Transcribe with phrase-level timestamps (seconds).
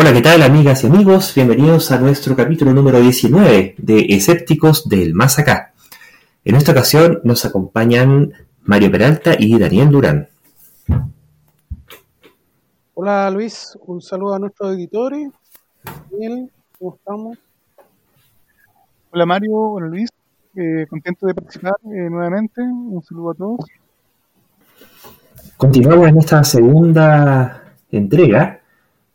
[0.00, 1.34] Hola, ¿qué tal amigas y amigos?
[1.34, 5.72] Bienvenidos a nuestro capítulo número 19 de Escépticos del Más Acá.
[6.44, 8.32] En esta ocasión nos acompañan
[8.62, 10.28] Mario Peralta y Daniel Durán.
[12.94, 15.30] Hola Luis, un saludo a nuestros editores.
[16.12, 17.38] Daniel, ¿cómo estamos?
[19.10, 20.10] Hola Mario, hola Luis,
[20.54, 22.62] eh, contento de participar eh, nuevamente.
[22.62, 23.58] Un saludo a todos.
[25.56, 28.57] Continuamos en esta segunda entrega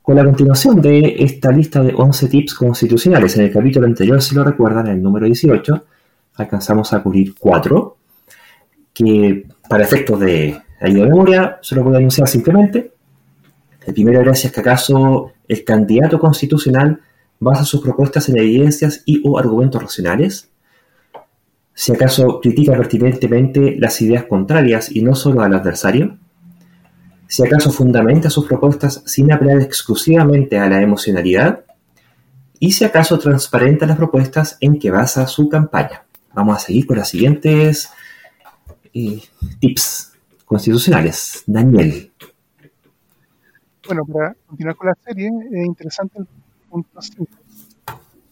[0.04, 3.38] con la continuación de esta lista de 11 tips constitucionales.
[3.38, 5.86] En el capítulo anterior, si lo recuerdan, en el número 18,
[6.36, 7.98] alcanzamos a cubrir 4,
[8.94, 12.92] que para efectos de ayuda de memoria, se lo voy a anunciar simplemente.
[13.88, 17.00] El primero era si es que acaso el candidato constitucional
[17.40, 20.50] basa sus propuestas en evidencias y o argumentos racionales,
[21.74, 26.18] si acaso critica pertinentemente las ideas contrarias y no solo al adversario,
[27.34, 31.66] si acaso fundamenta sus propuestas sin apelar exclusivamente a la emocionalidad,
[32.60, 36.06] y si acaso transparenta las propuestas en que basa su campaña.
[36.36, 37.90] Vamos a seguir con las siguientes
[38.94, 39.20] eh,
[39.60, 40.14] tips
[40.46, 41.44] constitucionales.
[41.48, 42.12] Daniel.
[43.88, 46.28] Bueno, para continuar con la serie, es interesante el
[46.70, 47.28] punto 5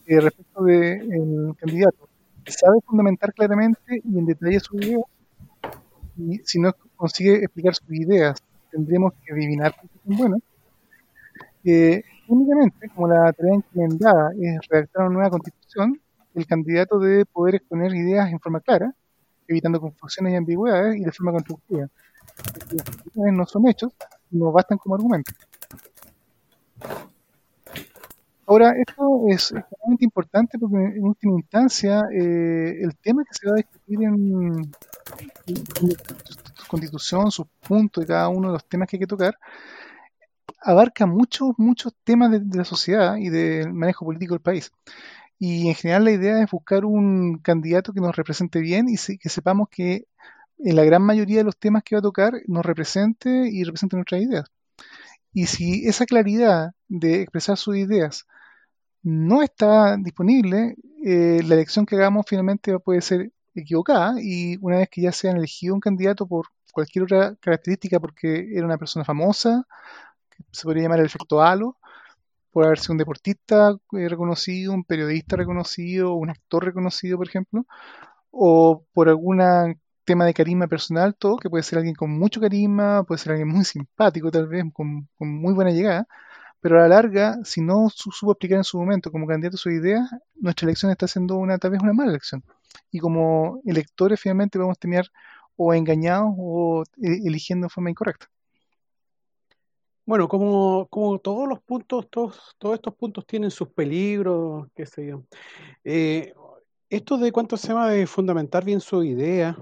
[0.05, 2.07] eh, respecto del candidato.
[2.45, 4.99] Sabe fundamentar claramente y en detalle su idea,
[6.17, 8.35] y si no consigue explicar sus ideas
[8.72, 10.41] tendremos que adivinar que son buenas.
[11.64, 16.00] Eh, únicamente, como la tarea encomendada es redactar una nueva constitución,
[16.33, 18.94] el candidato debe poder exponer ideas en forma clara,
[19.47, 21.88] evitando confusiones y ambigüedades y de forma constructiva.
[23.16, 23.94] Las no son hechos,
[24.31, 25.35] no bastan como argumentos.
[28.52, 33.53] Ahora, esto es extremadamente importante porque en última instancia eh, el tema que se va
[33.53, 34.69] a discutir en,
[36.67, 39.39] constitución, sus puntos de cada uno de los temas que hay que tocar,
[40.59, 44.73] abarca muchos, muchos temas de, la sociedad y del manejo político del país.
[45.39, 49.29] Y en general la idea es buscar un candidato que nos represente bien y que
[49.29, 50.07] sepamos que
[50.57, 53.95] en la gran mayoría de los temas que va a tocar nos represente y represente
[53.95, 54.45] nuestras ideas.
[55.33, 58.25] Y si esa claridad de expresar sus ideas
[59.03, 64.89] no está disponible, eh, la elección que hagamos finalmente puede ser equivocada y una vez
[64.89, 69.06] que ya se ha elegido un candidato por cualquier otra característica porque era una persona
[69.06, 69.66] famosa,
[70.29, 71.78] que se podría llamar el efecto halo,
[72.51, 77.66] por haber sido un deportista eh, reconocido, un periodista reconocido, un actor reconocido, por ejemplo,
[78.31, 79.41] o por algún
[80.06, 83.50] tema de carisma personal, todo, que puede ser alguien con mucho carisma, puede ser alguien
[83.50, 86.07] muy simpático tal vez, con, muy buena llegada,
[86.61, 90.07] pero a la larga, si no supo explicar en su momento como candidato su idea,
[90.35, 92.44] nuestra elección está siendo una, tal vez una mala elección.
[92.91, 95.11] Y como electores finalmente vamos a tener
[95.55, 98.27] o engañados o eh, eligiendo de forma incorrecta.
[100.05, 105.07] Bueno, como, como todos los puntos, todos, todos estos puntos tienen sus peligros, qué sé
[105.07, 105.23] yo.
[105.83, 106.33] Eh,
[106.89, 109.57] esto de cuánto se llama de fundamentar bien su idea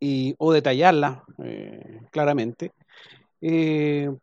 [0.00, 2.72] y, o detallarla eh, claramente,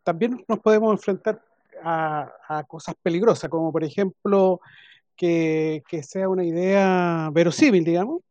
[0.02, 1.42] también nos podemos enfrentar
[1.82, 4.60] a, cosas peligrosas, como por ejemplo
[5.16, 8.22] que, sea una idea verosímil, digamos.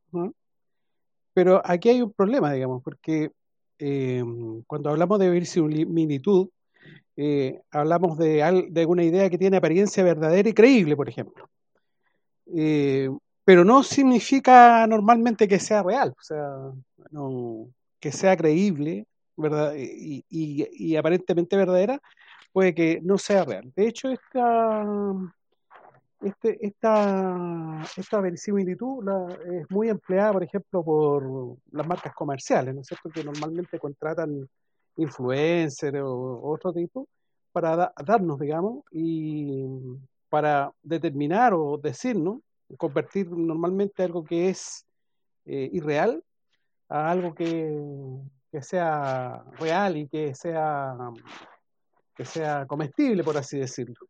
[1.33, 3.31] Pero aquí hay un problema, digamos, porque
[3.79, 4.23] eh,
[4.67, 6.49] cuando hablamos de verosimilitud,
[7.17, 11.49] eh, hablamos de, de, una idea que tiene apariencia verdadera y creíble, por ejemplo.
[12.55, 13.09] Eh,
[13.43, 16.71] pero no significa normalmente que sea real, o sea,
[17.99, 19.05] que sea creíble
[19.37, 19.73] ¿verdad?
[19.77, 22.01] Y, y, aparentemente verdadera,
[22.51, 23.71] puede que no sea real.
[23.75, 24.85] De hecho, esta,
[26.21, 29.05] este, esta, esta verisimilitud
[29.51, 33.09] es muy empleada, por ejemplo, por las marcas comerciales, ¿no es cierto?
[33.09, 34.47] Que normalmente contratan
[34.97, 37.07] influencers o otro tipo
[37.51, 39.65] para darnos, digamos, y
[40.29, 42.39] para determinar o decirnos,
[42.77, 44.85] convertir normalmente algo que es
[45.45, 46.23] eh, irreal
[46.89, 47.71] a algo que,
[48.55, 50.95] que sea real y que sea,
[52.15, 54.07] que sea comestible, por así decirlo.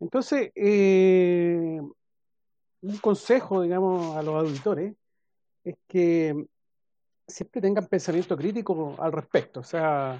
[0.00, 1.78] Entonces, eh,
[2.80, 4.94] un consejo, digamos, a los auditores
[5.64, 6.34] es que
[7.26, 9.60] siempre tengan pensamiento crítico al respecto.
[9.60, 10.18] O sea,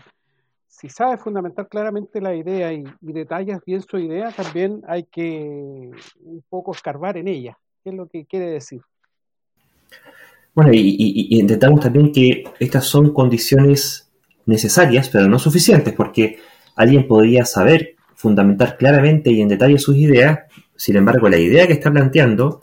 [0.67, 5.91] si sabes fundamentar claramente la idea y, detallas bien su idea, también hay que
[6.21, 7.59] un poco escarbar en ella.
[7.83, 8.83] ¿Qué es lo que quiere decir?
[10.59, 14.11] Bueno, y, y, intentamos también que estas son condiciones
[14.45, 16.41] necesarias, pero no suficientes, porque
[16.75, 20.41] alguien podría saber fundamentar claramente y en detalle sus ideas,
[20.75, 22.61] sin embargo la idea que está planteando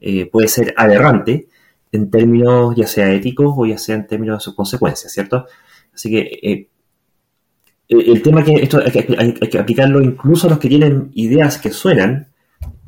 [0.00, 1.48] eh, puede ser aberrante
[1.92, 5.44] en términos ya sea éticos o ya sea en términos de sus consecuencias, ¿cierto?
[5.94, 6.68] Así que eh,
[7.90, 12.28] el tema que esto hay que, aplicarlo incluso a los que tienen ideas que suenan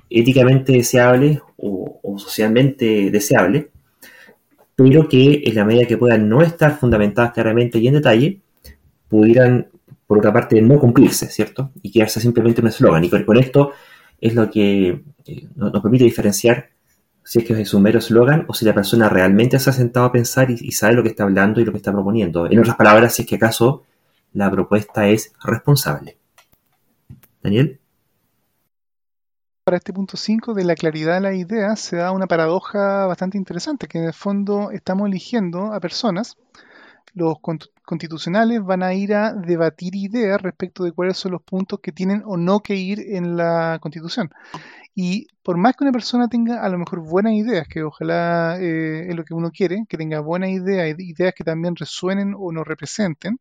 [0.08, 3.66] éticamente deseables o, socialmente deseables,
[4.76, 8.40] pero que en la medida que puedan no estar fundamentadas claramente y en detalle,
[9.08, 9.68] pudieran,
[10.06, 11.72] por otra parte, no cumplirse, ¿cierto?
[11.82, 13.02] Y quedarse simplemente un eslogan.
[13.02, 13.72] Y con, esto
[14.20, 16.68] es lo que eh, nos, permite diferenciar
[17.24, 20.06] si es que es un mero eslogan o si la persona realmente se ha sentado
[20.06, 22.46] a pensar y, y, sabe lo que está hablando y lo que está proponiendo.
[22.46, 23.82] En otras palabras, si es que acaso
[24.34, 26.18] la propuesta es responsable.
[27.42, 27.80] Daniel.
[29.66, 33.36] Para este punto 5 de la claridad de la idea se da una paradoja bastante
[33.36, 36.36] interesante, que en el fondo estamos eligiendo a personas,
[37.14, 37.38] los
[37.84, 42.22] constitucionales van a ir a debatir ideas respecto de cuáles son los puntos que tienen
[42.26, 44.30] o no que ir en la constitución.
[44.94, 49.08] Y por más que una persona tenga a lo mejor buenas ideas, que ojalá eh,
[49.08, 52.68] es lo que uno quiere, que tenga buenas ideas, ideas que también resuenen o nos
[52.68, 53.40] representen,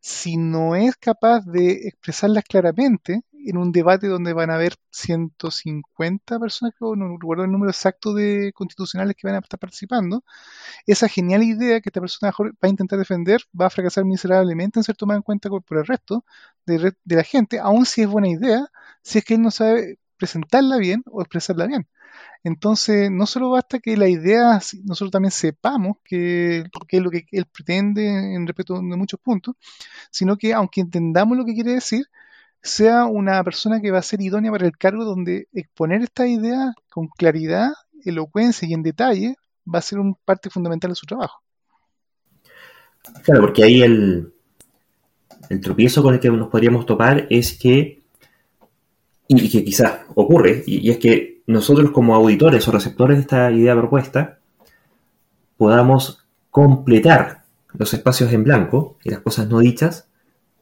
[0.00, 6.38] si no es capaz de expresarlas claramente en un debate donde van a haber 150
[6.38, 10.24] personas, no recuerdo el número exacto de constitucionales que van a estar participando,
[10.86, 14.84] esa genial idea que esta persona va a intentar defender va a fracasar miserablemente en
[14.84, 16.24] ser tomada en cuenta por el resto
[16.66, 18.66] de, de la gente, aun si es buena idea,
[19.02, 21.86] si es que él no sabe presentarla bien o expresarla bien.
[22.44, 27.46] Entonces, no solo basta que la idea, nosotros también sepamos qué es lo que él
[27.46, 29.56] pretende en respecto de muchos puntos,
[30.10, 32.06] sino que aunque entendamos lo que quiere decir,
[32.64, 36.72] sea una persona que va a ser idónea para el cargo donde exponer esta idea
[36.88, 37.68] con claridad,
[38.04, 39.36] elocuencia y en detalle
[39.72, 41.42] va a ser un parte fundamental de su trabajo.
[43.22, 44.32] Claro, porque ahí el,
[45.50, 48.02] el tropiezo con el que nos podríamos topar es que,
[49.28, 53.76] y que quizás ocurre, y es que nosotros como auditores o receptores de esta idea
[53.76, 54.38] propuesta
[55.58, 57.44] podamos completar
[57.74, 60.08] los espacios en blanco y las cosas no dichas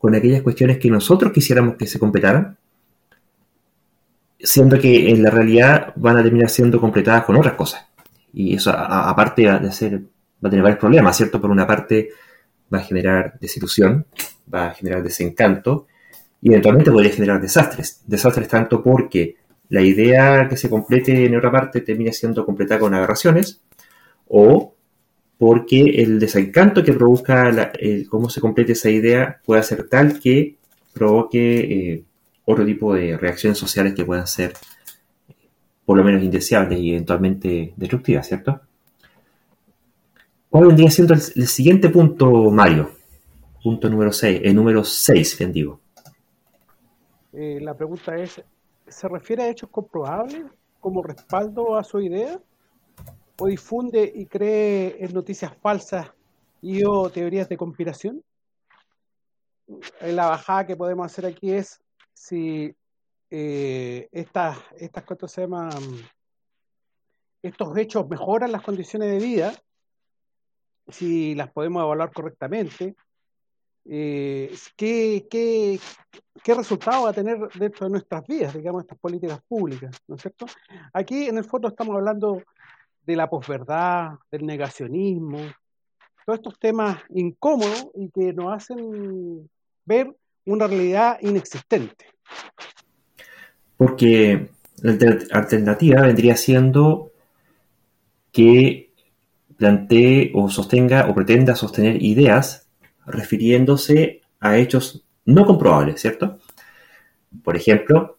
[0.02, 2.58] con aquellas cuestiones que nosotros quisiéramos que se completaran,
[4.36, 7.86] siendo que en la realidad van a terminar siendo completadas con otras cosas.
[8.32, 11.40] Y eso, aparte de ser, va a tener varios problemas, ¿cierto?
[11.40, 12.08] Por una parte,
[12.74, 14.04] va a generar desilusión,
[14.52, 15.86] va a generar desencanto
[16.40, 18.02] y eventualmente podría generar desastres.
[18.04, 19.36] Desastres tanto porque
[19.68, 23.60] la idea que se complete en otra parte termina siendo completada con aberraciones,
[24.26, 24.71] o
[25.42, 27.72] porque el desencanto que provoca
[28.08, 30.56] cómo se complete esa idea puede ser tal que
[30.94, 32.04] provoque eh,
[32.44, 34.52] otro tipo de reacciones sociales que puedan ser
[35.84, 38.60] por lo menos indeseables y eventualmente destructivas, ¿cierto?
[40.48, 42.92] ¿Cuál vendría siendo el, siguiente punto, Mario?
[43.64, 45.80] Punto número 6, el número 6, bien digo.
[47.32, 48.40] Eh, la pregunta es,
[48.86, 50.44] se refiere a hechos comprobables
[50.78, 52.38] como respaldo a su idea?
[53.42, 56.12] ¿O difunde y cree en noticias falsas
[56.60, 58.22] y o teorías de conspiración?
[60.00, 61.82] La bajada que podemos hacer aquí es
[62.14, 62.72] si
[63.30, 65.72] eh, estas, estas se llaman?
[67.42, 69.52] estos hechos mejoran las condiciones de vida,
[70.86, 72.94] si las podemos evaluar correctamente,
[73.86, 75.80] eh, ¿qué, qué,
[76.44, 80.22] qué resultado va a tener dentro de nuestras vidas, digamos, estas políticas públicas, ¿no es
[80.22, 80.46] cierto?
[80.92, 82.40] Aquí en el fondo estamos hablando
[83.06, 85.38] de la posverdad, del negacionismo,
[86.24, 89.48] todos estos temas incómodos y que nos hacen
[89.84, 90.14] ver
[90.44, 92.06] una realidad inexistente.
[93.76, 97.12] Porque la alternativa vendría siendo
[98.30, 98.92] que
[99.56, 102.68] plantee o sostenga o pretenda sostener ideas
[103.06, 106.38] refiriéndose a hechos no comprobables, ¿cierto?
[107.44, 108.18] Por ejemplo,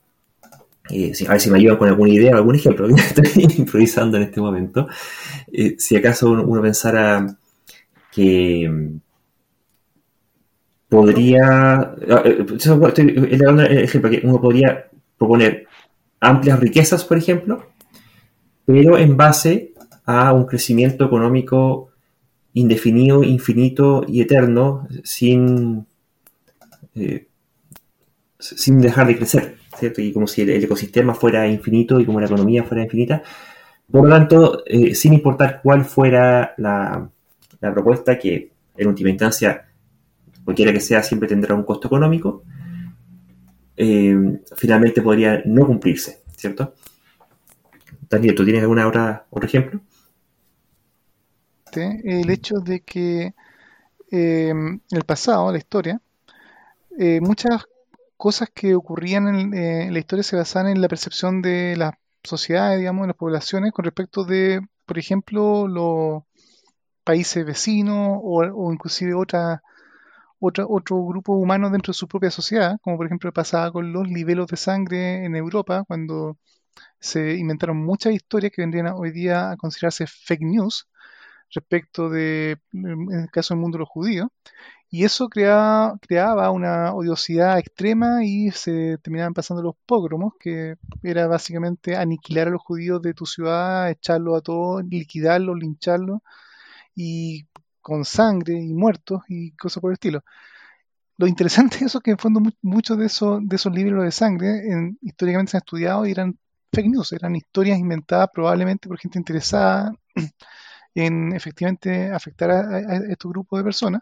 [1.28, 4.42] a ver si me ayudan con alguna idea o algún ejemplo, estoy improvisando en este
[4.42, 4.88] momento.
[5.52, 7.38] Eh, si acaso uno, pensara
[8.12, 9.00] que mm,
[10.90, 15.68] podría, ah, eh, estoy el ejemplo, que uno podría proponer
[16.20, 17.66] amplias riquezas, por ejemplo,
[18.66, 19.74] pero en base
[20.06, 21.90] a un crecimiento económico
[22.54, 25.86] indefinido, infinito y eterno sin,
[26.96, 27.28] eh,
[28.40, 29.58] sin dejar de crecer,
[29.98, 33.24] Y como si el, ecosistema fuera infinito y como la economía fuera infinita.
[33.92, 37.10] Por lo tanto, eh, sin importar cuál fuera la,
[37.60, 39.68] propuesta, que en última instancia,
[40.44, 42.44] cualquiera que sea, siempre tendrá un costo económico,
[43.76, 46.74] eh, finalmente podría no cumplirse, ¿cierto?
[48.10, 49.82] Daniel, ¿tú tienes otra, otro ejemplo?
[51.76, 53.34] el hecho de que
[54.12, 56.00] en em, el pasado, la historia,
[57.00, 57.66] eh, muchas
[58.18, 61.94] cosas que ocurrían eh, en, la historia se basaban en la percepción de las
[62.24, 66.24] sociedades, digamos, de las poblaciones con respecto de, por ejemplo, los
[67.04, 69.62] países vecinos o, inclusive otras
[70.40, 74.08] otro, otro grupo humano dentro de su propia sociedad, como por ejemplo pasaba con los
[74.08, 76.38] libelos de sangre en Europa, cuando
[77.00, 80.88] se inventaron muchas historias que vendrían hoy día a considerarse fake news
[81.54, 84.28] respecto de, en el caso del mundo de los judíos,
[84.94, 91.26] y eso creaba, creaba una odiosidad extrema y se terminaban pasando los pogromos, que era
[91.26, 96.20] básicamente aniquilar a los judíos de tu ciudad, echarlos a todos, liquidarlos, lincharlos,
[96.96, 97.48] y
[97.82, 100.24] con sangre y muertos y cosas por el estilo.
[101.18, 104.12] Lo interesante de eso es que en fondo muchos de esos, de esos libros de
[104.12, 104.62] sangre
[105.02, 106.38] históricamente se han estudiado y eran
[106.72, 109.92] fake news, eran historias inventadas probablemente por gente interesada
[110.96, 114.02] en efectivamente afectar a, estos grupos de personas.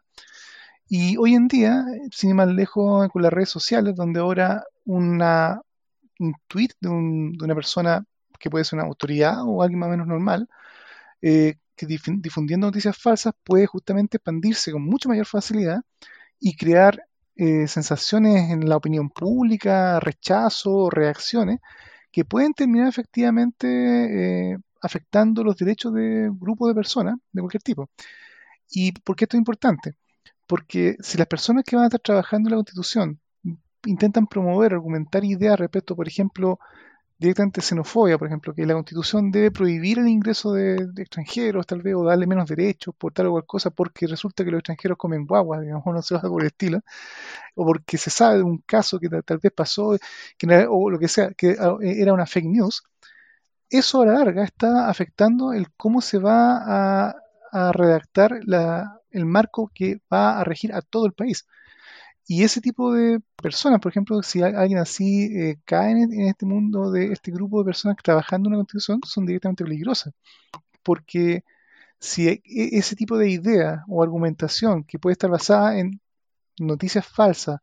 [0.93, 5.61] Y hoy en día, sin ir más lejos con las redes sociales, donde ahora una,
[6.19, 8.03] un tweet de, una persona
[8.39, 10.49] que puede ser una autoridad o alguien más o menos normal,
[11.21, 15.81] eh, que difundiendo noticias falsas puede justamente expandirse con mucha mayor facilidad
[16.41, 17.01] y crear
[17.37, 21.59] eh, sensaciones en la opinión pública, rechazo, reacciones,
[22.11, 27.89] que pueden terminar efectivamente eh, afectando los derechos de grupos de personas de cualquier tipo.
[28.69, 29.95] ¿Y por qué esto es importante?
[30.51, 33.21] Porque si las personas que van a estar trabajando en la Constitución
[33.85, 36.59] intentan promover, argumentar ideas respecto, por ejemplo,
[37.17, 41.95] directamente xenofobia, por ejemplo, que la Constitución debe prohibir el ingreso de, extranjeros, tal vez,
[41.95, 45.25] o darle menos derechos por tal o cual cosa, porque resulta que los extranjeros comen
[45.25, 46.81] guaguas, digamos, no se va por el estilo,
[47.55, 49.97] o porque se sabe de un caso que tal, vez pasó,
[50.37, 52.83] que, o lo que sea, que ah, era una fake news,
[53.69, 57.15] eso a la larga está afectando el cómo se va a,
[57.71, 58.39] redactar
[59.11, 61.45] el marco que va a regir a todo el país.
[62.27, 66.91] Y ese tipo de personas, por ejemplo, si alguien así eh, cae en, este mundo
[66.91, 70.13] de este grupo de personas trabajando en una constitución, son directamente peligrosas.
[70.83, 71.43] Porque
[71.99, 76.01] si e, e, ese tipo de idea o argumentación que puede estar basada en
[76.59, 77.59] noticias falsas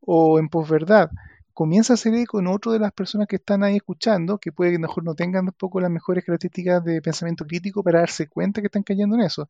[0.00, 1.10] o en posverdad
[1.54, 4.72] comienza a ser eco en otro de las personas que están ahí escuchando, que puede
[4.72, 8.66] que mejor no tengan tampoco las mejores características de pensamiento crítico para darse cuenta que
[8.66, 9.48] están cayendo en eso.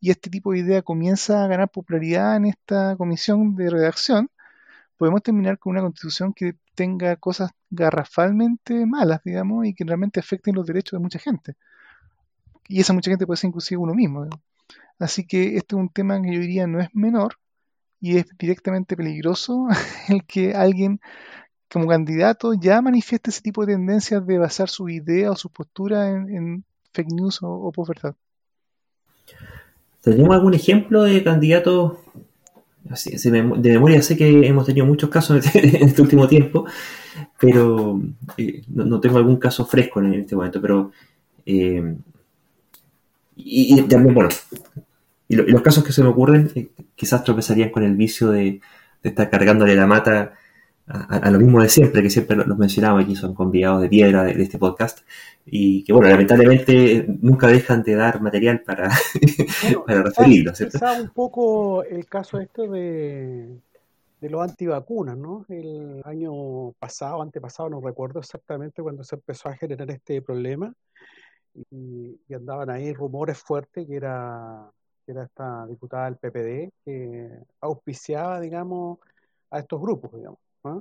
[0.00, 4.30] Y este tipo de idea comienza a ganar popularidad en esta comisión de redacción,
[4.96, 10.54] podemos terminar con una constitución que tenga cosas garrafalmente malas, digamos, y que realmente afecten
[10.54, 11.56] los derechos de mucha gente.
[12.68, 14.26] Y esa mucha gente puede ser inclusive uno mismo.
[14.98, 17.36] Así que este es un tema que yo diría no es menor
[18.00, 19.68] y es directamente peligroso
[20.08, 21.00] el que alguien
[21.72, 26.10] como candidato ya manifiesta ese tipo de tendencias de basar su idea o su postura
[26.10, 28.16] en, fake news o, o verdad.
[30.00, 31.98] ¿Tenemos algún ejemplo de candidatos?
[32.82, 36.66] de memoria sé que hemos tenido muchos casos en este último tiempo,
[37.38, 38.00] pero
[38.36, 40.90] eh, no, tengo algún caso fresco en este momento, pero
[41.46, 41.94] eh,
[43.36, 44.30] y, también, bueno,
[45.28, 48.60] y, los casos que se me ocurren eh, quizás tropezarían con el vicio de
[49.02, 50.34] estar cargándole la mata
[50.90, 54.42] a, lo mismo de siempre, que siempre los mencionamos aquí, son convidados de piedra de,
[54.42, 55.00] este podcast,
[55.46, 58.90] y que bueno, lamentablemente nunca dejan de dar material para,
[59.86, 60.78] para referirlo, ¿cierto?
[61.00, 63.48] un poco el caso este de,
[64.20, 65.46] de los antivacunas, ¿no?
[65.48, 70.74] El año pasado, antepasado, no recuerdo exactamente cuando se empezó a generar este problema,
[71.70, 74.70] y, andaban ahí rumores fuertes que era,
[75.04, 77.28] que era esta diputada del PPD que
[77.60, 78.98] auspiciaba, digamos,
[79.50, 80.38] a estos grupos, digamos.
[80.64, 80.80] ¿Ah?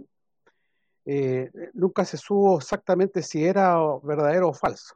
[1.05, 4.95] Eh, nunca se supo exactamente si era verdadero o falso.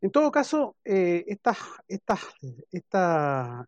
[0.00, 1.58] En todo caso, eh, estas,
[1.88, 2.20] estas,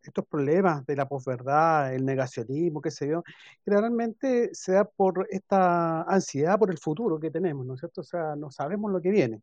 [0.03, 3.23] estos problemas de la posverdad, el negacionismo, qué sé yo,
[3.65, 8.01] generalmente se da por esta ansiedad por el futuro que tenemos, ¿no es cierto?
[8.01, 9.41] O sea, no sabemos lo que viene.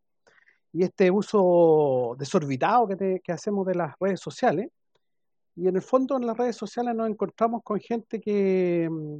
[0.74, 4.70] Y este uso desorbitado que, que hacemos de las redes sociales,
[5.56, 9.20] y en el fondo en las redes sociales nos encontramos con gente que, mm,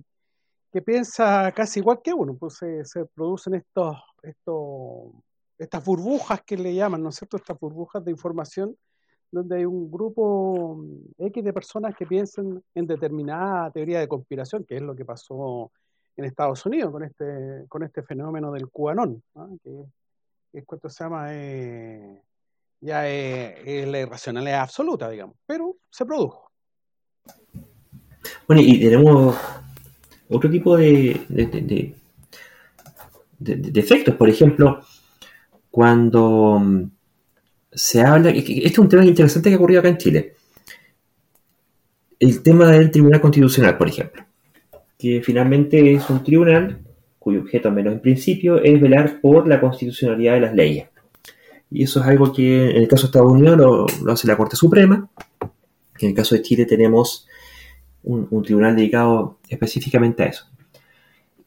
[0.72, 5.12] que piensa casi igual que uno, pues se, producen estos, estos,
[5.58, 7.38] estas burbujas que le llaman, ¿no es cierto?
[7.38, 8.76] Estas burbujas de información
[9.32, 14.64] donde hay un grupo mm, X de personas que piensan en determinada teoría de conspiración,
[14.66, 15.72] que es lo que pasó
[16.18, 19.24] en Estados Unidos con este, con este fenómeno del cubanón,
[19.64, 19.84] que,
[20.54, 22.22] es cuanto se llama, eh,
[22.82, 26.52] ya es, la irracionalidad absoluta, digamos, pero se produjo.
[28.48, 29.36] Bueno, y tenemos
[30.32, 31.94] otro tipo de, de,
[33.80, 34.16] efectos.
[34.16, 34.82] Por ejemplo,
[35.70, 36.84] cuando mm,
[37.72, 40.34] se habla, este es un tema interesante que ha ocurrido acá en Chile.
[42.20, 44.24] El tema del Tribunal Constitucional, por ejemplo,
[44.98, 46.80] que finalmente es un tribunal
[47.18, 50.88] cuyo objeto, al menos en principio, es velar por la constitucionalidad de las leyes.
[51.70, 54.38] Y eso es algo que en el caso de Estados Unidos lo, lo hace la
[54.38, 55.10] Corte Suprema.
[56.00, 57.28] En el caso de Chile tenemos
[58.04, 60.46] un, tribunal dedicado específicamente a eso.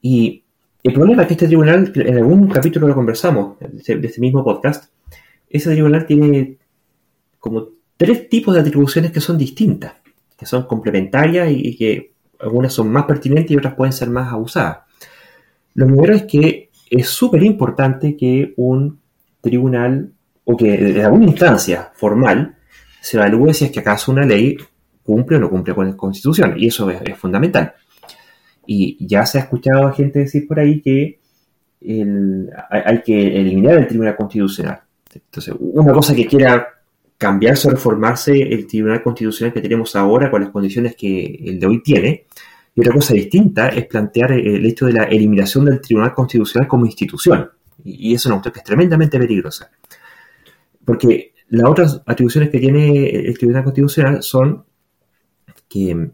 [0.00, 0.44] Y
[0.82, 4.92] el problema es que este tribunal, en algún capítulo lo conversamos, de este mismo podcast,
[5.48, 6.58] ese tribunal tiene
[7.38, 9.94] como tres tipos de atribuciones que son distintas,
[10.36, 14.78] que son complementarias y, que algunas son más pertinentes y otras pueden ser más abusadas.
[15.74, 19.00] Lo primero es que es súper importante que un
[19.40, 20.12] tribunal
[20.44, 22.56] o que en alguna instancia formal
[23.00, 24.56] se evalúe si es que acaso una ley
[25.04, 26.54] cumple o no cumple con la Constitución.
[26.56, 27.74] Y eso es, fundamental.
[28.66, 31.20] Y ya se ha escuchado a gente decir por ahí que
[32.70, 34.80] hay, que eliminar el Tribunal Constitucional.
[35.14, 36.66] Entonces, una cosa que quiera
[37.18, 41.66] cambiarse o reformarse el Tribunal Constitucional que tenemos ahora con las condiciones que el de
[41.66, 42.24] hoy tiene.
[42.74, 46.86] Y otra cosa distinta es plantear el hecho de la eliminación del Tribunal Constitucional como
[46.86, 47.50] institución.
[47.84, 49.70] Y eso es una que es tremendamente peligrosa.
[50.84, 54.64] Porque las otras atribuciones que tiene el Tribunal Constitucional son
[55.74, 56.08] que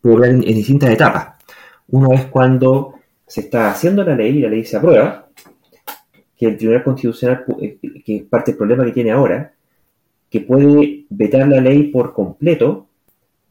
[0.00, 1.34] puede en, distintas etapas.
[1.88, 2.94] Uno es cuando
[3.26, 5.28] se está haciendo la ley y la ley se aprueba,
[6.36, 9.52] que el Tribunal Constitucional, eh, que es parte del problema que tiene ahora,
[10.30, 12.86] que puede vetar la ley por completo,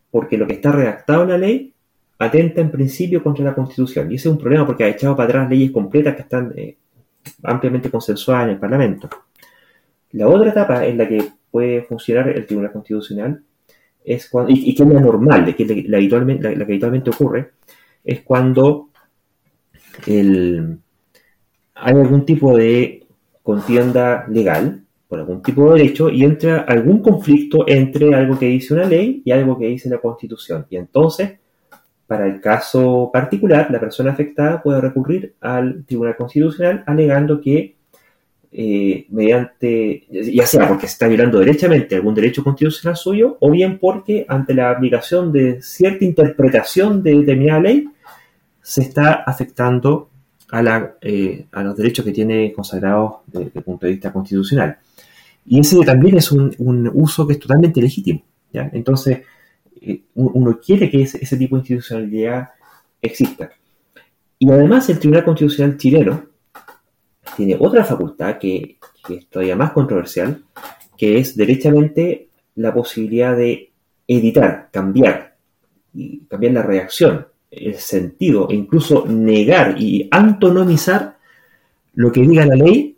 [0.10, 1.74] porque lo que está redactado en la ley
[2.18, 4.12] atenta en principio contra la Constitución.
[4.12, 6.78] Y ese es un problema porque ha echado para atrás leyes completas que están eh,
[7.44, 9.08] ampliamente consensuadas en el Parlamento.
[10.14, 13.44] La otra etapa en la que puede funcionar el Tribunal Constitucional
[14.04, 17.52] es cuando, y, que es la normal, que la, habitualmente, la, que habitualmente ocurre,
[18.04, 18.90] es cuando
[20.08, 20.78] hay
[21.76, 23.06] algún tipo de
[23.44, 28.74] contienda legal por algún tipo de derecho y entra algún conflicto entre algo que dice
[28.74, 30.66] una ley y algo que dice la Constitución.
[30.70, 31.34] Y entonces,
[32.08, 37.76] para el caso particular, la persona afectada puede recurrir al Tribunal Constitucional alegando que
[38.54, 43.80] eh, mediante, ya sea porque se está violando derechamente algún derecho constitucional suyo, o bien
[43.80, 47.88] porque ante la aplicación de cierta interpretación de determinada ley,
[48.62, 50.10] se está afectando
[50.50, 54.78] a, la, eh, a los derechos que tiene consagrados desde el punto de vista constitucional.
[55.46, 58.22] Y ese también es un, uso que es totalmente legítimo.
[58.52, 58.70] ¿ya?
[58.74, 59.22] Entonces,
[59.82, 62.50] eh, uno quiere que ese tipo de institucionalidad
[63.02, 63.50] exista.
[64.38, 66.26] Y además el Tribunal Constitucional chileno,
[67.36, 68.78] tiene otra facultad que,
[69.10, 70.44] es todavía más controversial,
[70.98, 73.72] que es derechamente la posibilidad de
[74.08, 75.36] editar, cambiar,
[75.94, 81.18] y cambiar la reacción, el sentido, e incluso negar y antonomizar
[81.94, 82.98] lo que diga la ley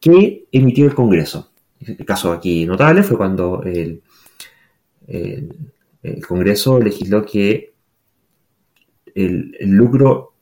[0.00, 1.52] que emitió el Congreso.
[1.80, 4.02] El caso aquí notable fue cuando el,
[6.26, 7.72] Congreso legisló que
[9.14, 10.32] el lucro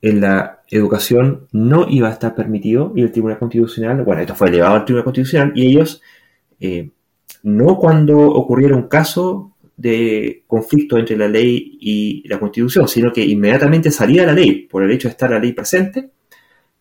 [0.00, 4.48] en la educación no iba a estar permitido y el Tribunal Constitucional, bueno, esto fue
[4.48, 6.00] elevado al Tribunal Constitucional y ellos,
[6.60, 6.90] eh,
[7.42, 13.24] no cuando ocurriera un caso de conflicto entre la ley y la Constitución, sino que
[13.24, 16.10] inmediatamente salía la ley, por el hecho de estar la ley presente,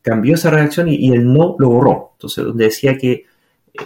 [0.01, 2.11] cambió esa redacción y, el no lo borró.
[2.13, 3.25] Entonces, donde decía que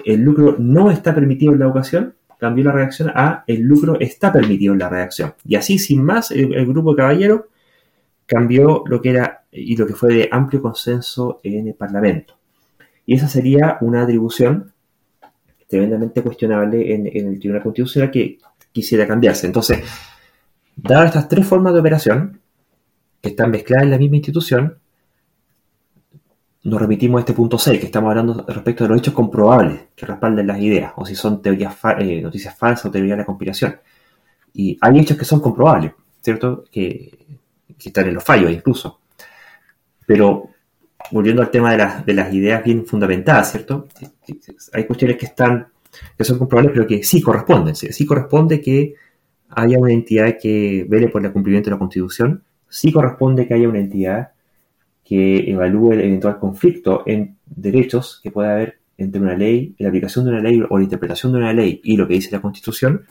[0.05, 4.33] el lucro no está permitido en la educación, cambió la redacción a el lucro está
[4.33, 5.35] permitido en la redacción.
[5.45, 7.41] Y así, sin más, el, el grupo de caballeros
[8.25, 12.35] cambió lo que era y lo que fue de amplio consenso en el Parlamento.
[13.05, 14.73] Y esa sería una atribución
[15.67, 18.37] tremendamente cuestionable en, el Tribunal Constitucional que
[18.71, 19.47] quisiera cambiarse.
[19.47, 19.83] Entonces,
[20.75, 22.39] dadas estas tres formas de operación,
[23.21, 24.77] que están mezcladas en la misma institución,
[26.63, 30.05] nos remitimos a este punto 6, que estamos hablando respecto de los hechos comprobables que
[30.05, 33.77] respalden las ideas, o si son teorías eh, noticias falsas o teorías de la conspiración.
[34.53, 36.63] Y hay hechos que son comprobables, ¿cierto?
[36.71, 37.23] Que
[37.77, 39.01] que están en los fallos incluso.
[40.05, 40.49] Pero
[41.11, 43.87] volviendo al tema de, las ideas bien fundamentadas, ¿cierto?
[44.73, 45.67] Hay cuestiones que están,
[46.17, 47.75] que son comprobables, pero que sí corresponden.
[47.75, 48.95] Sí, corresponde que
[49.49, 53.69] haya una entidad que vele por el cumplimiento de la Constitución, sí corresponde que haya
[53.69, 54.31] una entidad
[55.03, 60.25] que evalúe el eventual conflicto en derechos que pueda haber entre una ley, la aplicación
[60.25, 63.05] de una ley o la interpretación de una ley y lo que dice la Constitución,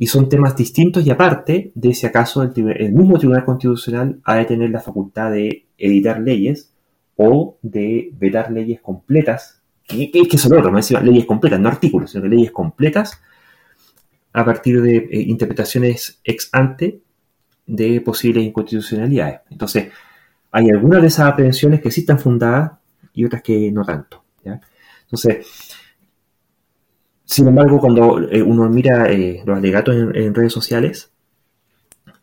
[0.00, 4.44] y son temas distintos y aparte de si acaso el, mismo Tribunal Constitucional ha de
[4.44, 6.72] tener la facultad de editar leyes
[7.16, 12.12] o de vetar leyes completas, que, que son otro, no es leyes completas, no artículos,
[12.12, 13.20] sino leyes completas
[14.32, 17.00] a partir de eh, interpretaciones ex ante
[17.66, 19.40] de posibles inconstitucionalidades.
[19.50, 19.88] Entonces,
[20.52, 22.72] hay algunas de esas aprehensiones que sí están fundadas
[23.12, 24.24] y otras que no tanto.
[25.10, 25.46] Entonces,
[27.28, 31.12] sin embargo, cuando eh, uno mira eh, los alegatos en, redes sociales,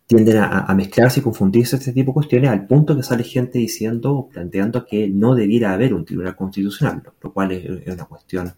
[0.07, 4.27] tienden a, mezclarse y confundirse este tipo de cuestiones al punto que sale gente diciendo
[4.31, 8.51] planteando que no debiera haber un tribunal constitucional, lo, cual es, una cuestión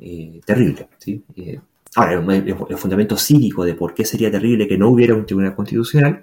[0.00, 0.88] eh, terrible.
[1.94, 6.22] Ahora, el, fundamento cívico de por qué sería terrible que no hubiera un tribunal constitucional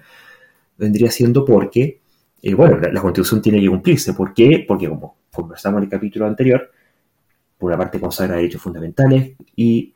[0.78, 2.02] vendría siendo porque,
[2.42, 4.14] eh, bueno, la, constitución tiene que cumplirse.
[4.14, 4.66] ¿Por qué?
[4.68, 6.72] Porque, como conversamos en el capítulo anterior,
[7.64, 9.94] por una parte consagra derechos fundamentales y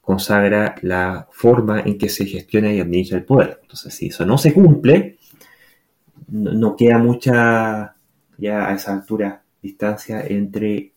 [0.00, 3.60] consagra la forma en que se gestiona y administra el poder.
[3.62, 5.18] Entonces, si eso no se cumple,
[6.26, 7.94] no, queda mucha,
[8.36, 10.92] ya a esa altura, distancia entre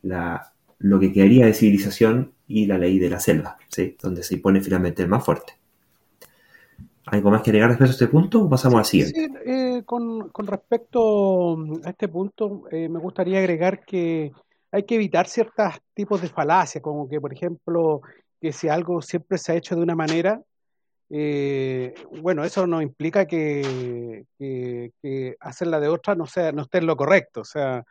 [0.00, 3.94] la, lo que quedaría de civilización y la ley de la selva, ¿sí?
[4.02, 5.52] donde se impone finalmente el más fuerte.
[7.04, 9.20] ¿Algo más que agregar respecto a este punto o pasamos al siguiente?
[9.20, 14.32] Sí, eh, con, respecto a este punto, eh, me gustaría agregar que
[14.70, 18.02] hay que evitar ciertos tipos de falacias, como que, por ejemplo,
[18.40, 20.42] que si algo siempre se ha hecho de una manera,
[21.10, 26.86] eh, bueno, eso no implica que, que, hacerla de otra no sea no esté en
[26.86, 27.40] lo correcto.
[27.42, 27.84] O sea,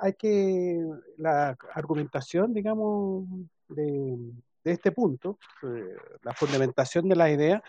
[0.00, 0.78] hay que
[1.18, 3.26] la argumentación, digamos,
[3.68, 4.32] de,
[4.64, 7.62] este punto, eh, la fundamentación de la idea,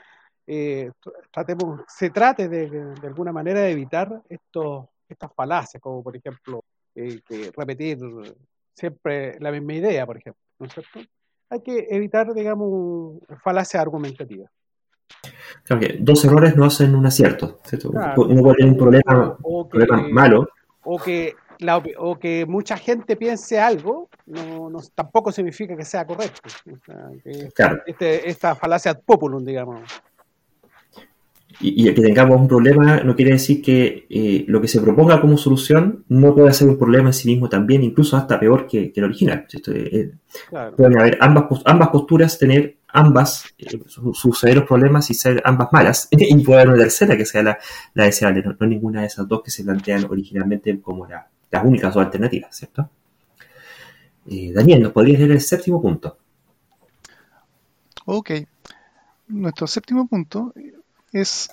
[0.46, 0.92] eh,
[1.32, 6.64] tratemos, se trate de, de, alguna manera de evitar estos, estas falacias, como por ejemplo
[6.93, 7.99] que repetir
[8.73, 10.99] siempre la misma idea, por ejemplo, ¿no es cierto?
[11.49, 14.49] Hay que evitar, digamos, falacias argumentativas.
[15.63, 17.89] Claro que dos errores no hacen un acierto, ¿cierto?
[17.89, 19.38] Uno puede tener un problema,
[19.69, 20.47] problema malo.
[20.84, 21.36] O que
[21.97, 26.41] o que mucha gente piense algo, no, no, tampoco significa que sea correcto.
[27.86, 29.82] este, esta falacia populum, digamos.
[31.60, 35.38] Y, que tengamos un problema no quiere decir que eh, lo que se proponga como
[35.38, 39.04] solución no pueda ser un problema en sí mismo también, incluso hasta peor que, el
[39.04, 39.46] original.
[39.68, 40.12] Eh,
[40.76, 46.08] pueden haber ambas, ambas posturas, tener ambas eh, sus severos problemas y ser ambas malas,
[46.12, 47.60] y puede haber una tercera que sea la,
[47.94, 51.63] la deseable, no, no, ninguna de esas dos que se plantean originalmente como la, las
[51.63, 52.89] únicas dos alternativas, ¿cierto?
[54.28, 56.18] Eh, Daniel, ¿nos podrías leer el séptimo punto?
[58.06, 58.32] Ok.
[59.28, 60.54] Nuestro séptimo punto
[61.13, 61.49] es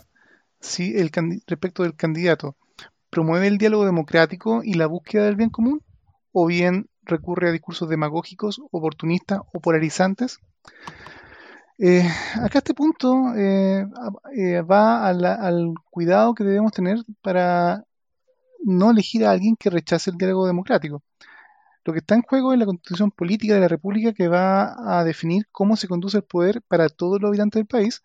[0.60, 1.10] si el
[1.46, 2.56] respecto del candidato
[3.10, 5.82] promueve el diálogo democrático y la búsqueda del bien común
[6.32, 10.38] o bien recurre a discursos demagógicos, oportunistas o polarizantes.
[11.78, 12.06] Eh,
[12.42, 13.86] acá este punto eh,
[14.62, 17.84] va al cuidado que debemos tener para
[18.64, 21.02] no elegir a alguien que rechace el diálogo democrático.
[21.84, 25.02] Lo que está en juego es la constitución política de la República que va a
[25.04, 28.02] definir cómo se conduce el poder para todos los habitantes del país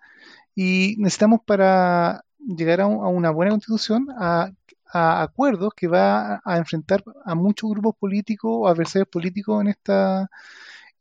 [0.56, 4.52] y necesitamos para llegar a, una buena constitución a,
[4.94, 10.30] acuerdos que va a, enfrentar a muchos grupos políticos o adversarios políticos en esta,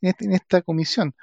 [0.00, 1.14] en, este, en esta comisión.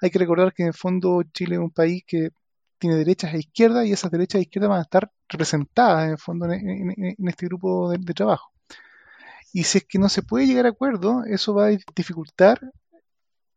[0.00, 2.30] Hay que recordar que en el fondo Chile es un país que
[2.78, 6.18] tiene derechas e izquierdas y esas derechas e izquierdas van a estar representadas en el
[6.18, 8.52] fondo en, este grupo de, trabajo.
[9.52, 12.60] Y si es que no se puede llegar a acuerdo, eso va a dificultar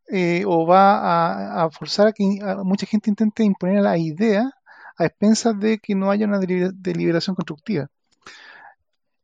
[0.08, 2.24] eh, o va a, forzar a que
[2.64, 4.50] mucha gente intente imponer la idea
[4.96, 7.88] a expensas de que no haya una deliberación constructiva.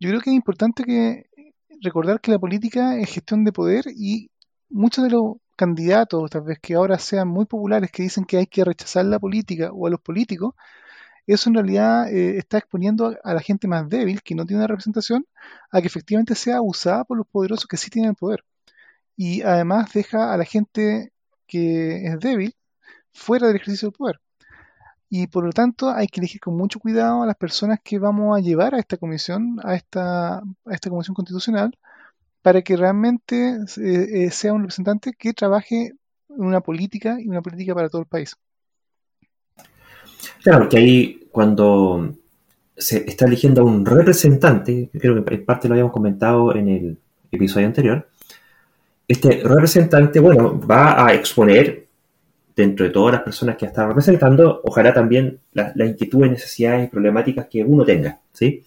[0.00, 1.26] Yo creo que es importante que
[1.82, 4.30] recordar que la política es gestión de poder y
[4.70, 8.46] muchos de los candidatos, tal vez que ahora sean muy populares, que dicen que hay
[8.46, 10.54] que rechazar la política o a los políticos,
[11.26, 14.68] eso en realidad eh, está exponiendo a la gente más débil, que no tiene una
[14.68, 15.26] representación,
[15.70, 18.44] a que efectivamente sea usada por los poderosos que sí tienen poder.
[19.22, 21.12] Y además deja a la gente
[21.46, 22.54] que es débil
[23.12, 24.20] fuera del ejercicio del poder.
[25.10, 28.34] Y por lo tanto hay que elegir con mucho cuidado a las personas que vamos
[28.34, 31.76] a llevar a esta comisión, a esta, a esta comisión constitucional,
[32.40, 35.92] para que realmente eh, eh, sea un representante que trabaje
[36.30, 38.34] en una política y una política para todo el país.
[40.42, 42.14] Claro, porque ahí cuando
[42.74, 46.98] se está eligiendo a un representante, creo que en parte lo habíamos comentado en el
[47.30, 48.08] episodio anterior,
[49.10, 51.88] este representante, bueno, va a exponer
[52.54, 57.46] dentro de todas las personas que están representando, ojalá también las inquietudes, necesidades y problemáticas
[57.50, 58.62] que uno tenga, ¿sí?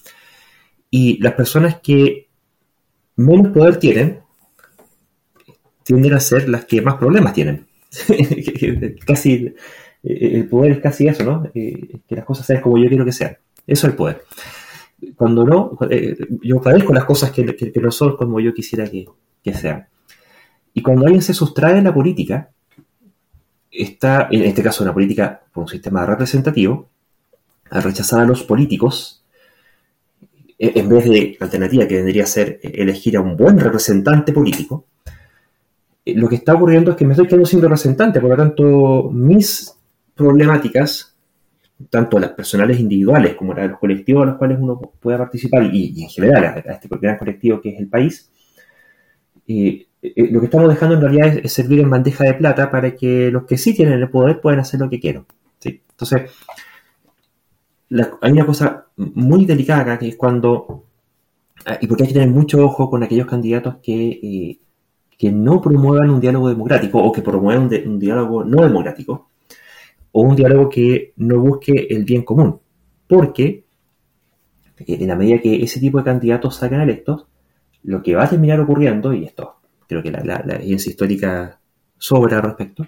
[0.90, 2.28] Y las personas que
[3.16, 4.20] menos poder tienen,
[5.84, 7.68] tienden a ser las que más problemas tienen.
[9.06, 9.54] casi,
[10.04, 11.50] eh, el poder es casi eso, ¿no?
[11.54, 13.38] Eh, que las cosas sean como yo quiero que sean.
[13.66, 14.24] Eso es el poder.
[15.16, 19.88] Cuando no, eh, yo padezco las cosas que, no son como yo quisiera que, sean.
[20.74, 22.50] Y cuando alguien se sustrae de la política,
[23.72, 26.90] está, en este caso, una política por un sistema representativo,
[27.70, 29.24] al rechazar a los políticos,
[30.58, 34.86] en vez de la alternativa que vendría a ser elegir a un buen representante político,
[36.06, 39.10] eh, lo que está ocurriendo es que me estoy quedando sin representante, por lo tanto,
[39.12, 39.74] mis
[40.16, 41.16] problemáticas,
[41.90, 45.64] tanto las personales individuales como las de los colectivos a los cuales uno pueda participar,
[45.74, 48.32] y, en general a, este gran colectivo que es el país,
[49.48, 52.94] eh, eh, lo que estamos dejando en realidad es, servir en bandeja de plata para
[52.94, 55.26] que los que sí tienen el poder puedan hacer lo que quieran.
[55.64, 56.32] Entonces,
[58.22, 60.86] hay una cosa muy delicada acá, que es cuando,
[61.66, 64.60] ah, y porque hay que tener mucho ojo con aquellos candidatos que, eh,
[65.18, 69.30] que no promuevan un diálogo democrático o que promuevan un, diálogo no democrático,
[70.12, 72.60] o un diálogo que no busque el bien común.
[73.08, 73.64] Porque
[74.80, 77.28] eh, en la medida que ese tipo de candidatos salgan electos,
[77.84, 79.63] lo que va a terminar ocurriendo, y esto
[80.02, 81.60] creo que la, la, evidencia histórica
[81.98, 82.86] sobra al respecto,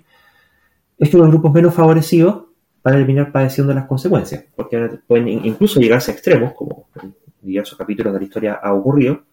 [0.97, 2.45] es que los grupos menos favorecidos
[2.83, 7.77] van a terminar padeciendo las consecuencias, porque pueden incluso llegarse a extremos, como en diversos
[7.77, 9.23] capítulos de la historia ha ocurrido,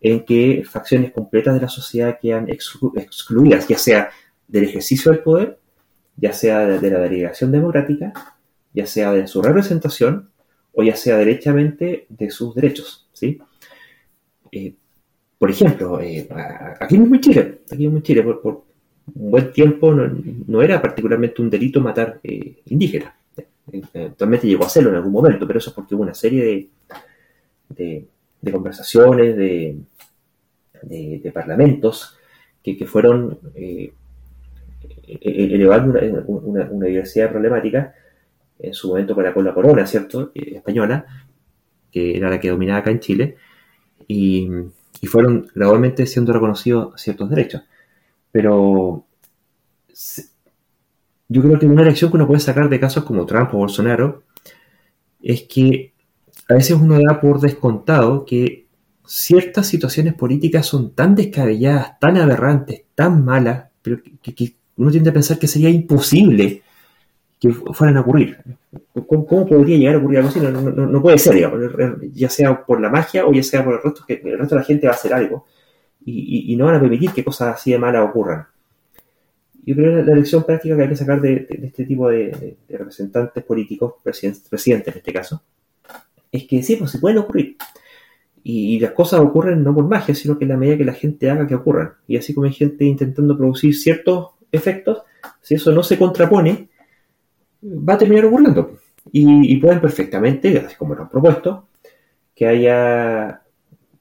[0.00, 4.10] en que facciones completas de la sociedad quedan excluidas, ya sea
[4.46, 5.58] del ejercicio del poder,
[6.16, 8.12] ya sea de, la delegación democrática,
[8.72, 10.30] ya sea de su representación,
[10.72, 13.08] o ya sea derechamente de sus derechos.
[13.12, 13.38] ¿sí?
[14.52, 14.74] Eh,
[15.38, 16.28] por ejemplo, eh,
[16.80, 18.64] aquí mismo en Chile, aquí mismo en Chile, por,
[19.14, 23.14] un buen tiempo no, era particularmente un delito matar eh, indígenas.
[23.94, 26.68] Actualmente llegó a serlo en algún momento, pero eso es porque hubo una serie
[27.74, 28.04] de,
[28.50, 29.76] conversaciones, de,
[30.82, 32.18] de, parlamentos
[32.62, 33.92] que, fueron eh,
[35.06, 37.94] e, e, elevando una, diversidad de problemáticas
[38.58, 40.32] en su momento para con la corona, ¿cierto?
[40.34, 41.06] española,
[41.90, 43.36] que era la que dominaba acá en Chile,
[44.06, 44.50] y,
[45.00, 47.62] y fueron gradualmente siendo reconocidos ciertos derechos.
[48.32, 49.06] Pero
[51.28, 54.22] yo creo que una lección que uno puede sacar de casos como Trump o Bolsonaro
[55.20, 55.92] es que
[56.48, 58.66] a veces uno da por descontado que
[59.06, 65.14] ciertas situaciones políticas son tan descabelladas, tan aberrantes, tan malas, pero que, uno tiende a
[65.14, 66.62] pensar que sería imposible
[67.40, 68.38] que fueran a ocurrir.
[69.06, 70.40] ¿Cómo, podría llegar a ocurrir algo así?
[70.40, 71.50] No, puede ser,
[72.12, 74.60] ya sea por la magia o ya sea por el resto, que el resto de
[74.60, 75.46] la gente va a hacer algo
[76.04, 78.46] y, no van a permitir que cosas así de malas ocurran.
[79.64, 83.44] Yo creo que la, lección práctica que hay que sacar de, este tipo de, representantes
[83.44, 85.42] políticos, presidentes, en este caso,
[86.32, 87.56] es que sí, pues se pueden ocurrir.
[88.42, 91.30] Y, las cosas ocurren no por magia, sino que en la medida que la gente
[91.30, 91.92] haga que ocurran.
[92.06, 95.02] Y así como hay gente intentando producir ciertos efectos,
[95.42, 96.70] si eso no se contrapone,
[97.62, 98.78] va a terminar ocurriendo.
[99.10, 101.68] Y, pueden perfectamente, así como lo han propuesto,
[102.34, 103.40] que haya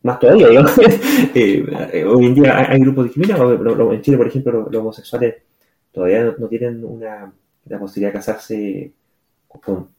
[0.04, 0.72] más todavía, digamos.
[1.34, 3.60] Eh, hoy en día hay, grupos discriminados.
[3.93, 5.36] En Chile, por ejemplo, los, homosexuales
[5.91, 7.32] todavía no, tienen una,
[7.65, 8.91] la posibilidad de casarse
[9.48, 9.89] con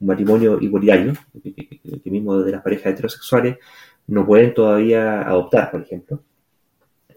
[0.00, 3.58] un matrimonio igualitario, que, mismo de las parejas heterosexuales
[4.06, 6.20] no pueden todavía adoptar, por ejemplo.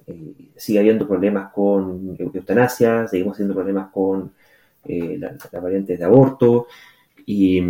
[0.07, 4.31] Eh, sigue habiendo problemas con eutanasia, seguimos teniendo problemas con
[4.85, 6.67] eh, las variantes de aborto,
[7.25, 7.61] y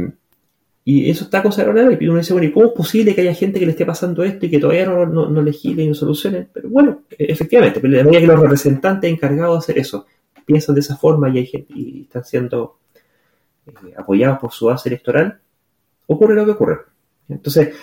[0.86, 3.58] y eso está consagrado y uno dice, bueno, ¿y cómo es posible que haya gente
[3.58, 6.50] que le esté pasando esto y que todavía no, no, no legisle y no solucione?
[6.52, 10.06] Pero bueno, e-, efectivamente, pero la medida que los representantes encargados de hacer eso
[10.46, 12.80] piensan de esa forma y, hay gente, y están siendo
[13.66, 15.40] eh, apoyados por su base electoral,
[16.08, 16.80] ocurre lo que ocurre.
[17.30, 17.74] Entonces,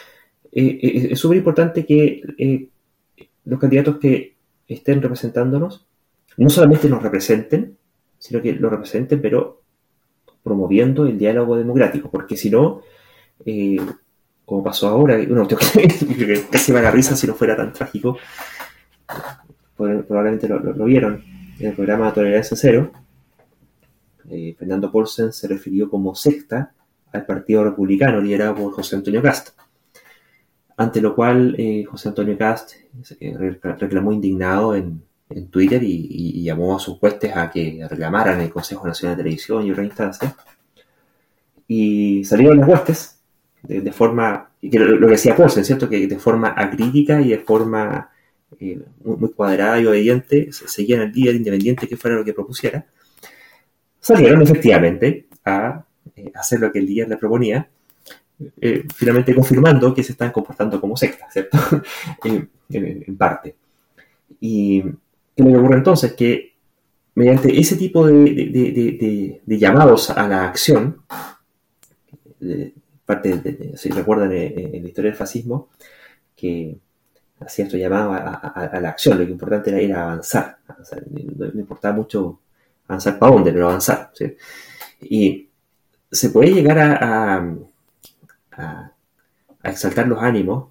[0.53, 2.69] eh, es súper importante que
[3.47, 4.35] los candidatos que
[4.69, 5.87] estén representándonos
[6.37, 7.79] no solamente nos representen,
[8.21, 9.63] sino que lo representen, pero
[10.45, 12.83] promoviendo el diálogo democrático, porque si no,
[13.45, 13.81] eh,
[14.45, 18.19] como pasó ahora, uno que casi me da risa si no fuera tan trágico,
[19.75, 21.25] probablemente lo, vieron
[21.59, 22.93] en el programa Tolerancia Cero,
[24.29, 26.73] eh, Fernando Paulsen se refirió como secta
[27.13, 29.59] al Partido Republicano liderado por José Antonio Cast.
[30.77, 32.75] Ante lo cual eh, José Antonio Cast
[33.79, 38.87] reclamó indignado en, en Twitter y, llamó a sus huestes a que reclamaran el Consejo
[38.87, 40.35] Nacional de Televisión y otras instancias.
[41.69, 43.21] Y salieron las huestes
[43.63, 45.89] de, forma, lo, que decía Paulsen, ¿cierto?
[45.89, 48.11] Que de forma acrítica y de forma
[48.59, 52.85] eh, muy, cuadrada y obediente seguían al líder independiente que fuera lo que propusiera.
[54.01, 55.85] Salieron efectivamente a
[56.17, 57.69] eh, hacer lo que el líder le proponía,
[58.61, 61.59] eh, finalmente confirmando que se están comportando como secta, ¿cierto?
[62.71, 63.55] en parte.
[64.41, 64.83] Y
[65.41, 66.13] ¿Qué me ocurre entonces?
[66.13, 66.55] Que
[67.15, 71.03] mediante ese tipo de, llamados a la acción,
[73.07, 75.71] parte si recuerdan eh, eh, en, la historia del fascismo,
[76.37, 76.77] que
[77.41, 81.97] hacía esto llamado a, la acción, lo que importante era, ir a avanzar, No, importaba
[81.97, 82.41] mucho
[82.87, 84.13] avanzar para dónde, pero avanzar.
[85.01, 85.49] Y
[86.13, 87.57] se puede llegar a,
[89.63, 90.69] exaltar los ánimos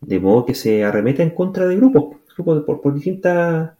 [0.00, 3.72] de modo que se arremeta en contra de grupos grupos por, distintas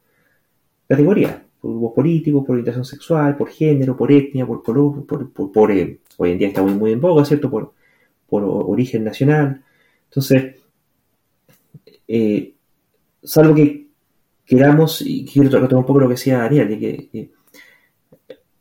[0.88, 6.01] categorías, por grupos políticos, por orientación sexual, por género, por etnia, por color, por, eh,
[6.17, 7.51] hoy en día está muy, muy en boga, ¿cierto?
[7.51, 7.73] Por,
[8.29, 9.62] por origen nacional.
[10.07, 10.57] Entonces,
[12.07, 12.55] eh,
[13.23, 13.88] salvo que
[14.45, 17.31] queramos, y quiero tocar un poco lo que decía Daniel, de que,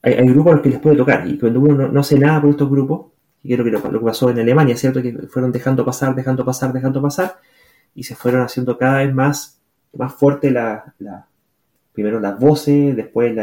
[0.02, 2.52] hay, grupos a los que les puede tocar, y cuando uno no, hace nada por
[2.52, 3.12] estos grupos,
[3.44, 5.02] y creo que lo, que pasó en Alemania, ¿cierto?
[5.02, 7.40] Que fueron dejando pasar, dejando pasar, dejando pasar,
[7.96, 9.62] y se fueron haciendo cada vez más,
[9.94, 10.94] más fuerte la,
[11.94, 13.36] primero las voces, después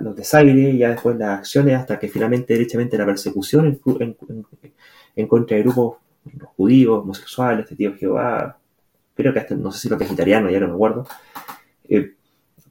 [0.00, 3.80] los desaires, ya después las acciones, hasta que finalmente derechamente la persecución
[5.16, 5.98] en, contra de grupos
[6.56, 8.58] judíos, homosexuales, testigos de Jehová,
[9.14, 11.06] creo que hasta, no sé si los vegetarianos, ya no me acuerdo,
[11.88, 12.14] eh,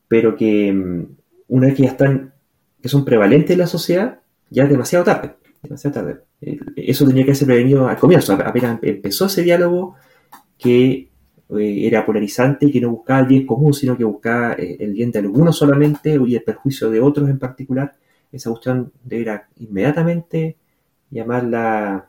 [0.07, 1.05] pero que mm,
[1.47, 2.33] una vez que ya están,
[2.81, 5.35] que son prevalentes en la sociedad, ya es demasiado tarde.
[5.61, 6.19] Demasiado tarde.
[6.41, 9.95] Eh, eso tenía que ser prevenido al comienzo, apenas empezó ese diálogo
[10.57, 11.09] que
[11.49, 14.93] eh, era polarizante y que no buscaba el bien común, sino que buscaba eh, el
[14.93, 17.95] bien de algunos solamente y el perjuicio de otros en particular,
[18.31, 20.57] esa cuestión debería inmediatamente
[21.11, 22.07] llamar la,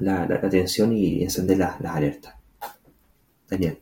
[0.00, 2.34] la, atención y encender las, alertas.
[3.48, 3.80] Daniel.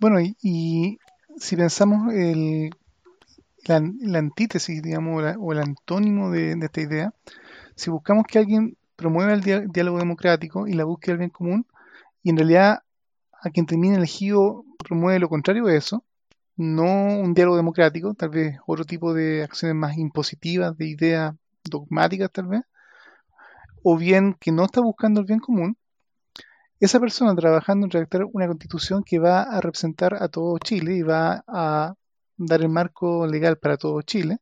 [0.00, 0.98] Bueno, y,
[1.38, 2.70] si pensamos el,
[3.66, 7.12] la, antítesis, digamos, o el antónimo de, esta idea,
[7.74, 11.66] si buscamos que alguien promueva el diálogo democrático y la búsqueda del bien común,
[12.26, 12.80] y en realidad
[13.40, 16.04] a quien termine elegido promueve lo contrario de eso,
[16.56, 22.32] no un diálogo democrático, tal vez otro tipo de acciones más impositivas, de ideas dogmáticas
[22.32, 22.62] tal vez,
[23.84, 25.76] o bien que no está buscando el bien común,
[26.80, 31.02] esa persona trabajando en redactar una constitución que va a representar a todo Chile y
[31.02, 31.94] va a
[32.36, 34.38] dar el marco legal para todo Chile,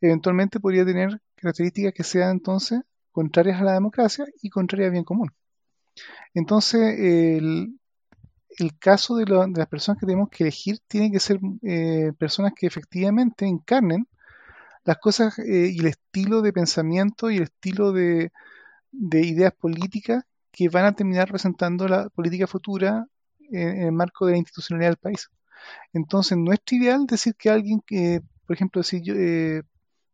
[0.00, 2.80] eventualmente podría tener características que sean entonces
[3.12, 5.30] contrarias a la democracia y contrarias al bien común.
[6.34, 7.78] Entonces, el,
[8.78, 13.46] caso de, las personas que tenemos que elegir tiene que ser eh, personas que efectivamente
[13.46, 14.06] encarnen
[14.84, 18.32] las cosas eh, y el estilo de pensamiento y el estilo de,
[18.92, 23.06] ideas políticas que van a terminar representando la política futura
[23.50, 25.28] en, el marco de la institucionalidad del país.
[25.92, 29.62] Entonces, no es trivial decir que alguien que, por ejemplo, si yo, eh,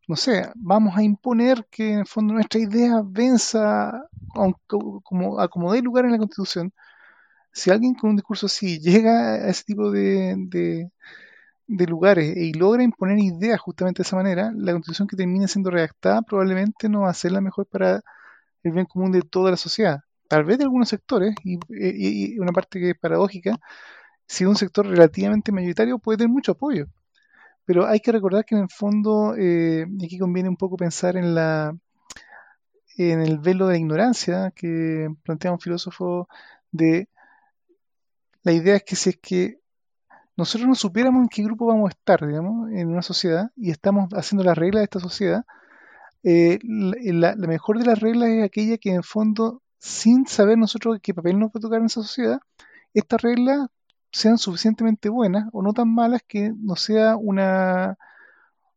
[0.07, 4.09] no sé, vamos a imponer que en el fondo nuestra idea venza
[5.03, 6.73] como, a como dé lugar en la Constitución.
[7.53, 10.35] Si alguien con un discurso así llega a ese tipo de,
[11.67, 15.71] de, lugares y logra imponer ideas justamente de esa manera, la Constitución que termine siendo
[15.71, 18.01] redactada probablemente no va a ser la mejor para
[18.63, 20.01] el bien común de toda la sociedad.
[20.27, 23.57] Tal vez de algunos sectores, y, y una parte que es paradójica,
[24.27, 26.87] si un sector relativamente mayoritario puede tener mucho apoyo
[27.65, 31.35] pero hay que recordar que en el fondo, eh, aquí conviene un poco pensar en
[31.35, 31.75] la
[32.97, 36.27] en el velo de la ignorancia que plantea un filósofo
[36.71, 37.09] de
[38.43, 39.59] la idea es que si es que
[40.37, 44.09] nosotros no supiéramos en qué grupo vamos a estar, digamos, en una sociedad y estamos
[44.13, 45.45] haciendo las reglas de esta sociedad,
[46.23, 51.13] eh, la, mejor de las reglas es aquella que en fondo, sin saber nosotros qué
[51.13, 52.39] papel nos va a tocar en esa sociedad,
[52.93, 53.67] esta regla
[54.11, 57.97] sean suficientemente buenas o no tan malas que no sea una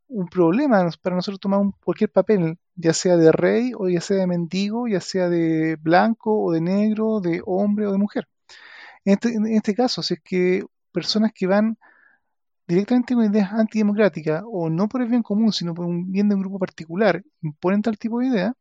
[0.09, 4.27] un problema para nosotros tomar cualquier papel, ya sea de rey o ya sea de
[4.27, 8.29] mendigo, ya sea de blanco o de negro, de hombre o de mujer.
[9.05, 11.79] En este, en este caso, si es que personas que van
[12.69, 16.37] directamente con ideas antidemocráticas o no por el bien común, sino por un bien de
[16.37, 18.55] un grupo particular, imponen tal tipo de idea,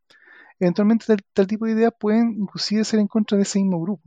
[0.60, 4.04] eventualmente tal, tipo de ideas pueden inclusive ser en contra de ese mismo grupo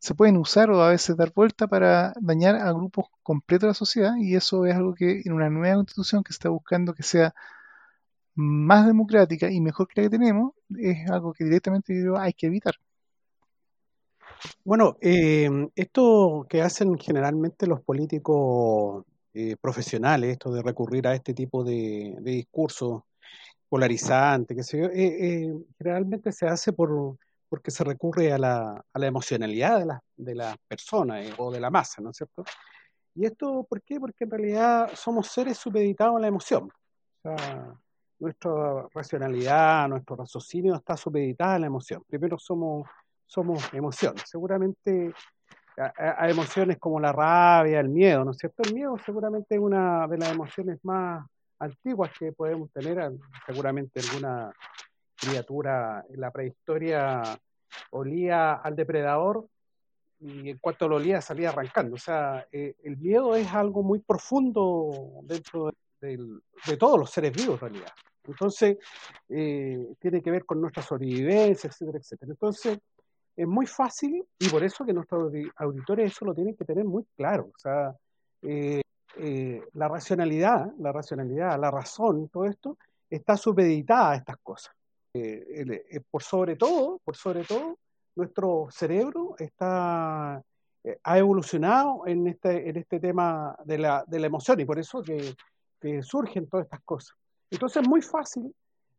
[0.00, 3.74] se pueden usar o a veces dar vuelta para dañar a grupos completos de la
[3.74, 7.34] sociedad y eso es algo que en una nueva constitución que está buscando que sea
[8.38, 12.74] más democrática y mejor que la que tenemos es algo que directamente hay que evitar.
[14.64, 21.34] Bueno, eh, esto que hacen generalmente los políticos eh, profesionales, esto de recurrir a este
[21.34, 23.02] tipo de, discursos
[23.68, 29.06] polarizantes, que se, eh, generalmente se hace por porque se recurre a la, a la
[29.06, 32.44] emocionalidad de, la, de las personas eh, o de la masa, ¿no es cierto?
[33.14, 33.98] ¿Y esto por qué?
[33.98, 36.70] Porque en realidad somos seres supeditados a la emoción.
[37.22, 37.74] O sea,
[38.18, 42.02] nuestra racionalidad, nuestro raciocinio está supeditado a la emoción.
[42.08, 42.88] Primero somos,
[43.26, 44.24] somos emociones.
[44.26, 45.12] Seguramente
[45.96, 48.62] hay emociones como la rabia, el miedo, ¿no es cierto?
[48.64, 51.24] El miedo seguramente es una de las emociones más
[51.60, 53.12] antiguas que podemos tener,
[53.46, 54.52] seguramente alguna
[55.16, 57.22] criatura en la prehistoria
[57.90, 59.46] olía al depredador
[60.20, 61.94] y en cuanto lo olía salía arrancando.
[61.96, 66.40] O sea, eh, el miedo es algo muy profundo dentro de,
[66.78, 67.92] todos los seres vivos en realidad.
[68.28, 68.78] Entonces,
[69.28, 72.32] eh, tiene que ver con nuestra sobrevivencia, etcétera, etcétera.
[72.32, 72.78] Entonces,
[73.36, 77.04] es muy fácil y por eso que nuestros auditores eso lo tienen que tener muy
[77.16, 77.50] claro.
[77.54, 77.94] O sea,
[79.20, 82.78] eh, la racionalidad, la racionalidad, la razón, todo esto
[83.10, 84.74] está supeditada a estas cosas.
[85.14, 87.78] Eh, eh, por sobre todo, por sobre todo,
[88.14, 90.42] nuestro cerebro está
[91.02, 95.02] ha evolucionado en este, en este tema de la, de la emoción y por eso
[95.02, 95.34] que,
[96.02, 97.16] surgen todas estas cosas.
[97.50, 98.54] Entonces es muy fácil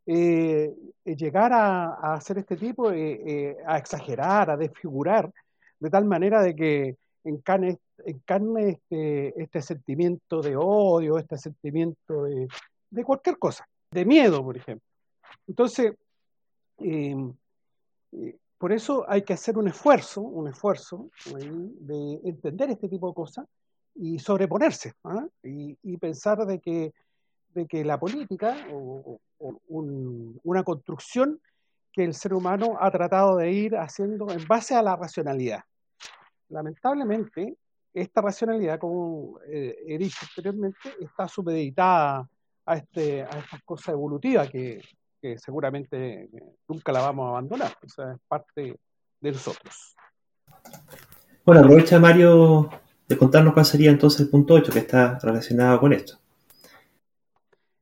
[0.06, 0.74] eh,
[1.04, 5.30] llegar a, hacer este tipo, a exagerar, a desfigurar,
[5.78, 12.48] de tal manera de que encarne, encarne este, este sentimiento de odio, este sentimiento de,
[12.90, 14.86] de cualquier cosa, de miedo, por ejemplo.
[15.46, 15.94] Entonces,
[16.78, 17.14] eh,
[18.12, 23.14] eh, por eso hay que hacer un esfuerzo, un esfuerzo de entender este tipo de
[23.14, 23.46] cosas
[23.94, 25.26] y sobreponerse ¿ah?
[25.42, 26.92] y, pensar de que,
[27.54, 29.20] de que la política o,
[29.68, 31.40] una construcción
[31.92, 35.60] que el ser humano ha tratado de ir haciendo en base a la racionalidad.
[36.50, 37.56] Lamentablemente,
[37.92, 42.28] esta racionalidad, como eh, he dicho anteriormente, está supeditada
[42.66, 44.80] a, este, a estas cosas evolutivas que,
[45.20, 46.28] que seguramente
[46.68, 48.78] nunca la vamos a abandonar, o es parte
[49.20, 49.96] de nosotros.
[51.44, 52.70] Bueno, aprovecha Mario
[53.08, 56.19] de contarnos cuál sería entonces el punto 8 que está relacionado con esto.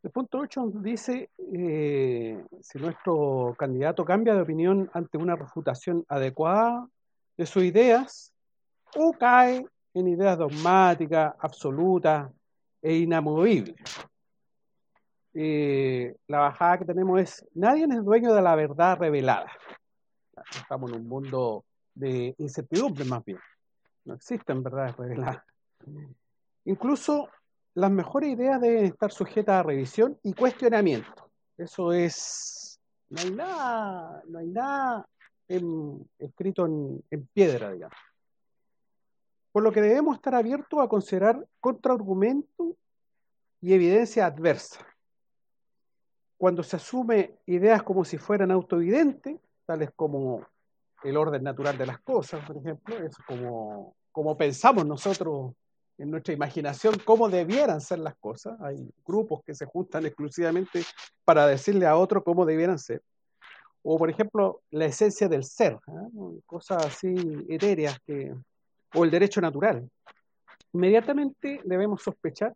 [0.03, 6.89] El punto 8 dice, eh, si nuestro candidato cambia de opinión ante una refutación adecuada
[7.37, 8.33] de sus ideas
[8.95, 12.31] o cae en ideas dogmáticas, absolutas
[12.81, 13.77] e inamovibles.
[15.35, 19.51] Eh, la bajada que tenemos es, nadie es dueño de la verdad revelada.
[20.53, 23.39] Estamos en un mundo de incertidumbre más bien.
[24.05, 25.43] No existen verdades reveladas.
[26.65, 27.29] Incluso
[27.79, 31.31] las mejores ideas deben estar sujetas a revisión y cuestionamiento.
[31.57, 35.09] Eso es, no hay nada, no hay nada
[36.18, 37.97] escrito en, en piedra, digamos.
[39.53, 42.74] Por lo que debemos estar abiertos a considerar contraargumentos
[43.61, 44.85] y evidencia adversa
[46.37, 50.45] cuando se asume ideas como si fueran autoevidentes, tales como
[51.05, 55.53] el orden natural de las cosas, por ejemplo, es como, como pensamos nosotros
[55.99, 58.59] en nuestra imaginación cómo debieran ser las cosas.
[58.61, 60.83] Hay grupos que se juntan exclusivamente
[61.25, 63.03] para decirle a otro cómo debieran ser.
[63.83, 66.41] O, por ejemplo, la esencia del ser, ¿eh?
[66.47, 67.15] cosas así
[67.49, 68.35] etéreas, que,
[68.95, 69.89] o el derecho natural.
[70.73, 72.55] Inmediatamente debemos sospechar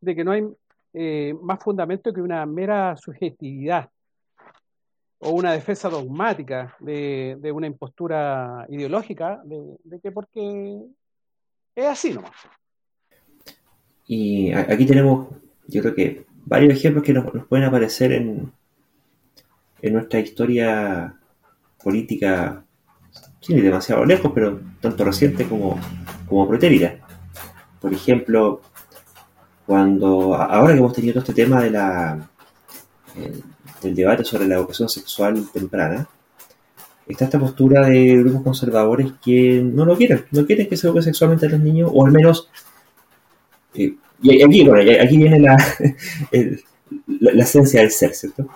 [0.00, 0.46] de que no hay
[0.92, 3.90] eh, más fundamento que una mera subjetividad
[5.18, 10.78] o una defensa dogmática de, una impostura ideológica, de, que porque
[11.74, 12.32] es así nomás.
[14.06, 15.28] Y aquí tenemos,
[15.66, 18.52] yo creo que varios ejemplos que nos, pueden aparecer en,
[19.82, 21.14] en nuestra historia
[21.82, 22.64] política,
[23.40, 25.78] sin demasiado lejos, pero tanto reciente como,
[26.28, 26.96] como pretérita.
[27.80, 28.60] Por ejemplo,
[29.66, 32.28] cuando ahora que hemos tenido todo este tema de la
[33.16, 33.40] eh,
[33.82, 36.08] del debate sobre la educación sexual temprana,
[37.06, 41.02] está esta postura de grupos conservadores que no lo quieren, no quieren que se eduque
[41.02, 42.48] sexualmente a los niños, o al menos,
[43.76, 44.68] eh, y aquí,
[44.98, 45.56] aquí viene la,
[47.20, 48.48] la, esencia del ser, ¿cierto?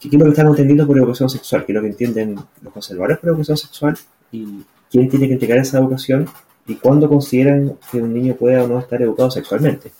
[0.00, 1.64] ¿Qué es lo que están entendiendo por educación sexual?
[1.64, 3.98] ¿Qué es lo que entienden los conservadores por educación sexual?
[4.32, 6.26] ¿Y quién tiene que entregar esa educación?
[6.66, 9.92] ¿Y cuándo consideran que un niño pueda o no estar educado sexualmente?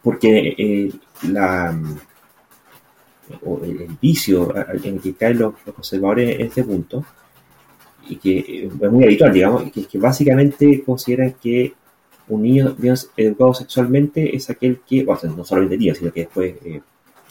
[0.00, 1.48] porque eh, el,
[4.00, 7.04] vicio en el que caen los, conservadores en este punto,
[8.08, 11.74] y que es muy habitual, digamos, que, que básicamente consideran que
[12.28, 16.54] un niño bien educado sexualmente es aquel que, bueno, no solamente niño, sino que después
[16.64, 16.80] eh,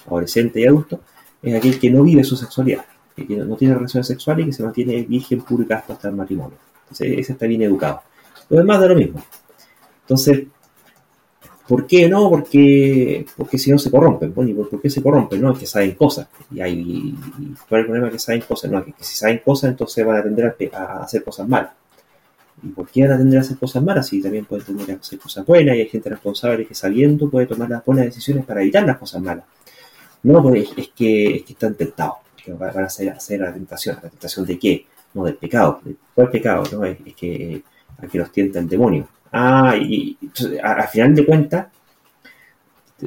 [0.08, 1.02] adolescente y adulto,
[1.42, 2.86] es aquel que no vive su sexualidad,
[3.16, 6.58] que no tiene relaciones sexuales y que se mantiene virgen pública hasta el matrimonio.
[6.84, 8.02] Entonces, ese está bien educado.
[8.50, 9.22] Lo demás da lo mismo.
[10.02, 10.48] Entonces,
[11.68, 12.30] ¿Por qué no?
[12.30, 14.32] Porque, porque si no se corrompen.
[14.32, 15.42] ¿por qué se corrompen?
[15.42, 16.28] No, es que saben cosas.
[16.50, 17.14] Y hay,
[17.68, 18.72] ¿Cuál es el problema que saben cosas?
[18.72, 21.72] No, que, que si saben cosas, entonces van a tender a, hacer cosas malas.
[22.64, 24.08] ¿Y por qué van a tender a hacer cosas malas?
[24.08, 27.46] Si también pueden tender a hacer cosas buenas y hay gente responsable que sabiendo puede
[27.46, 29.46] tomar las buenas decisiones para evitar las cosas malas.
[30.24, 32.18] No, pues es, que, es que están tentados.
[32.44, 33.98] Que van a hacer, la tentación.
[34.02, 34.86] ¿La tentación de qué?
[35.14, 35.82] No, del pecado.
[36.16, 36.64] ¿Cuál pecado?
[36.72, 37.62] No, es, que
[38.00, 39.08] aquí los tienta el demonio.
[39.32, 40.18] Ah, y,
[40.64, 41.68] al final de cuentas,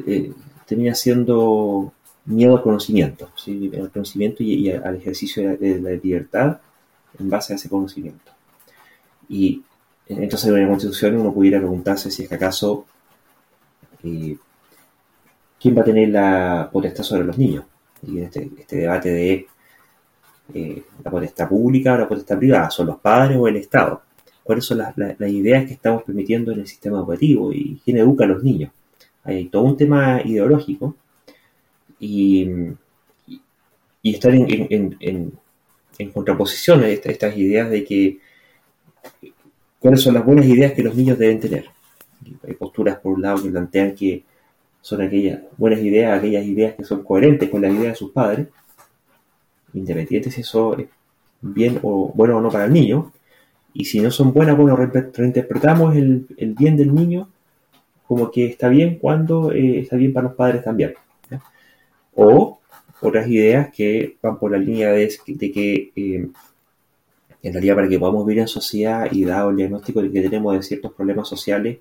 [0.07, 0.33] eh,
[0.67, 1.93] termina siendo
[2.27, 3.71] miedo al conocimiento, ¿sí?
[3.75, 6.61] al conocimiento y, al ejercicio de la, libertad
[7.19, 8.31] en base a ese conocimiento.
[9.31, 9.63] Y
[10.07, 12.85] entonces en una constitución uno pudiera preguntarse si es que acaso
[14.03, 14.37] eh,
[15.59, 17.65] quién va a tener la potestad sobre los niños.
[18.07, 19.47] Y en este, este debate de
[20.53, 24.03] eh, la potestad pública o la potestad privada, ¿son los padres o el Estado?
[24.51, 24.97] cuáles son las,
[25.31, 28.73] ideas que estamos permitiendo en el sistema educativo y quién educa a los niños.
[29.23, 30.97] Hay todo un tema ideológico
[32.01, 32.49] y,
[34.03, 34.67] y estar en,
[34.99, 35.33] en,
[35.99, 38.19] en, contraposición a estas ideas de que
[39.79, 41.67] cuáles son las buenas ideas que los niños deben tener.
[42.47, 44.25] Hay posturas, por un lado, que plantean que
[44.81, 48.49] son aquellas buenas ideas, aquellas ideas que son coherentes con las ideas de sus padres,
[49.75, 50.87] independiente si eso es
[51.41, 53.13] bien o bueno o no para el niño,
[53.73, 57.29] y si no son buenas, bueno, reinterpretamos el, el bien del niño
[58.11, 60.95] como que está bien cuando eh, está bien para los padres también.
[62.17, 62.59] O
[63.01, 66.29] otras ideas que van por la línea de, que eh,
[67.43, 70.63] en realidad para que podamos vivir en sociedad y dado el diagnóstico que tenemos de
[70.63, 71.79] ciertos problemas sociales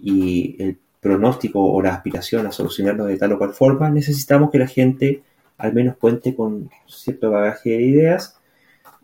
[0.00, 4.58] y el pronóstico o la aspiración a solucionarlos de tal o cual forma, necesitamos que
[4.58, 5.22] la gente
[5.58, 8.38] al menos cuente con cierto bagaje de ideas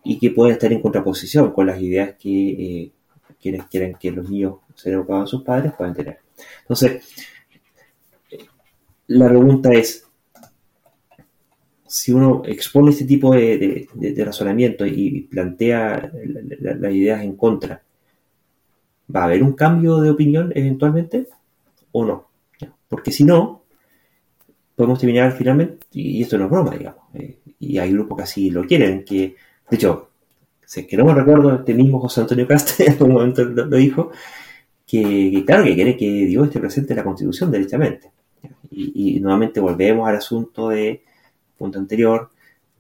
[0.05, 2.93] y que pueda estar en contraposición con las ideas que eh,
[3.41, 6.19] quienes quieren que los niños sean educados sus padres puedan tener.
[6.63, 7.03] Entonces,
[9.07, 10.07] la pregunta es,
[11.93, 13.87] si uno expone este tipo de,
[14.25, 16.11] razonamiento y plantea
[16.59, 17.83] las ideas en contra,
[19.15, 21.29] ¿va a haber un cambio de opinión eventualmente
[21.93, 22.29] o no?
[22.89, 23.65] Porque si no,
[24.75, 28.51] podemos terminar finalmente, y esto no es broma, digamos, eh, y hay grupos que así
[28.51, 29.37] lo quieren, que,
[29.69, 30.09] de hecho,
[30.65, 34.13] si que no me recuerdo, este mismo José Antonio Castro en algún momento lo, dijo,
[34.87, 38.11] que, claro que quiere que Dios esté presente en la Constitución directamente.
[38.71, 41.03] y nuevamente volvemos al asunto de
[41.63, 42.31] punto anterior,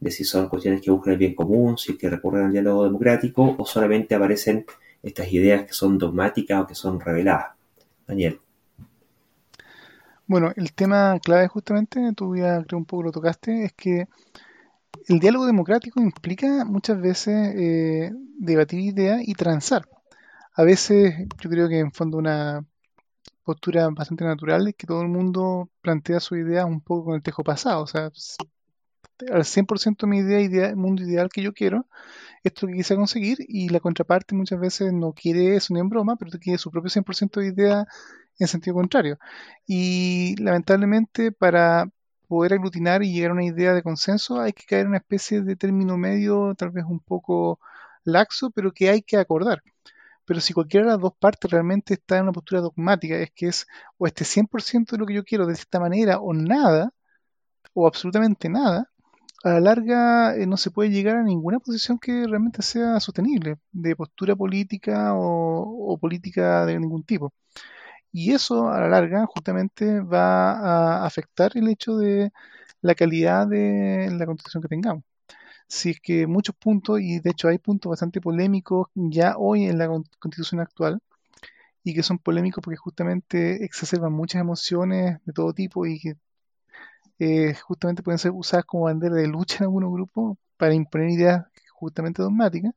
[0.01, 2.83] de si son cuestiones que buscan el bien común, si es que recurren al diálogo
[2.83, 4.67] democrático o solamente aparecen
[5.01, 7.53] estas ideas que son dogmáticas o que son reveladas.
[8.09, 8.41] Daniel.
[10.27, 14.09] Bueno, el tema clave justamente, tú ya creo un poco lo tocaste, es que
[15.07, 19.89] el diálogo democrático implica muchas veces eh, debatir ideas y transar.
[20.55, 22.65] A veces yo creo que en fondo una
[23.45, 27.23] postura bastante natural es que todo el mundo plantea su idea un poco con el
[27.23, 27.83] tejo pasado.
[27.83, 28.11] O sea,
[29.31, 31.87] al 100% mi idea, idea, mundo ideal que yo quiero,
[32.43, 36.17] esto que quise conseguir, y la contraparte muchas veces no quiere eso ni en broma,
[36.17, 37.87] pero quiere su propio 100% de idea
[38.39, 39.19] en sentido contrario.
[39.67, 41.89] Y lamentablemente para
[42.29, 45.43] poder aglutinar y llegar a una idea de consenso hay que caer en una especie
[45.43, 47.61] de término medio, tal vez un poco
[48.05, 49.63] laxo, pero que hay que acordar.
[50.25, 53.49] Pero si cualquiera de las dos partes realmente está en una postura dogmática, es que
[53.49, 53.67] es
[53.99, 56.93] o este 100% de lo que yo quiero de esta manera o nada,
[57.75, 58.91] o absolutamente nada,
[59.45, 63.59] a la larga eh, no se puede llegar a ninguna posición que realmente sea sostenible,
[63.73, 67.33] de postura política o, política de ningún tipo.
[68.13, 72.33] Y eso a la larga justamente va a afectar el hecho de
[72.83, 75.05] la calidad de la constitución que tengamos.
[75.69, 79.79] Si es que muchos puntos, y de hecho hay puntos bastante polémicos ya hoy en
[79.79, 79.89] la
[80.21, 81.01] constitución actual,
[81.85, 86.17] y que son polémicos porque justamente exacerban muchas emociones de todo tipo y que
[87.23, 91.47] eh, justamente pueden ser usadas como bandera de lucha en algunos grupos para imponer ideas
[91.73, 92.73] justamente dogmáticas,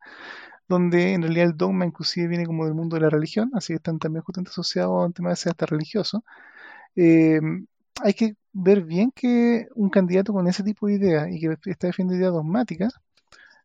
[0.67, 3.77] donde en realidad el dogma inclusive viene como del mundo de la religión, así que
[3.77, 6.23] están también justamente asociados a un tema de ser hasta religioso.
[6.95, 7.39] Eh,
[8.03, 11.87] hay que ver bien que un candidato con ese tipo de ideas y que está
[11.87, 12.93] defendiendo ideas dogmáticas,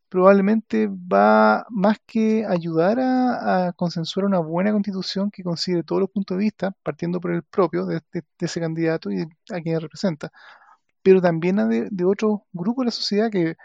[0.08, 6.38] probablemente va más que ayudar a, consensuar una buena constitución que considere todos los puntos
[6.38, 10.32] de vista, partiendo por el propio de, de ese candidato y a quien representa
[11.02, 13.56] pero también de, de otros grupos de la sociedad que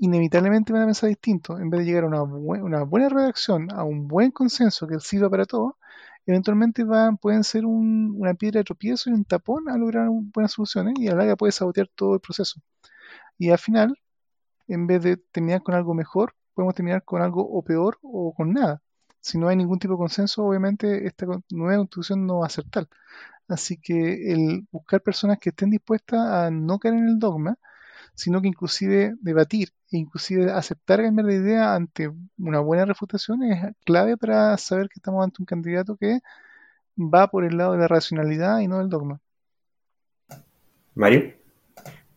[0.00, 1.58] inevitablemente van a pensar distinto.
[1.58, 5.30] En vez de llegar a una, una buena redacción, a un buen consenso que sirva
[5.30, 5.74] para todos,
[6.26, 10.94] eventualmente van, pueden ser una piedra de tropiezo y un tapón a lograr buenas soluciones
[10.98, 12.60] y a la larga puede sabotear todo el proceso.
[13.38, 13.98] Y al final,
[14.68, 18.52] en vez de terminar con algo mejor, podemos terminar con algo o peor o con
[18.52, 18.82] nada.
[19.20, 22.64] Si no hay ningún tipo de consenso, obviamente esta nueva constitución no va a ser
[22.70, 22.88] tal.
[23.48, 27.56] Así que el buscar personas que estén dispuestas a no caer en el dogma,
[28.14, 33.74] sino que inclusive debatir e inclusive aceptar cambiar de idea ante una buena refutación es
[33.84, 36.20] clave para saber que estamos ante un candidato que
[36.98, 39.20] va por el lado de la racionalidad y no del dogma.
[40.94, 41.34] Mario.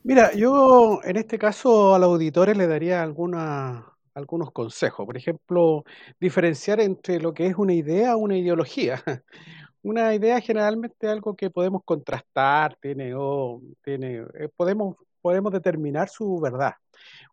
[0.03, 5.05] Mira, yo en este caso a los auditores le daría alguna, algunos consejos.
[5.05, 5.83] Por ejemplo,
[6.19, 9.03] diferenciar entre lo que es una idea o una ideología.
[9.83, 16.09] Una idea generalmente es algo que podemos contrastar, tiene, o tiene, eh, podemos, podemos determinar
[16.09, 16.73] su verdad.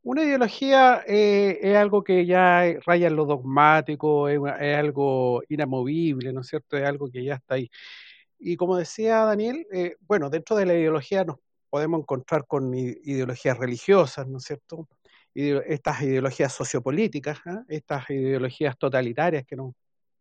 [0.02, 4.40] Una ideología eh, es algo que ya raya en lo dogmático, es,
[4.76, 6.76] algo inamovible, ¿no es cierto?
[6.76, 7.70] Es algo que ya está ahí.
[8.38, 11.38] Y como decía Daniel, eh, bueno, dentro de la ideología nos
[11.70, 14.88] podemos encontrar con ideologías religiosas, ¿no es cierto?
[15.34, 17.62] estas ideologías sociopolíticas, ¿ah?
[17.68, 19.74] estas ideologías totalitarias que no,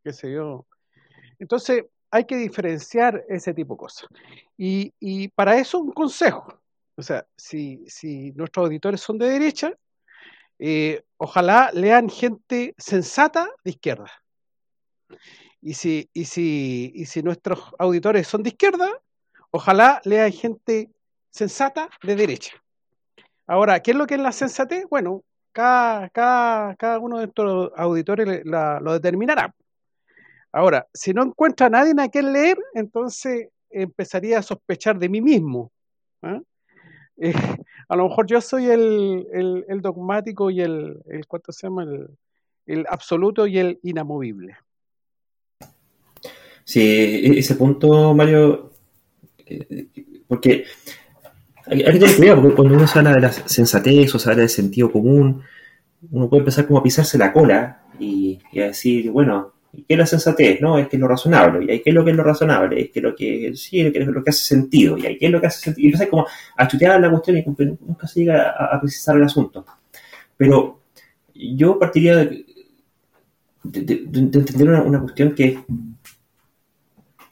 [0.04, 0.68] qué sé yo.
[1.40, 4.10] Entonces, hay que diferenciar ese tipo de cosas.
[4.58, 6.60] Y, para eso un consejo.
[6.96, 7.86] O sea, si,
[8.36, 9.74] nuestros auditores son de derecha,
[10.60, 14.12] eh, ojalá lean gente sensata de izquierda.
[15.62, 18.90] Y si, y si, y si nuestros auditores son de izquierda,
[19.52, 20.90] ojalá lean gente
[21.30, 22.54] sensata de derecha.
[23.46, 24.86] Ahora, ¿qué es lo que es la sensatez?
[24.90, 29.54] Bueno, cada, cada, cada uno de estos auditores lo determinará.
[30.52, 35.22] Ahora, si no encuentra a nadie en aquel leer, entonces empezaría a sospechar de mí
[35.22, 35.72] mismo.
[36.22, 36.42] ¿ah?
[37.18, 37.34] Eh,
[37.90, 41.86] a lo mejor yo soy el, dogmático y el, ¿cuánto se llama?
[42.66, 44.58] El, absoluto y el inamovible.
[46.64, 48.72] Sí, e-, ese punto, Mario,
[49.46, 49.88] eh,
[50.28, 50.66] porque
[51.66, 54.50] hay, que tener porque cuando uno se habla de la sensatez o se habla del
[54.50, 55.42] sentido común,
[56.12, 60.06] uno puede empezar como a pisarse la cola y, a decir, bueno, ¿qué es la
[60.06, 60.62] sensatez?
[60.62, 61.74] No, es que es lo razonable.
[61.74, 62.82] ¿Y qué es lo que es lo razonable?
[62.82, 64.98] Es que lo que sí, es lo que hace sentido.
[64.98, 65.84] ¿Y ahí qué es lo que hace sentido?
[65.84, 69.66] Y empezar como a chutear la cuestión y nunca se llega a, precisar el asunto.
[70.36, 70.82] Pero
[71.34, 72.46] yo partiría de,
[73.64, 75.60] entender una, cuestión que,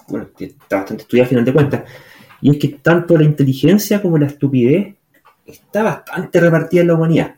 [0.07, 1.83] bueno, que está bastante estudiada a final de cuentas,
[2.41, 4.95] y es que tanto la inteligencia como la estupidez
[5.45, 7.35] está bastante repartida en la humanidad.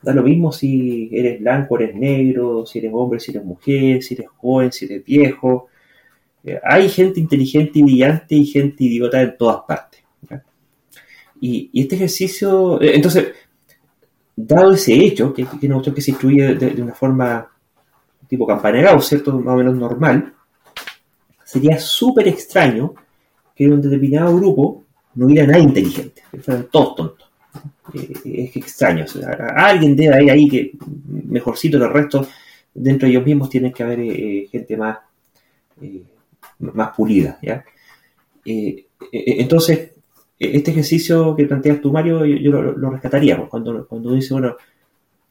[0.00, 4.14] Da lo mismo si eres blanco, eres negro, si eres hombre, si eres mujer, si
[4.14, 5.68] eres joven, si eres viejo.
[6.44, 10.02] Eh, hay gente inteligente y brillante y gente idiota en todas partes.
[11.40, 13.28] Y, este ejercicio, eh, entonces,
[14.34, 17.48] dado ese hecho, que, que, una que se instruye de, una forma
[18.28, 19.38] tipo campanera, ¿cierto?
[19.38, 20.34] Más o menos normal,
[21.44, 22.94] sería súper extraño
[23.54, 24.84] que en un determinado grupo
[25.14, 27.27] no hubiera nadie inteligente, que fueran todos tontos.
[27.94, 29.04] Eh, es extraño.
[29.54, 30.72] alguien debe haber ahí que
[31.06, 32.26] mejorcito que el resto,
[32.74, 34.98] dentro de ellos mismos tienen que haber eh, gente más,
[35.80, 36.02] eh,
[36.58, 37.38] más pulida.
[37.42, 37.64] ¿ya?
[39.10, 39.90] entonces,
[40.38, 43.36] este ejercicio que planteas tú, Mario, yo, lo, rescataría.
[43.36, 44.56] Pues, cuando, cuando dice, bueno,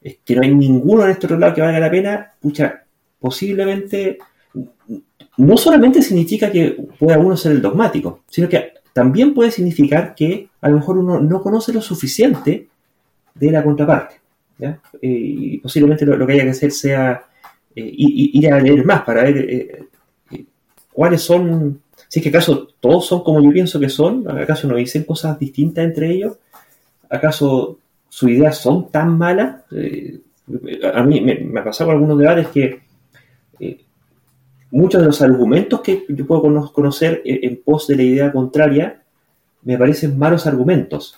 [0.02, 2.84] es que no hay ninguno en este otro lado que valga la pena, pucha,
[3.18, 4.18] posiblemente
[5.38, 10.48] no solamente significa que pueda uno ser el dogmático, sino que también puede significar que
[10.60, 12.66] a lo mejor uno no conoce lo suficiente
[13.32, 14.16] de la contraparte.
[14.60, 17.24] Eh, y posiblemente lo, que haya que hacer sea
[17.76, 19.84] eh, ir, a leer más para ver eh,
[20.92, 24.74] cuáles son, si es que acaso todos son como yo pienso que son, acaso no
[24.74, 26.36] dicen cosas distintas entre ellos,
[27.08, 27.78] acaso
[28.08, 29.62] sus ideas son tan malas.
[30.92, 32.80] a mí me, ha pasado algunos debates que
[34.70, 39.02] muchos de los argumentos que yo puedo conocer en pos de la idea contraria
[39.62, 41.16] me parecen malos argumentos.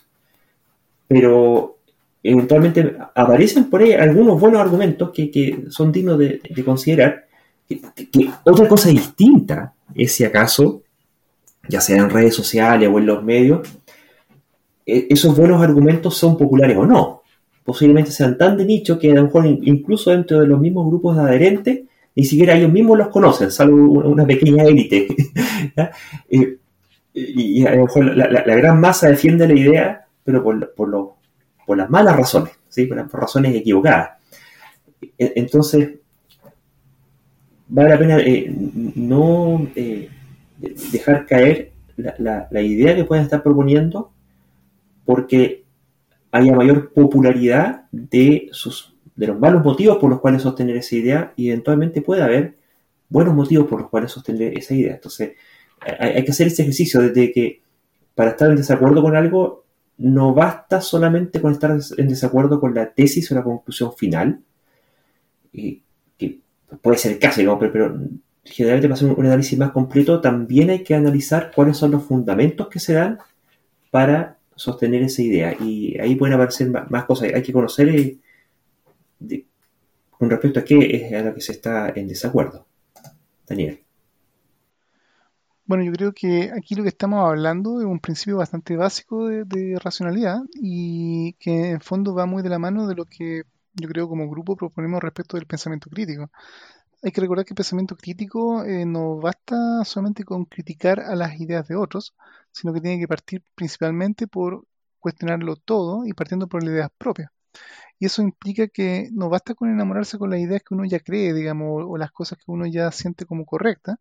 [1.07, 1.79] Pero
[2.23, 7.27] eventualmente aparecen por ahí algunos buenos argumentos que, son dignos de, considerar.
[7.69, 7.81] Que,
[8.45, 10.83] otra cosa distinta es si acaso,
[11.69, 13.69] ya sea en redes sociales o en los medios,
[14.87, 17.23] e, esos buenos argumentos son populares o no.
[17.65, 21.17] Posiblemente sean tan de nicho que a lo mejor incluso dentro de los mismos grupos
[21.17, 21.81] de adherentes
[22.15, 25.09] ni siquiera ellos mismos los conocen, salvo una pequeña élite.
[27.13, 31.15] Y, a lo mejor la, gran masa defiende la idea, pero por, por,
[31.67, 32.87] por las malas razones, ¿sí?
[32.87, 34.11] por, razones equivocadas.
[35.19, 35.91] E, entonces,
[37.67, 38.55] vale la pena eh,
[38.95, 40.09] no eh,
[40.93, 44.13] dejar caer la, la, idea que pueden estar proponiendo
[45.05, 45.65] porque
[46.31, 51.33] haya mayor popularidad de sus de los malos motivos por los cuales sostener esa idea
[51.37, 52.57] y eventualmente puede haber
[53.09, 54.95] buenos motivos por los cuales sostener esa idea.
[54.95, 55.33] Entonces,
[55.81, 57.63] hay, que hacer ese ejercicio de que
[58.15, 59.65] para estar en desacuerdo con algo
[59.99, 64.41] no basta solamente con estar en desacuerdo con la tesis o la conclusión final,
[65.53, 65.83] y,
[66.17, 66.41] que
[66.81, 67.99] puede ser el caso, pero, pero
[68.45, 72.69] generalmente para hacer un, análisis más completo también hay que analizar cuáles son los fundamentos
[72.69, 73.19] que se dan
[73.91, 75.57] para sostener esa idea.
[75.61, 77.33] Y ahí pueden aparecer más, cosas.
[77.35, 77.89] Hay que conocer
[80.11, 82.66] con respecto a qué es a lo que se está en desacuerdo.
[83.47, 83.83] Daniel.
[85.71, 89.79] Bueno, yo creo que aquí lo que estamos hablando es un principio bastante básico de,
[89.79, 93.45] racionalidad y que en fondo va muy de la mano de lo que
[93.75, 96.29] yo creo como grupo proponemos respecto del pensamiento crítico.
[97.03, 101.41] Hay que recordar que el pensamiento crítico eh, no basta solamente con criticar a las
[101.41, 102.14] ideas de otros,
[102.53, 104.64] sino que tiene que partir principalmente por
[104.99, 107.31] cuestionarlo todo y partiendo por las ideas propias.
[107.99, 111.35] Y eso implica que no basta con enamorarse con las ideas que uno ya cree,
[111.35, 113.97] digamos, o las cosas que uno ya siente como correctas,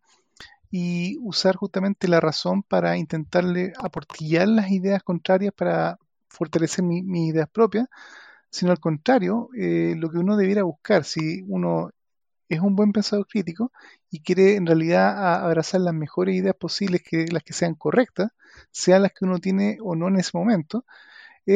[0.71, 5.97] y usar justamente la razón para intentarle aportillar las ideas contrarias para
[6.29, 7.87] fortalecer mis ideas propias,
[8.49, 11.91] sino al contrario, eh, lo que uno debiera buscar, si uno
[12.49, 13.71] es un buen pensador crítico
[14.09, 18.31] y quiere en realidad abrazar las mejores ideas posibles, que las que sean correctas,
[18.71, 20.85] sean las que uno tiene o no en ese momento,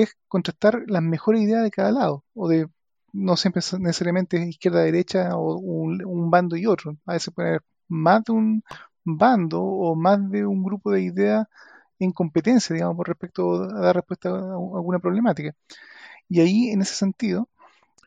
[0.01, 2.67] es contrastar las mejores ideas de cada lado, o de
[3.13, 6.97] no siempre necesariamente es izquierda-derecha o un, bando y otro.
[7.05, 8.63] A veces puede haber más de un
[9.03, 11.47] bando o más de un grupo de ideas
[11.99, 15.55] en competencia, digamos, por respecto a dar respuesta a alguna problemática.
[16.29, 17.49] Y ahí, en ese sentido,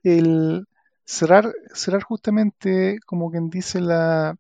[0.03, 0.66] el
[1.05, 4.37] cerrar, cerrar justamente, como quien dice, la,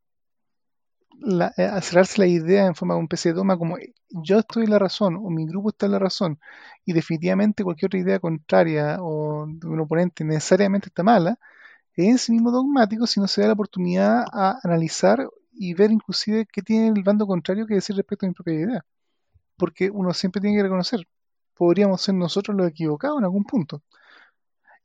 [1.20, 3.76] la, eh, cerrarse la idea en forma de un PC de doma como
[4.10, 6.38] yo estoy en la razón o mi grupo está en la razón
[6.84, 11.38] y definitivamente cualquier otra idea contraria o de un oponente necesariamente está mala,
[11.94, 15.90] es en sí mismo dogmático si no se da la oportunidad a analizar y ver
[15.90, 18.86] inclusive qué tiene el bando contrario que decir respecto a mi propia idea.
[19.56, 21.08] Porque uno siempre tiene que reconocer,
[21.54, 23.82] podríamos ser nosotros los equivocados en algún punto.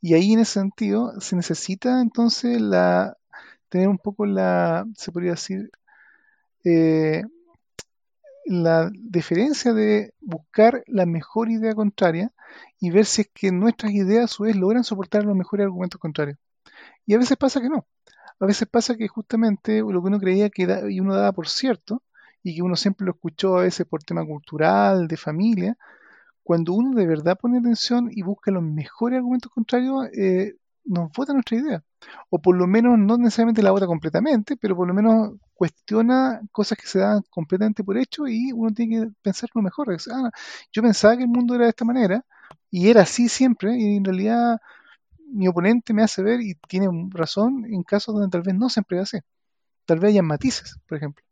[0.01, 3.17] Y ahí en ese sentido se necesita entonces la
[3.69, 5.69] tener un poco la, se podría decir,
[6.63, 7.23] eh,
[8.45, 12.31] la diferencia de buscar la mejor idea contraria
[12.79, 15.99] y ver si es que nuestras ideas a su vez logran soportar los mejores argumentos
[15.99, 16.37] contrarios.
[17.05, 17.85] Y a veces pasa que no.
[18.39, 22.01] A veces pasa que justamente lo que uno creía que y uno daba por cierto,
[22.43, 25.77] y que uno siempre lo escuchó a veces por tema cultural, de familia,
[26.43, 31.33] cuando uno de verdad pone atención y busca los mejores argumentos contrarios, eh, nos vota
[31.33, 31.83] nuestra idea.
[32.29, 36.75] O por lo menos no necesariamente la vota completamente, pero por lo menos cuestiona cosas
[36.75, 39.95] que se dan completamente por hecho y uno tiene que pensar lo mejor.
[40.71, 42.25] Yo pensaba que el mundo era de esta manera
[42.71, 44.59] y era así siempre y en realidad
[45.27, 48.97] mi oponente me hace ver y tiene razón en casos donde tal vez no siempre
[48.97, 49.19] es así.
[49.85, 51.23] Tal vez hayan matices, por ejemplo.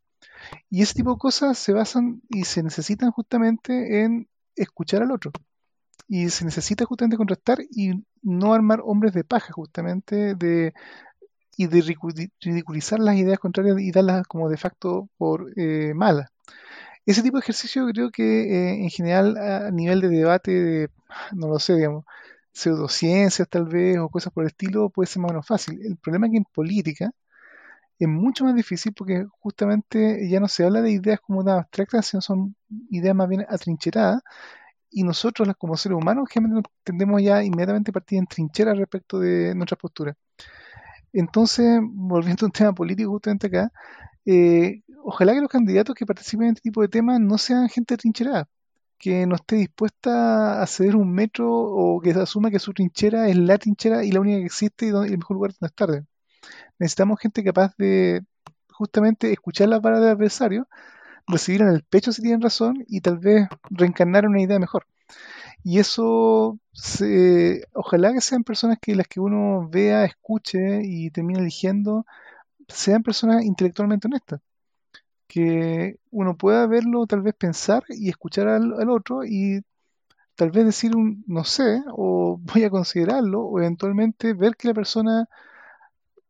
[0.70, 5.32] Y ese tipo de cosas se basan y se necesitan justamente en escuchar al otro.
[6.06, 10.72] Y se necesita justamente contrastar y no armar hombres de paja, justamente, de,
[11.60, 11.82] y de
[12.40, 16.30] ridiculizar las ideas contrarias y darlas como de facto por eh, malas.
[17.04, 20.90] Ese tipo de ejercicio creo que eh, en general a nivel de debate, de,
[21.32, 22.06] no lo sé, digamos,
[22.52, 25.78] pseudociencias tal vez o cosas por el estilo puede ser más o menos fácil.
[25.84, 27.10] El problema es que en política
[27.98, 32.06] es mucho más difícil porque justamente ya no se habla de ideas como nada abstractas,
[32.06, 32.56] sino son
[32.90, 34.22] ideas más bien atrincheradas
[34.90, 39.54] y nosotros como seres humanos generalmente tendemos ya inmediatamente a partir en trincheras respecto de
[39.54, 40.16] nuestra postura.
[41.12, 43.72] Entonces, volviendo a un tema político justamente acá,
[44.26, 47.96] eh, ojalá que los candidatos que participen en este tipo de temas no sean gente
[47.96, 48.48] trincherada,
[48.98, 53.36] que no esté dispuesta a ceder un metro o que asuma que su trinchera es
[53.36, 56.04] la trinchera y la única que existe y, el mejor lugar donde estar.
[56.78, 58.22] Necesitamos gente capaz de
[58.70, 60.68] justamente escuchar las palabras del adversario
[61.26, 64.86] recibir en el pecho si tienen razón y tal vez reencarnar una idea mejor.
[65.62, 71.40] Y eso, se, ojalá que sean personas que las que uno vea, escuche y termine
[71.40, 72.06] eligiendo,
[72.68, 74.40] sean personas intelectualmente honestas.
[75.28, 79.62] Que uno pueda verlo, tal vez pensar y escuchar al, otro y
[80.36, 84.74] tal vez decir un no sé o voy a considerarlo o eventualmente ver que la
[84.74, 85.28] persona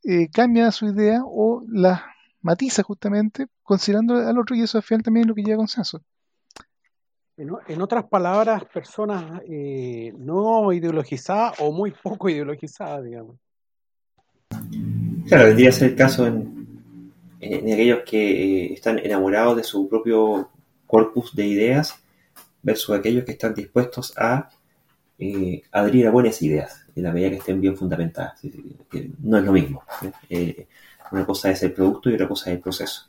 [0.03, 2.05] eh, cambia su idea o la
[2.43, 5.59] matiza justamente considerando al otro y eso al final también es lo que lleva a
[5.59, 6.03] consenso.
[7.69, 13.37] En, otras palabras, personas eh, no ideologizadas o muy poco ideologizadas, digamos.
[15.27, 16.77] Claro, vendría a ser el caso en,
[17.41, 20.51] aquellos que eh, están enamorados de su propio
[20.87, 21.95] corpus de ideas
[22.63, 24.51] versus aquellos que están dispuestos a
[25.19, 28.39] eh, adherir a buenas ideas en la medida que estén bien fundamentadas.
[29.23, 29.83] no es lo mismo.
[31.11, 33.09] Una cosa es el producto y otra cosa es el proceso.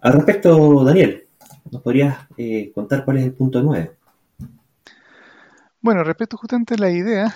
[0.00, 1.28] Al respecto, Daniel,
[1.70, 3.96] ¿nos podrías eh, contar cuál es el punto 9?
[5.80, 7.34] Bueno, respecto justamente a la idea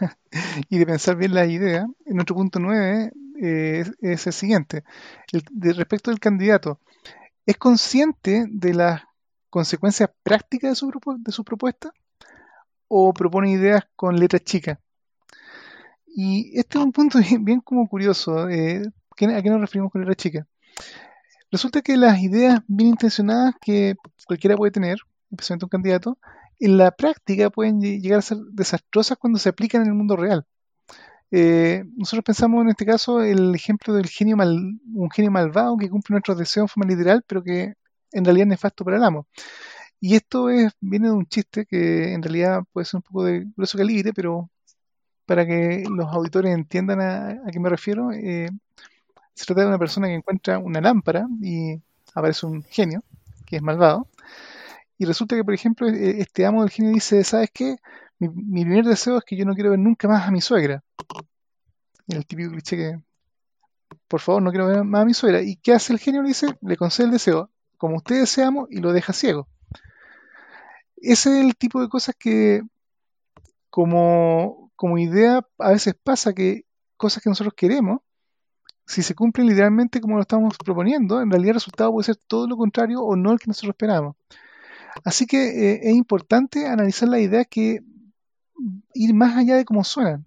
[0.70, 3.12] y de pensar bien la idea, nuestro punto 9
[3.42, 4.84] eh, es, el siguiente.
[5.60, 6.80] respecto del candidato,
[7.44, 9.02] ¿es consciente de las
[9.50, 11.92] consecuencias prácticas de su, de su propuesta?
[12.88, 14.78] ¿O propone ideas con letras chicas?
[16.06, 18.48] Y este es un punto bien, como curioso.
[18.48, 20.46] Eh, ¿A qué nos referimos con letra chica?
[21.54, 23.94] Resulta que las ideas bien intencionadas que
[24.26, 24.98] cualquiera puede tener,
[25.30, 26.18] especialmente un candidato,
[26.58, 30.44] en la práctica pueden llegar a ser desastrosas cuando se aplican en el mundo real.
[31.30, 35.88] Eh, nosotros pensamos en este caso el ejemplo del genio mal, un genio malvado que
[35.88, 37.74] cumple nuestros deseos en forma literal, pero que
[38.10, 39.28] en realidad es nefasto para el amo.
[40.00, 43.46] Y esto es, viene de un chiste que en realidad puede ser un poco de
[43.56, 44.50] grueso calibre, pero
[45.24, 48.48] para que los auditores entiendan a, qué me refiero, eh,
[49.34, 51.80] se trata de una persona que encuentra una lámpara y
[52.14, 53.02] aparece un genio,
[53.46, 54.08] que es malvado,
[54.98, 57.76] y resulta que, por ejemplo, e, este amo del genio dice, ¿sabes qué?
[58.18, 58.28] Mi,
[58.64, 60.82] primer deseo es que yo no quiero ver nunca más a mi suegra.
[62.08, 63.00] el típico cliché que,
[64.08, 65.42] por favor, no quiero ver más a mi suegra.
[65.42, 66.22] ¿Y qué hace el genio?
[66.22, 69.48] Le dice, le concede el deseo, como usted deseamos, y lo deja ciego.
[70.96, 72.62] Ese es el tipo de cosas que,
[73.70, 76.66] como como idea a veces pasa que
[76.96, 78.00] cosas que nosotros queremos,
[78.86, 82.46] si se cumplen literalmente como lo estamos proponiendo, en realidad el resultado puede ser todo
[82.46, 84.16] lo contrario o no el que nosotros esperamos.
[85.04, 87.80] Así que eh, es importante analizar la idea que
[88.94, 90.26] ir más allá de cómo suenan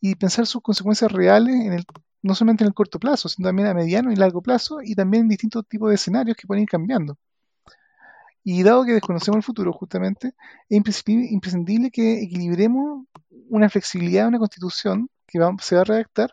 [0.00, 1.84] y pensar sus consecuencias reales en el,
[2.22, 5.24] no solamente en el corto plazo, sino también a mediano y largo plazo y también
[5.24, 7.16] en distintos tipos de escenarios que pueden ir cambiando.
[8.44, 10.34] Y dado que desconocemos el futuro, justamente,
[10.68, 13.04] es imprescindible que equilibremos
[13.50, 16.32] una flexibilidad de una constitución que se va a redactar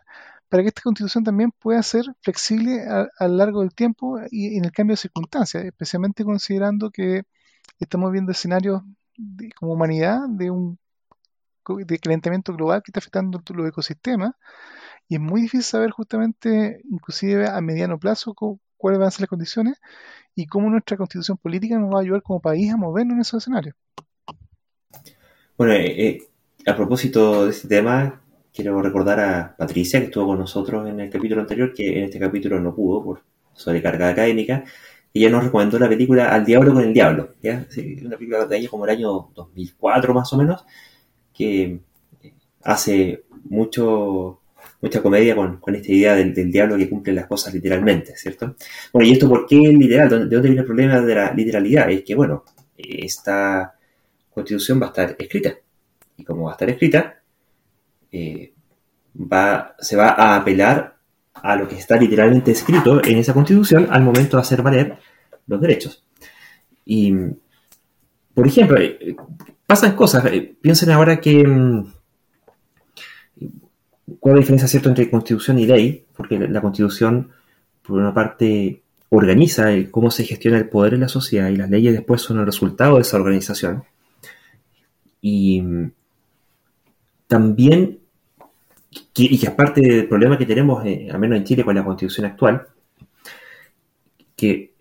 [0.56, 4.64] para que esta constitución también pueda ser flexible a, lo largo del tiempo y en
[4.64, 7.24] el cambio de circunstancias, especialmente considerando que
[7.78, 8.80] estamos viendo escenarios
[9.54, 10.78] como humanidad de un
[12.02, 14.32] calentamiento global que está afectando los ecosistemas
[15.10, 18.34] y es muy difícil saber justamente, inclusive a mediano plazo,
[18.78, 19.78] cuáles van a ser las condiciones
[20.34, 23.42] y cómo nuestra constitución política nos va a ayudar como país a movernos en esos
[23.42, 23.76] escenarios.
[25.58, 26.22] Bueno, eh, eh,
[26.66, 28.22] a propósito de este tema,
[28.56, 32.18] quiero recordar a Patricia, que estuvo con nosotros en el capítulo anterior, que en este
[32.18, 34.64] capítulo no pudo por sobrecarga académica.
[35.12, 37.66] Ella nos recomendó la película Al Diablo con el Diablo, ¿ya?
[38.02, 40.64] una película de año como el año 2004 más o menos,
[41.34, 41.80] que
[42.62, 44.40] hace mucho
[44.80, 48.56] mucha comedia con, esta idea del, diablo que cumple las cosas literalmente, ¿cierto?
[48.92, 50.08] Bueno, ¿y esto por qué literal?
[50.08, 51.90] ¿De dónde viene el problema de la literalidad?
[51.90, 52.44] Es que, bueno,
[52.76, 53.74] esta
[54.30, 55.54] constitución va a estar escrita.
[56.16, 57.22] Y como va a estar escrita,
[58.16, 58.52] eh,
[59.16, 60.96] va, se va a apelar
[61.34, 64.98] a lo que está literalmente escrito en esa constitución al momento de hacer valer
[65.46, 66.04] los derechos.
[66.84, 67.12] Y,
[68.34, 69.16] por ejemplo, eh,
[69.66, 70.24] pasan cosas.
[70.26, 71.84] Eh, piensen ahora que mm,
[74.20, 76.04] ¿Cuál es la diferencia cierto entre constitución y ley?
[76.16, 77.30] Porque la, constitución,
[77.82, 81.92] por una parte, organiza cómo se gestiona el poder en la sociedad y las leyes
[81.92, 83.82] después son el resultado de esa organización.
[85.20, 85.92] Y mm,
[89.14, 92.26] y que aparte del problema que tenemos, eh, al menos en Chile, con la constitución
[92.26, 92.66] actual,
[94.34, 94.74] que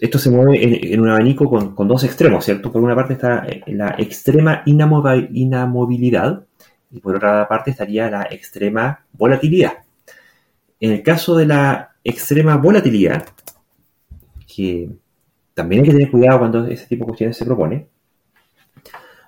[0.00, 2.70] esto se mueve en, un abanico con, dos extremos, ¿cierto?
[2.70, 6.44] Por una parte está eh, la extrema inamovilidad,
[6.90, 9.72] y por otra parte estaría la extrema volatilidad.
[10.80, 13.26] En el caso de la extrema volatilidad,
[14.46, 14.90] que
[15.54, 17.88] también hay que tener cuidado cuando ese tipo de cuestiones se propone,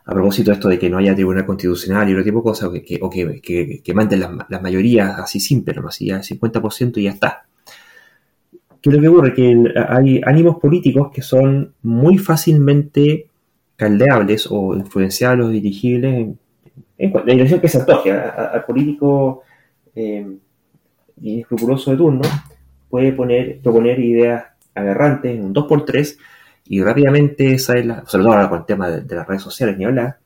[0.04, 2.68] a propósito de esto de que no haya tribunal constitucional y otro tipo de cosas,
[2.68, 3.40] o que, o que,
[3.82, 7.44] que, las, mayorías así simples, así ya el 50% y ya está.
[8.80, 9.34] ¿Qué es lo que ocurre?
[9.34, 13.26] Que hay ánimos políticos que son muy fácilmente
[13.76, 16.28] caldeables o influenciables o dirigibles
[17.08, 19.42] la dirección que se antoje al político
[19.94, 20.26] eh,
[21.22, 22.22] inescrupuloso de turno,
[22.88, 24.44] puede poner, proponer ideas
[24.74, 26.18] aberrantes en un 2x3
[26.70, 30.20] y rápidamente, sobre todo con el tema de, las redes sociales, ni hablar,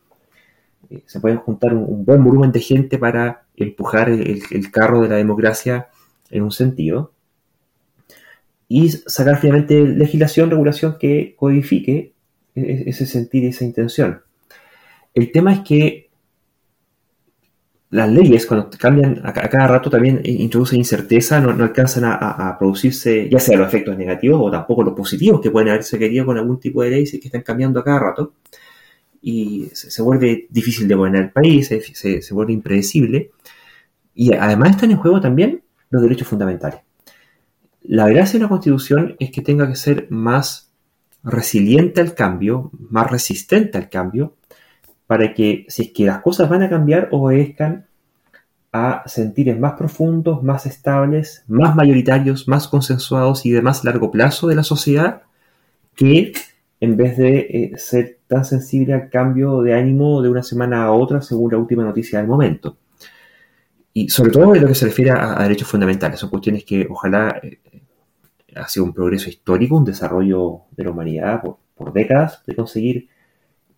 [0.91, 5.17] eh, se pueden juntar un, buen volumen de gente para empujar el, carro de la
[5.17, 5.89] democracia
[6.29, 7.15] en un sentido
[8.69, 12.13] y sacar finalmente legislación, regulación que codifique
[12.55, 14.21] e, e, ese sentir y esa intención.
[15.15, 16.11] El tema es que
[17.95, 23.39] las leyes, cuando cambian a, cada rato, también introducen incerteza, no, alcanzan a, producirse ya
[23.39, 26.83] sea los efectos negativos o tampoco los positivos que pueden haberse querido con algún tipo
[26.83, 28.33] de ley que están cambiando a cada rato.
[29.23, 33.31] Y se, vuelve difícil de poner el país, se, se, vuelve impredecible.
[34.13, 36.81] Y además están en juego también los derechos fundamentales.
[37.83, 40.73] La gracia de la Constitución es que tenga que ser más
[41.23, 44.35] resiliente al cambio, más resistente al cambio,
[45.07, 47.87] para que si es que las cosas van a cambiar, obedezcan
[48.73, 54.49] a sentires más profundos, más estables, más mayoritarios, más consensuados y de más largo plazo
[54.49, 55.23] de la sociedad,
[55.95, 56.33] que
[56.81, 60.93] en vez de eh, ser tan sensible al cambio de ánimo de una semana a
[60.93, 62.77] otra según la última noticia del momento.
[63.93, 67.41] Y sobre todo en lo que se refiere a, derechos fundamentales, son cuestiones que ojalá
[67.43, 67.61] eh,
[68.57, 73.14] ha sido un progreso histórico, un desarrollo de la humanidad por, décadas de conseguir eh,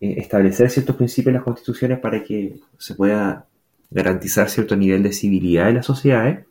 [0.00, 3.46] establecer ciertos principios en las constituciones para que se pueda
[3.90, 6.44] garantizar cierto nivel de civilidad en las sociedades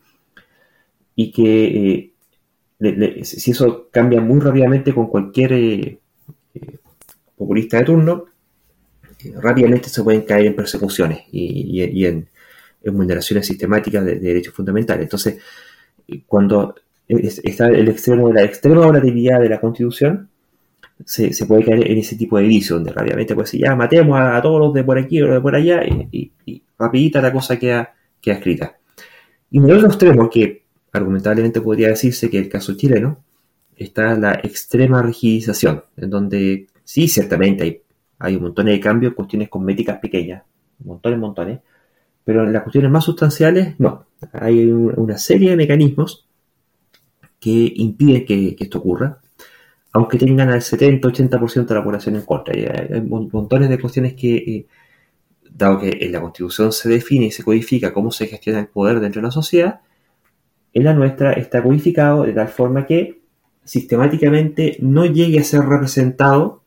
[1.16, 2.12] y que
[2.80, 6.00] eh, si eso cambia muy rápidamente con cualquier eh,
[7.36, 8.26] populista de turno,
[9.36, 12.28] rápidamente se pueden caer en persecuciones y, en,
[12.86, 15.04] vulneraciones sistemáticas de, derechos fundamentales.
[15.04, 15.39] Entonces,
[16.28, 16.76] cuando
[17.08, 20.30] está el extremo de la extrema volatilidad de la Constitución,
[21.04, 24.60] se, puede caer en ese tipo de vicio, donde rápidamente pues ya matemos a, todos
[24.60, 26.32] los de por aquí o de por allá y,
[26.78, 28.78] rapidita la cosa queda, queda escrita.
[29.50, 33.24] Y en el otro extremo, que argumentablemente podría decirse que el caso chileno,
[33.76, 37.82] está la extrema rigidización, en donde sí, ciertamente hay,
[38.20, 40.43] hay un montón de cambios, cuestiones cosméticas pequeñas,
[40.84, 41.60] montones, montones,
[42.24, 44.08] Pero en las cuestiones más sustanciales, no.
[44.34, 46.28] Hay una serie de mecanismos
[47.39, 49.22] que impiden que, esto ocurra,
[49.96, 52.54] aunque tengan al 70-80% de la población en contra.
[52.54, 54.68] hay, montones de cuestiones que, eh,
[55.50, 59.00] dado que en la Constitución se define y se codifica cómo se gestiona el poder
[59.00, 59.80] dentro de la sociedad,
[60.74, 63.22] en la nuestra está codificado de tal forma que
[63.64, 66.62] sistemáticamente no llegue a ser representado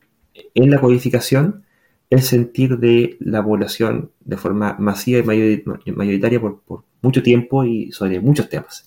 [0.55, 1.64] en la codificación
[2.09, 6.62] el sentir de la población de forma masiva y mayoritaria por,
[7.03, 8.85] mucho tiempo y sobre muchos temas,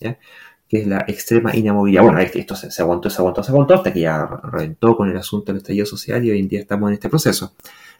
[0.72, 2.02] que es la extrema inamovilidad.
[2.02, 5.52] Bueno, esto se, aguantó, se aguantó, se aguantó hasta que ya reventó con el asunto
[5.52, 7.52] del estallido social y hoy en día estamos en este proceso.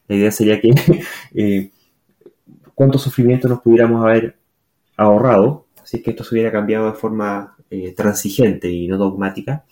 [0.08, 0.70] La idea sería que
[1.34, 1.70] eh,
[2.74, 4.38] cuánto sufrimiento nos pudiéramos haber
[4.96, 9.66] ahorrado si es que esto se hubiera cambiado de forma eh, transigente y no dogmática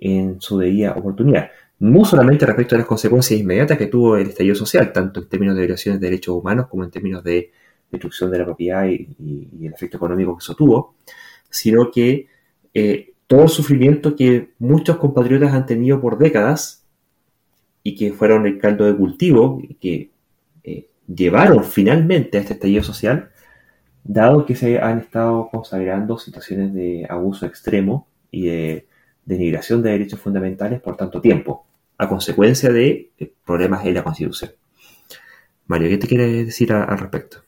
[0.00, 4.56] en su debida oportunidad no solamente respecto a las consecuencias inmediatas que tuvo el estallido
[4.56, 7.52] social, tanto en términos de violaciones de derechos humanos como en términos de
[7.92, 9.08] destrucción de la propiedad y,
[9.64, 10.96] el efecto económico que eso tuvo,
[11.50, 12.28] sino que
[12.74, 16.84] eh, todo el sufrimiento que muchos compatriotas han tenido por décadas
[17.82, 20.10] y que fueron el caldo de cultivo y que
[20.64, 23.30] eh, llevaron finalmente a este estallido social,
[24.04, 28.86] dado que se han estado consagrando situaciones de abuso extremo y de
[29.24, 31.66] denigración de derechos fundamentales por tanto tiempo
[31.98, 34.52] a consecuencia de eh, problemas en la Constitución.
[35.66, 37.47] Mario, ¿qué te quiere decir al respecto?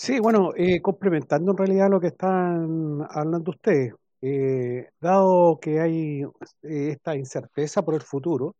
[0.00, 6.22] Sí, bueno, eh, complementando en realidad lo que están hablando ustedes, eh, dado que hay
[6.62, 8.54] esta incerteza por el futuro,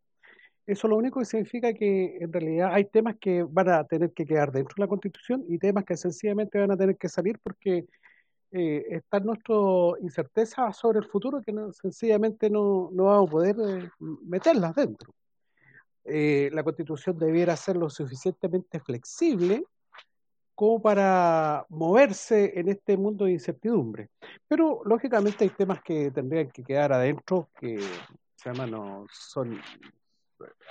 [0.67, 4.27] eso lo único que significa que en realidad hay temas que van a tener que
[4.27, 7.87] quedar dentro de la Constitución y temas que sencillamente van a tener que salir porque
[8.51, 9.55] eh, está nuestra
[10.03, 13.89] incerteza sobre el futuro que sencillamente no, no, vamos a poder eh,
[14.27, 15.15] meterlas dentro.
[16.05, 19.65] Eh, la constitución debiera ser lo suficientemente flexible
[20.59, 24.09] como para moverse en este mundo de incertidumbre.
[24.49, 27.79] Pero lógicamente hay temas que tendrían que quedar adentro que
[28.35, 29.61] se no, son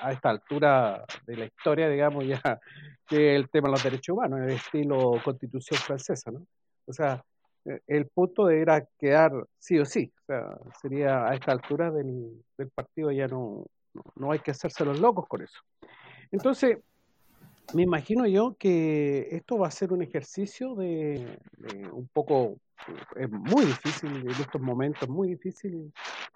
[0.01, 2.59] a esta altura de la historia, digamos, ya
[3.07, 6.45] que el tema de los derechos humanos, el estilo constitución francesa, ¿no?
[6.85, 7.23] O sea,
[7.87, 10.11] el punto deberá quedar sí o sí.
[10.23, 12.43] O sea, sería a esta altura del,
[12.75, 13.65] partido ya no,
[14.17, 15.61] no hay que hacerse los locos con eso.
[16.29, 16.77] Entonces,
[17.73, 21.39] me imagino yo que esto va a ser un ejercicio de,
[21.91, 22.57] un poco,
[23.15, 25.91] es muy difícil en estos momentos, muy difícil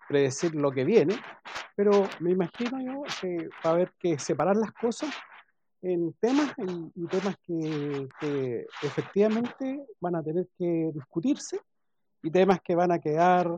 [0.07, 1.15] predecir lo que viene,
[1.75, 5.13] pero me imagino yo que va a haber que separar las cosas
[5.81, 11.59] en temas y, temas que, efectivamente van a tener que discutirse
[12.21, 13.57] y temas que van a quedar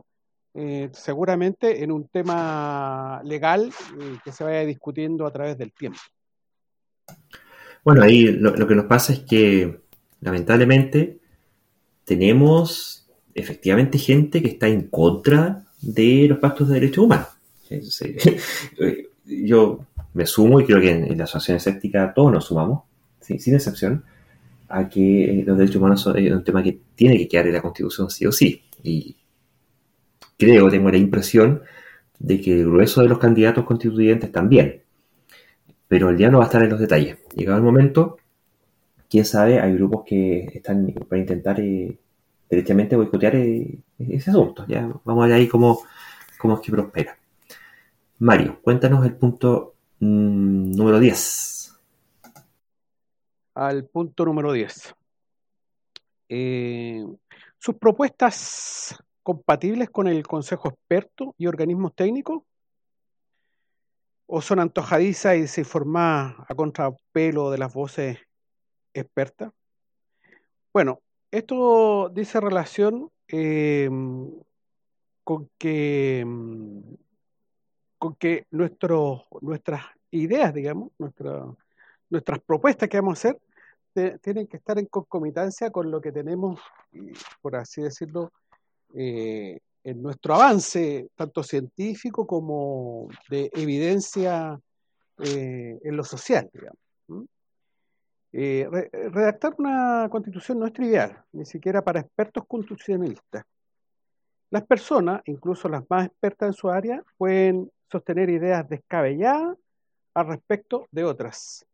[0.54, 5.98] eh, seguramente en un tema legal eh, que se vaya discutiendo a través del tiempo.
[7.84, 9.80] Bueno, ahí lo, que nos pasa es que
[10.20, 11.18] lamentablemente
[12.04, 17.28] tenemos efectivamente gente que está en contra de los pactos de derechos humanos.
[19.26, 22.84] Yo me sumo y creo que en, la asociación escéptica todos nos sumamos,
[23.20, 24.04] sin excepción,
[24.68, 28.10] a que los derechos humanos son un tema que tiene que quedar en la Constitución
[28.10, 28.62] sí o sí.
[28.82, 29.16] Y
[30.38, 31.62] creo, tengo la impresión
[32.18, 34.83] de que el grueso de los candidatos constituyentes también.
[35.94, 37.18] Pero el día no va a estar en los detalles.
[37.36, 38.16] Llegado el momento,
[39.08, 41.96] quién sabe, hay grupos que están para intentar eh,
[42.50, 44.64] directamente boicotear eh, ese asunto.
[44.66, 45.82] Ya vamos a ver ahí cómo,
[46.36, 47.16] cómo es que prospera.
[48.18, 51.80] Mario, cuéntanos el punto Mm, número 10.
[53.54, 54.94] Al punto número 10.
[56.28, 57.04] Eh,
[57.58, 62.42] sus propuestas compatibles con el Consejo Experto y organismos técnicos
[64.36, 68.18] o son antojadizas y se forman a contrapelo de las voces
[68.92, 69.52] expertas.
[70.72, 73.88] Bueno, esto dice relación eh,
[75.22, 76.94] con que mm,
[77.96, 84.86] con que nuestras ideas, digamos, nuestras propuestas que vamos a hacer, tienen que estar en
[84.86, 86.60] concomitancia con lo que tenemos,
[87.40, 88.32] por así decirlo,
[88.96, 94.58] eh, en nuestro avance, tanto científico como de evidencia
[95.18, 96.78] eh, en lo social, digamos.
[98.36, 98.68] Eh,
[99.12, 103.44] redactar una constitución no es trivial, ni siquiera para expertos constitucionalistas.
[104.50, 109.56] Las personas, incluso las más expertas en su área, pueden sostener ideas descabelladas
[110.14, 111.64] al respecto de otras.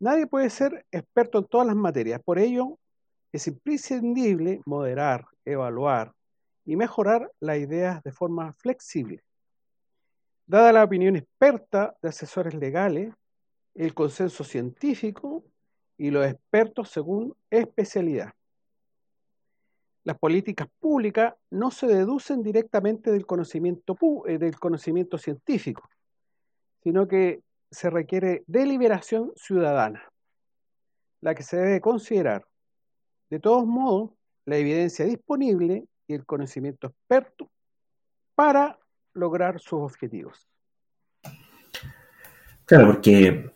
[0.00, 2.78] Nadie puede ser experto en todas las materias, por ello
[3.32, 6.12] es imprescindible moderar, evaluar
[6.70, 9.24] y mejorar las ideas de forma flexible.
[10.46, 13.12] Dada la opinión experta de asesores legales,
[13.74, 15.42] el consenso científico
[15.98, 18.34] y los expertos según especialidad.
[20.04, 23.98] Las políticas públicas no se deducen directamente del conocimiento,
[24.28, 25.88] eh, del conocimiento científico,
[26.84, 30.08] sino que se requiere deliberación ciudadana,
[31.20, 32.46] la que se debe considerar,
[33.28, 34.12] de todos modos,
[34.44, 37.50] la evidencia disponible el conocimiento experto
[38.34, 38.78] para
[39.14, 40.48] lograr sus objetivos.
[42.64, 43.50] Claro, porque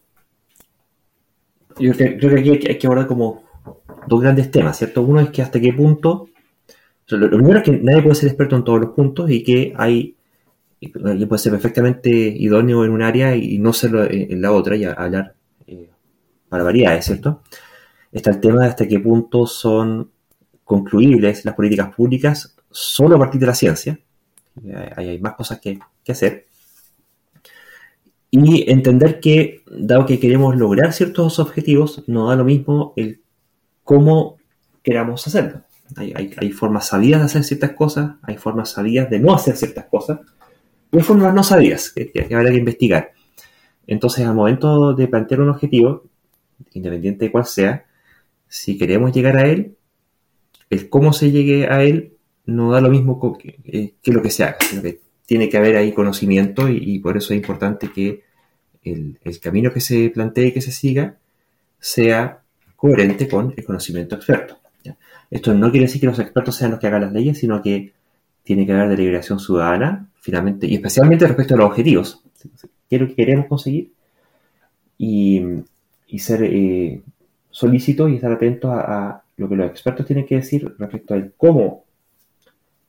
[1.79, 3.45] yo creo, que aquí hay que abordar como
[4.07, 5.03] dos grandes temas, ¿cierto?
[5.03, 6.29] Uno es que hasta qué punto,
[7.09, 10.17] lo, primero es que nadie puede ser experto en todos los puntos y que hay,
[11.05, 14.85] alguien puede ser perfectamente idóneo en un área y no serlo en, la otra y
[14.85, 15.35] hablar
[15.67, 15.91] eh,
[16.49, 17.43] para variedades, ¿cierto?
[18.13, 20.11] Está el tema de hasta qué punto son
[20.65, 23.99] concluibles las políticas públicas solo a partir de la ciencia.
[24.97, 26.47] Hay, hay más cosas que, que hacer.
[28.31, 33.21] Y entender que, dado que queremos lograr ciertos objetivos, no da lo mismo el
[33.85, 34.39] cómo
[34.83, 35.63] queramos hacerlo.
[35.97, 40.19] Hay, formas sabidas de hacer ciertas cosas, hay formas sabidas de no hacer ciertas cosas,
[40.91, 43.13] y hay formas no sabidas que, que habrá que investigar.
[43.87, 46.05] Entonces, al momento de plantear un objetivo,
[46.73, 47.85] independiente de cuál sea,
[48.49, 49.77] si queremos llegar a él,
[50.71, 52.15] el cómo se llegue a él
[52.47, 55.93] no da lo mismo que, lo que se haga, sino que tiene que haber ahí
[55.93, 58.23] conocimiento y, por eso es importante que
[58.83, 61.17] el, camino que se plantee y que se siga
[61.79, 62.43] sea
[62.77, 64.59] coherente con el conocimiento experto.
[65.31, 67.93] Esto no quiere decir que los expertos sean los que hagan las leyes, sino que
[68.43, 72.23] tiene que haber deliberación ciudadana, finalmente, y especialmente respecto a los objetivos.
[72.89, 73.91] ¿Qué es lo que queremos conseguir?
[74.99, 75.43] Y,
[76.19, 77.03] ser eh,
[77.51, 81.85] solícitos y estar atentos a, lo que los expertos tienen que decir respecto a cómo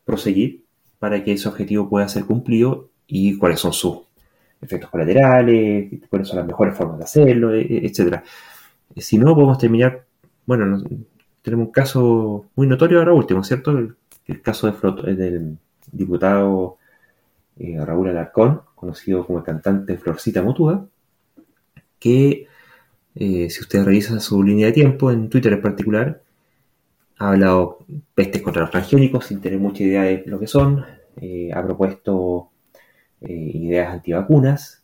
[0.04, 0.64] proseguir
[1.00, 4.00] para que ese objetivo pueda ser cumplido y cuáles son sus
[4.62, 8.22] efectos colaterales, cuáles son las mejores formas de hacerlo, e, e, etc.
[8.98, 10.06] Si no, podemos terminar,
[10.46, 10.84] bueno,
[11.42, 13.78] tenemos un caso muy notorio ahora último, ¿cierto?
[13.78, 13.96] El,
[14.42, 15.58] caso de eh, del
[15.92, 16.78] diputado
[17.58, 20.88] eh, Raúl Alarcón, conocido como el cantante Florcita Motuda,
[22.00, 22.48] que
[23.16, 26.22] eh, si ustedes revisan su línea de tiempo, en Twitter en particular,
[27.18, 27.80] ha hablado
[28.14, 30.86] pestes contra los transgénicos sin tener mucha idea de lo que son,
[31.22, 32.50] eh, ha propuesto
[33.22, 34.84] eh, ideas antivacunas,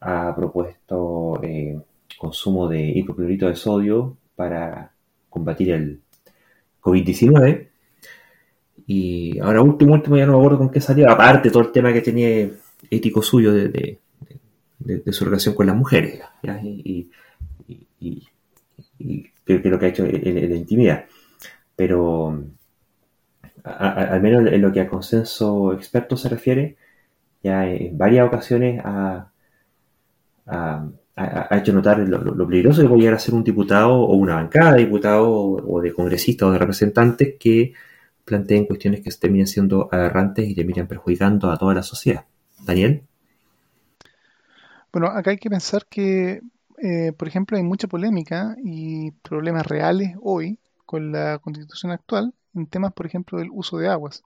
[0.00, 1.78] ha propuesto eh,
[2.18, 4.92] consumo de hipoclorito de sodio para
[5.30, 6.00] combatir el
[6.80, 7.68] COVID-19.
[8.86, 11.92] Y ahora último, último, ya no me acuerdo con qué salió, aparte todo el tema
[11.92, 12.50] que tenía
[12.90, 14.00] ético suyo de,
[15.12, 16.20] su relación con las mujeres,
[16.62, 17.08] Y,
[19.44, 21.04] creo que lo que ha hecho en la intimidad
[21.76, 22.44] pero
[23.64, 26.76] al menos en lo que a consenso experto se refiere,
[27.42, 29.28] ya en varias ocasiones ha,
[31.50, 35.80] hecho notar lo, peligroso que puede ser un diputado o una bancada de diputados o
[35.80, 37.72] de congresistas o de representantes que
[38.24, 42.24] planteen cuestiones que terminen siendo aberrantes y terminen perjudicando a toda la sociedad.
[42.64, 43.02] Daniel.
[44.92, 46.40] Bueno, acá hay que pensar que,
[46.78, 50.58] eh, por ejemplo, hay mucha polémica y problemas reales hoy
[50.92, 54.22] con la constitución actual en temas, por ejemplo, del uso de aguas.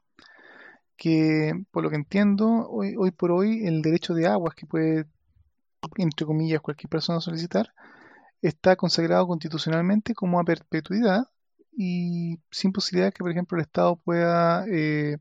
[0.97, 5.07] Que, por lo que entiendo, hoy, por hoy el derecho de aguas que puede,
[5.97, 7.73] entre comillas, cualquier persona solicitar,
[8.43, 11.29] está consagrado constitucionalmente como a perpetuidad
[11.71, 15.19] y sin posibilidad que, por ejemplo, el Estado pueda eh,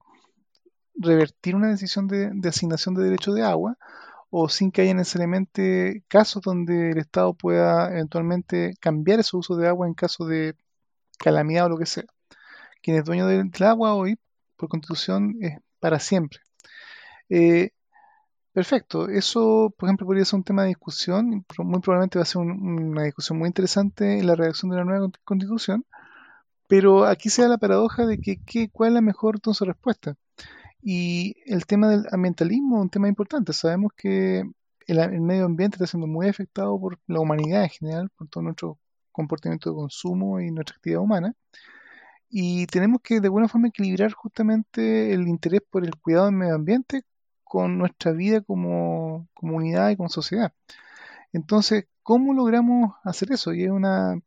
[0.96, 3.78] revertir una decisión de, de, asignación de derecho de agua
[4.32, 9.68] o sin que haya necesariamente casos donde el Estado pueda eventualmente cambiar ese uso de
[9.68, 10.56] agua en caso de
[11.18, 12.06] calamidad o lo que sea.
[12.82, 14.18] Quien es dueño del, agua hoy,
[14.58, 16.40] por constitución, es para siempre.
[17.30, 17.72] Eh,
[18.54, 22.42] perfecto, eso, por ejemplo, podría ser un tema de discusión, muy probablemente va a ser
[22.42, 25.86] una discusión muy interesante en la redacción de la nueva constitución,
[26.68, 30.16] pero aquí se da la paradoja de que, cuál es la mejor entonces respuesta.
[30.82, 33.54] Y el tema del ambientalismo es un tema importante.
[33.54, 34.42] Sabemos que
[34.88, 38.44] el, el, medio ambiente está siendo muy afectado por la humanidad en general, por todo
[38.44, 38.80] nuestro
[39.16, 41.34] comportamiento de consumo y nuestra actividad humana.
[42.30, 46.56] Y tenemos que de alguna forma equilibrar justamente el interés por el cuidado del medio
[46.56, 47.04] ambiente
[47.44, 50.54] con nuestra vida como comunidad y como sociedad.
[51.34, 53.54] Entonces, ¿cómo logramos hacer eso?
[53.54, 54.20] Y es una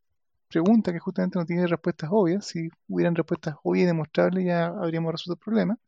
[0.48, 2.46] pregunta que justamente no tiene respuestas obvias.
[2.46, 5.78] Si hubieran respuestas obvias y demostrables ya habríamos resuelto el problema.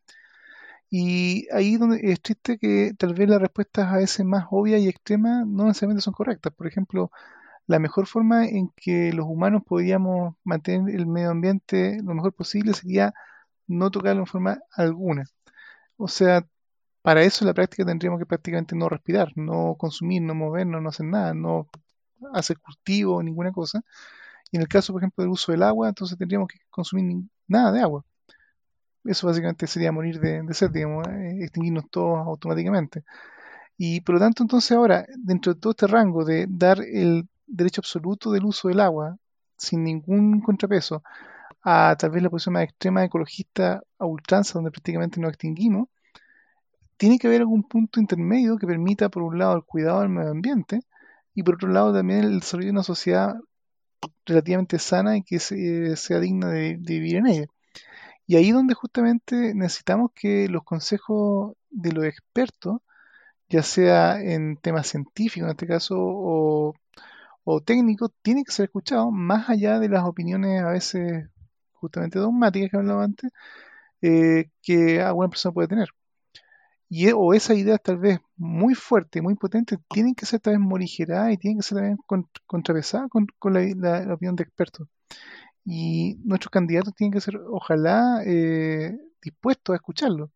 [0.91, 4.89] Y ahí donde es triste que tal vez las respuestas a veces más obvias y
[4.89, 6.53] extremas no necesariamente son correctas.
[6.53, 7.11] Por ejemplo,
[7.71, 12.75] la mejor forma en que los humanos podríamos mantener el medio ambiente lo mejor posible
[12.75, 13.15] sería
[13.69, 15.27] no tocarlo en forma alguna.
[15.97, 16.45] O sea,
[17.03, 20.89] para eso en la práctica tendríamos que prácticamente no respirar, no consumir, no movernos, no
[20.89, 21.69] hacer nada, no
[22.35, 23.83] hacer cultivo, ninguna cosa.
[24.51, 27.71] Y en el caso, por ejemplo, del uso del agua, entonces tendríamos que consumir nada
[27.73, 28.05] de agua.
[29.05, 33.05] Eso básicamente sería morir de, de sed, digamos, eh, extinguirnos todos automáticamente.
[33.79, 37.81] Y por lo tanto, entonces ahora, dentro de todo este rango de dar el derecho
[37.81, 39.17] absoluto del uso del agua
[39.57, 41.03] sin ningún contrapeso
[41.63, 45.89] a tal vez la posición más extrema ecologista a ultranza, donde prácticamente nos extinguimos,
[46.97, 50.31] tiene que haber algún punto intermedio que permita, por un lado, el cuidado del medio
[50.31, 50.81] ambiente
[51.35, 53.37] y por otro lado también el desarrollo de una sociedad
[54.27, 57.47] relativamente sana y que sea digna de, vivir en ella.
[58.27, 62.81] Y ahí donde justamente necesitamos que los consejos de los expertos,
[63.49, 66.75] ya sea en temas científicos en este caso o,
[67.45, 71.29] o técnicos, tienen que ser escuchados más allá de las opiniones a veces
[71.73, 73.31] justamente dogmáticas que hablaba antes,
[74.03, 75.89] eh, que alguna persona puede tener.
[76.89, 80.55] Y, e, o esas ideas tal vez muy fuertes, muy potentes, tienen que ser tal
[80.55, 81.99] vez morigeradas y tienen que ser también
[82.47, 84.89] contrapesadas con, la, opinión de expertos.
[85.65, 90.31] Y nuestros candidatos tienen que ser, ojalá, eh, dispuestos a escucharlo.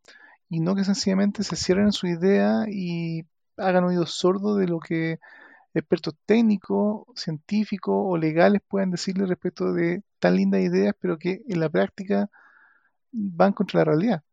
[0.49, 3.25] Y no que sencillamente se cierren en su idea y
[3.57, 5.19] hagan oídos sordos de lo que
[5.75, 11.59] expertos técnicos, científicos o legales pueden decirle respecto de tan lindas ideas, pero que en
[11.59, 12.29] la práctica
[13.11, 14.23] van contra la realidad.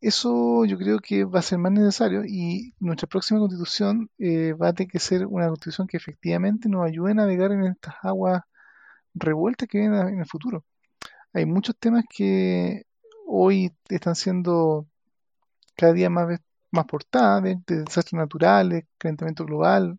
[0.00, 4.68] Eso yo creo que va a ser más necesario y nuestra próxima constitución eh, va
[4.68, 8.42] a tener que ser una constitución que efectivamente nos ayude a navegar en estas aguas
[9.14, 10.64] revueltas que vienen en el futuro.
[11.34, 12.86] Hay muchos temas que
[13.26, 14.86] hoy están siendo
[15.76, 16.40] cada día más,
[16.70, 19.98] más portadas, de desastres naturales, calentamiento global,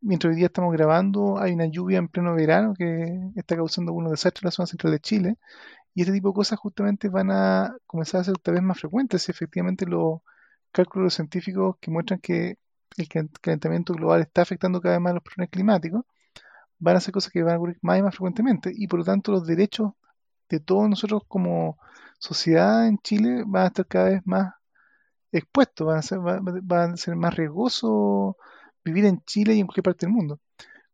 [0.00, 4.12] mientras hoy día estamos grabando, hay una lluvia en pleno verano que está causando algunos
[4.12, 5.38] desastres en la zona central de Chile.
[5.94, 9.22] Y este tipo de cosas justamente van a comenzar a ser cada vez más frecuentes
[9.22, 10.20] si efectivamente los
[10.72, 12.58] cálculos científicos que muestran que
[12.98, 13.08] el
[13.40, 16.04] calentamiento global está afectando cada vez más los problemas climáticos,
[16.78, 18.72] van a ser cosas que van a ocurrir más y más frecuentemente.
[18.74, 19.92] Y por lo tanto los derechos
[20.48, 21.78] de todos nosotros como
[22.18, 24.54] sociedad en Chile van a estar cada vez más
[25.32, 28.36] expuestos, van a ser, van a ser más riesgosos
[28.86, 30.40] vivir en Chile y en cualquier parte del mundo.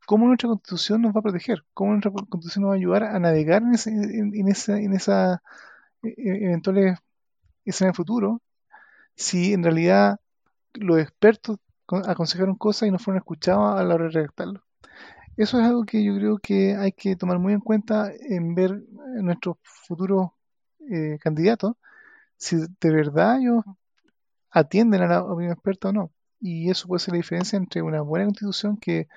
[0.07, 1.65] ¿Cómo nuestra constitución nos va a proteger?
[1.75, 5.43] ¿Cómo nuestra constitución nos va a ayudar a navegar en, ese, en, esa, en esa
[6.03, 6.99] e, e, eventuales
[7.65, 8.43] escenas futuro
[9.15, 10.19] si en realidad
[10.75, 14.65] los expertos aconsejaron cosas y no fueron escuchados a la hora de redactarlo?
[15.37, 18.83] Eso es algo que yo creo que hay que tomar muy en cuenta en ver
[19.21, 20.31] nuestros futuros
[20.91, 21.75] eh, candidatos,
[22.37, 23.65] si de verdad ellos
[24.51, 26.13] atienden a la opinión experta o no
[26.43, 29.09] y eso puede ser la diferencia entre una buena constitución que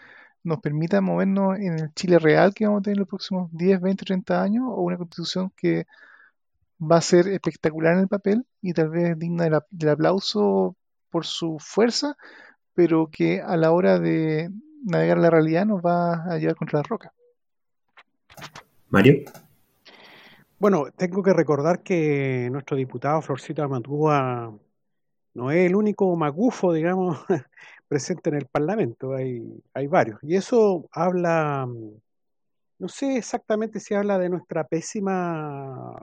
[0.43, 3.81] nos permita movernos en el Chile real que vamos a tener en los próximos 10,
[3.81, 5.88] 20, 30 años o una constitución que
[6.80, 10.76] va a ser espectacular en el papel y tal vez digna del aplauso
[11.10, 12.15] por su fuerza,
[12.76, 14.52] pero que a la hora de
[14.84, 17.11] navegar la realidad nos va a llevar contra la roca.
[18.89, 19.23] Mario.
[20.60, 24.53] Bueno, tengo que recordar que nuestro diputado Florcito Amatúa
[25.36, 27.20] no es el único magufo, digamos,
[27.88, 29.44] presente en el Parlamento, hay,
[29.74, 30.18] hay varios.
[30.24, 32.02] Y eso habla, mm,
[32.80, 35.94] no sé exactamente si habla de nuestra pésima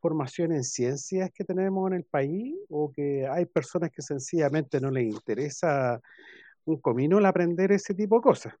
[0.00, 4.90] formación en ciencias que tenemos en el país o que hay personas que sencillamente no
[4.90, 6.00] les interesa
[6.64, 8.54] un comino el aprender ese tipo de cosas.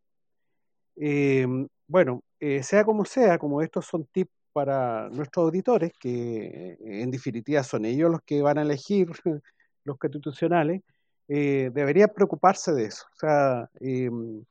[0.96, 1.46] Eh,
[1.88, 7.62] bueno, eh, sea como sea, como estos son tips para nuestros auditores, que en definitiva
[7.62, 9.08] son ellos los que van a elegir
[9.84, 10.82] los constitucionales,
[11.28, 13.06] eh, deberían preocuparse de eso.
[13.14, 14.44] O sea, em,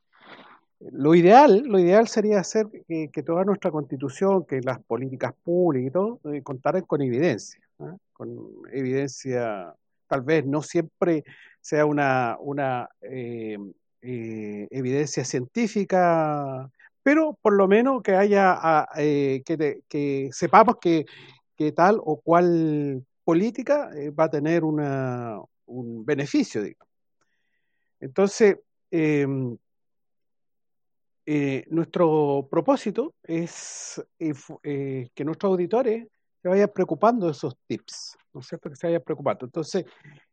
[0.80, 5.90] lo ideal, lo ideal sería hacer que, toda nuestra constitución, que las políticas públicas y
[5.92, 7.96] todo, eh, contaran con evidencia, ¿ah?
[8.14, 9.74] con evidencia,
[10.08, 11.22] tal vez no siempre
[11.60, 16.70] sea una, una em, eh, evidencia científica,
[17.02, 21.04] pero por lo menos que haya, ah, que, que sepamos que,
[21.56, 26.88] que tal o cual política eh, va a tener un beneficio, digamos.
[28.00, 28.56] Entonces,
[28.90, 29.56] em,
[31.24, 36.08] eh, nuestro propósito es eh, que nuestros auditores
[36.42, 38.68] se vayan preocupando de esos tips, ¿no es cierto?
[38.68, 39.44] Que se vayan preocupando.
[39.44, 39.84] Entonces,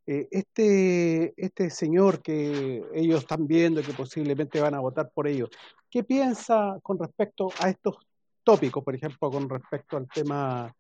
[0.03, 5.49] este, este señor que ellos están viendo que posiblemente van a votar por ellos,
[5.91, 7.97] ¿qué piensa con respecto a estos
[8.43, 10.73] tópicos, por ejemplo, con respecto al tema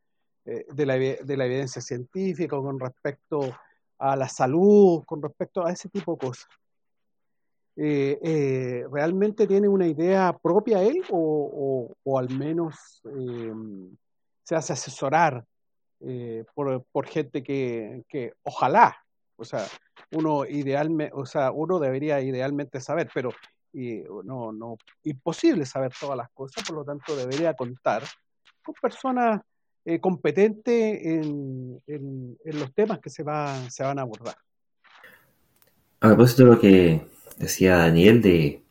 [0.49, 3.53] eh, de, la, de la evidencia científica, con respecto
[3.97, 6.47] a la salud, con respecto a ese tipo de cosas.
[7.75, 13.01] Eh, eh, ¿Realmente tiene una idea propia él o, o, al menos
[14.41, 15.43] se hace asesorar
[16.55, 18.95] por, por, gente que, que, ojalá,
[19.35, 19.65] o sea,
[20.11, 23.31] uno idealmente, o sea, uno debería idealmente saber, pero
[24.23, 28.03] no, no, imposible saber todas las cosas, por lo tanto debería contar
[28.63, 29.41] con personas
[29.89, 31.79] eh, competentes en,
[32.43, 34.35] los temas que se, va, se van a abordar.
[36.01, 37.01] A propósito de lo que
[37.37, 38.61] decía Daniel de,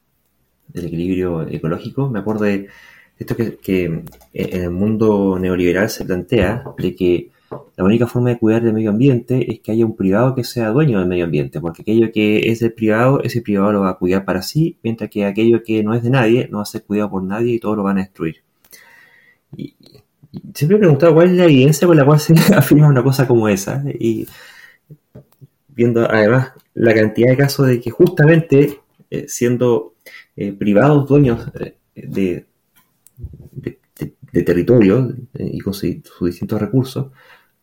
[0.68, 2.68] del equilibrio ecológico, me acuerdo de
[3.18, 7.30] esto que, que en el mundo neoliberal se plantea de que
[7.76, 10.68] la única forma de cuidar del medio ambiente es que haya un privado que sea
[10.68, 13.96] dueño del medio ambiente, porque aquello que es del privado, ese privado lo va a
[13.96, 16.84] cuidar para sí, mientras que aquello que no es de nadie no va a ser
[16.84, 18.42] cuidado por nadie y todo lo van a destruir.
[19.56, 19.74] Y,
[20.54, 23.48] siempre he preguntado cuál es la evidencia con la cual se afirma una cosa como
[23.48, 23.82] esa.
[23.98, 24.26] Y
[25.68, 28.80] viendo además la cantidad de casos de que justamente
[29.10, 29.94] eh, siendo
[30.36, 32.46] eh, privados dueños eh, de,
[34.32, 37.06] de, territorio y con sus distintos recursos,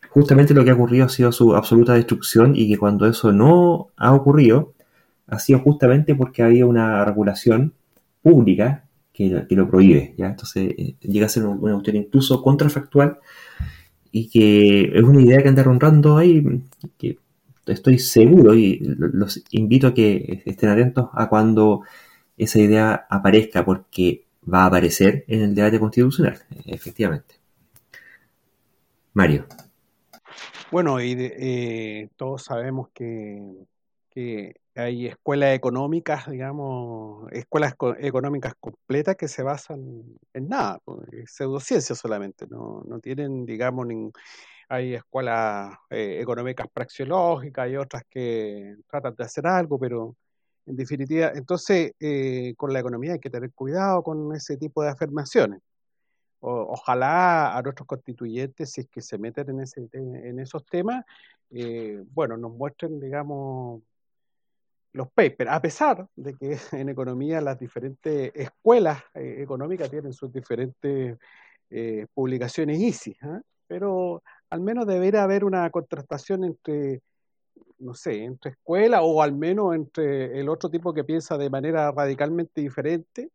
[0.09, 3.89] justamente lo que ha ocurrido ha sido su absoluta destrucción y que cuando eso no
[3.95, 4.73] ha ocurrido,
[5.27, 7.73] ha sido justamente porque había una regulación
[8.23, 10.15] pública que, lo prohíbe.
[10.17, 10.27] ¿ya?
[10.27, 13.19] Entonces eh, llega a ser una cuestión incluso contrafactual
[14.11, 16.43] y que es una idea que anda rondando ahí,
[16.97, 17.17] que
[17.65, 21.81] estoy seguro y los invito a que estén atentos a cuando
[22.37, 27.35] esa idea aparezca, porque va a aparecer en el debate constitucional, efectivamente.
[29.13, 29.45] Mario.
[30.71, 33.67] Bueno, y eh, todos sabemos que,
[34.75, 42.47] hay escuelas económicas, digamos, escuelas económicas completas que se basan en nada, pues, pseudociencia solamente,
[42.47, 43.87] no, no tienen, digamos,
[44.69, 50.15] hay escuelas eh, económicas praxeológicas, hay otras que tratan de hacer algo, pero
[50.65, 54.89] en definitiva, entonces eh, con la economía hay que tener cuidado con ese tipo de
[54.89, 55.59] afirmaciones.
[56.45, 61.05] Ojalá a nuestros constituyentes, si es que se meten en, ese, en esos temas,
[61.51, 63.81] eh, bueno, nos muestren, digamos,
[64.93, 70.31] los papers, a pesar de que en economía las diferentes escuelas eh, económicas tienen sus
[70.31, 71.17] diferentes
[71.69, 73.41] eh, publicaciones ICI, ¿ah?
[73.67, 77.01] pero al menos debería haber una contrastación entre,
[77.79, 81.91] no sé, entre escuela o al menos entre el otro tipo que piensa de manera
[81.91, 83.29] radicalmente diferente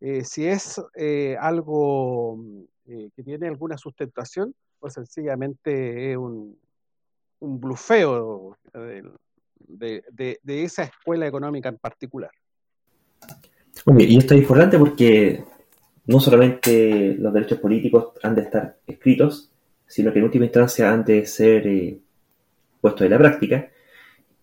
[0.00, 0.78] eh, si es
[1.38, 2.38] algo
[2.88, 6.56] eh, que tiene alguna sustentación, pues sencillamente es un,
[7.40, 8.56] un blufeo
[9.58, 12.30] de, de, esa escuela económica en particular.
[13.98, 15.44] y esto es importante porque
[16.06, 19.50] no solamente los derechos políticos han de estar escritos,
[19.86, 21.98] sino que en última instancia han de ser
[22.80, 23.70] puestos en la práctica.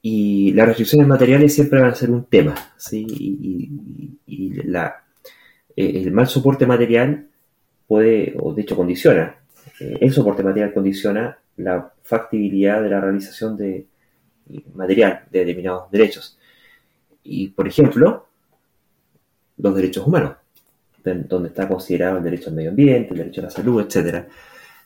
[0.02, 3.06] Y las restricciones materiales siempre van a ser un tema, ¿sí?
[3.08, 4.60] y,
[5.76, 7.30] eh, el mal soporte material
[7.88, 9.38] puede, o de hecho condiciona,
[9.80, 13.88] eh, el soporte material condiciona la factibilidad de la realización de
[14.74, 16.38] material de determinados derechos.
[17.24, 18.28] Y, por ejemplo,
[19.58, 20.36] los derechos humanos,
[21.04, 24.26] donde está considerado el derecho al medio ambiente, el derecho a la salud, etc.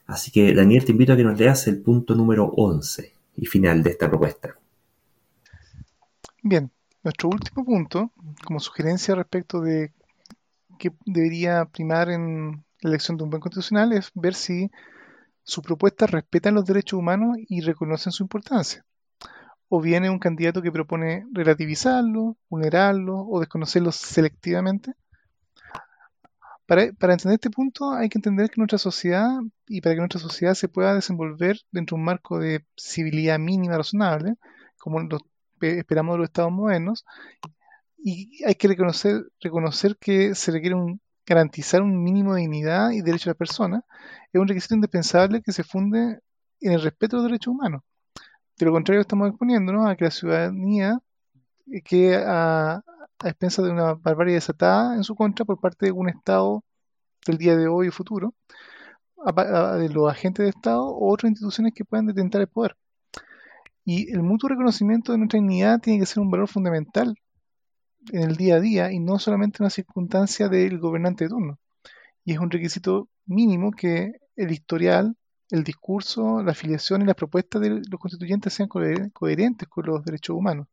[0.07, 3.83] Así que, Daniel, te invito a que nos leas el punto número 11 y final
[3.83, 4.55] de esta propuesta.
[6.43, 6.71] Bien,
[7.03, 8.11] nuestro último punto,
[8.45, 9.91] como sugerencia respecto de
[10.77, 14.71] que debería primar en la elección de un buen constitucional es ver si
[15.43, 18.85] sus propuestas respetan los derechos humanos y reconocen su importancia.
[19.69, 24.93] O viene un candidato que propone relativizarlo, vulnerarlo o desconocerlo selectivamente.
[26.65, 29.29] Para, entender este punto hay que entender que nuestra sociedad,
[29.67, 33.77] y para que nuestra sociedad se pueda desenvolver dentro de un marco de civilidad mínima
[33.77, 34.35] razonable,
[34.77, 35.17] como lo
[35.61, 37.05] esperamos de los estados modernos,
[37.97, 40.75] y hay que reconocer, que se requiere
[41.25, 43.85] garantizar un mínimo de dignidad y derecho a la persona,
[44.31, 46.19] es un requisito indispensable que se funde
[46.59, 47.81] en el respeto a los derechos humanos.
[48.57, 50.99] De lo contrario, estamos exponiéndonos a que la ciudadanía
[51.83, 52.83] quede a,
[53.19, 56.63] a expensas de una barbarie desatada en su contra por parte de un Estado
[57.25, 58.33] del día de hoy y futuro,
[59.25, 62.77] de los agentes de Estado o otras instituciones que puedan detentar el poder.
[63.83, 67.15] Y el mutuo reconocimiento de nuestra dignidad tiene que ser un valor fundamental
[68.11, 71.59] en el día a día y no solamente una circunstancia del gobernante de turno.
[72.23, 75.15] Y es un requisito mínimo que el historial,
[75.49, 80.35] el discurso, la afiliación y las propuestas de los constituyentes sean coherentes con los derechos
[80.35, 80.67] humanos.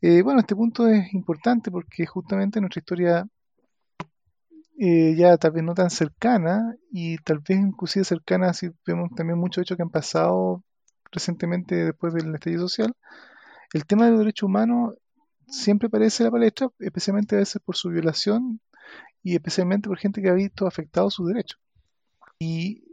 [0.00, 3.26] Eh, bueno, este punto es importante porque justamente nuestra historia
[4.78, 9.38] eh, ya tal vez no tan cercana y tal vez inclusive cercana si vemos también
[9.38, 10.62] muchos hechos que han pasado
[11.10, 12.94] recientemente después del estallido social,
[13.72, 14.94] el tema de los derechos humanos
[15.48, 18.60] siempre aparece la palestra, especialmente a veces por su violación
[19.22, 21.58] y especialmente por gente que ha visto afectados sus derechos.
[22.38, 22.84] Y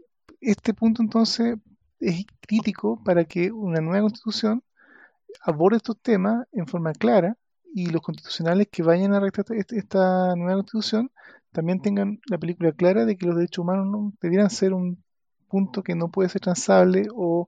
[0.45, 1.57] este punto entonces
[1.99, 4.63] es crítico para que una nueva constitución
[5.41, 7.37] aborde estos temas en forma clara
[7.73, 11.11] y los constitucionales que vayan a redactar esta, esta nueva constitución
[11.51, 15.03] también tengan la película clara de que los derechos humanos no debieran ser un
[15.49, 17.47] punto que no puede ser transable o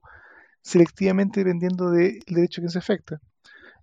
[0.62, 3.20] selectivamente dependiendo del derecho que se afecta.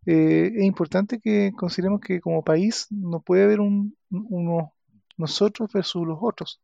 [0.06, 4.74] Eh, es importante que consideremos que como país no puede haber un, uno,
[5.18, 6.62] nosotros versus los otros,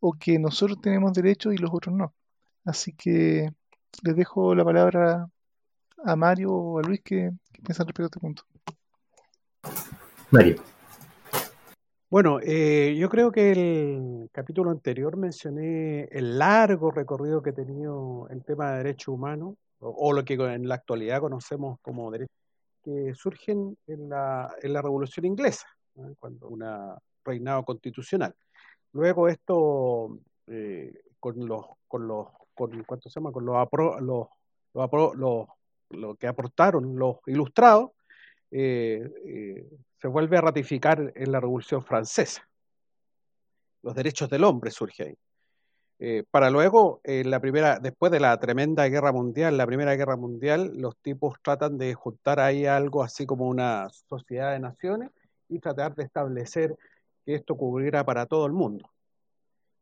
[0.00, 2.14] o que nosotros tenemos derechos y los otros no.
[2.64, 3.50] Así que
[4.02, 5.28] les dejo la palabra
[6.04, 8.42] a Mario o a Luis que, que piensan respecto a este punto.
[10.30, 10.56] Mario.
[12.08, 18.28] Bueno, eh, yo creo que el capítulo anterior mencioné el largo recorrido que ha tenido
[18.30, 22.34] el tema de derechos humanos, o, lo que en la actualidad conocemos como derechos,
[22.82, 25.66] que surgen en la, en la Revolución Inglesa,
[26.20, 28.34] cuando una reinado constitucional.
[28.96, 33.30] Luego esto eh, con los con los con ¿cuánto se llama?
[33.30, 33.68] con los,
[34.00, 34.28] los,
[34.72, 35.46] los,
[35.90, 37.90] lo que aportaron los ilustrados
[38.50, 39.68] eh, eh,
[40.00, 42.48] se vuelve a ratificar en la Revolución Francesa.
[43.82, 45.02] Los derechos del hombre surge
[45.98, 46.24] ahí.
[46.30, 50.96] Para luego, la primera, después de la tremenda guerra mundial, la primera guerra mundial, los
[50.98, 55.10] tipos tratan de juntar ahí algo así como una sociedad de naciones
[55.48, 56.76] y tratar de establecer
[57.26, 58.88] que esto cubriera para todo el mundo.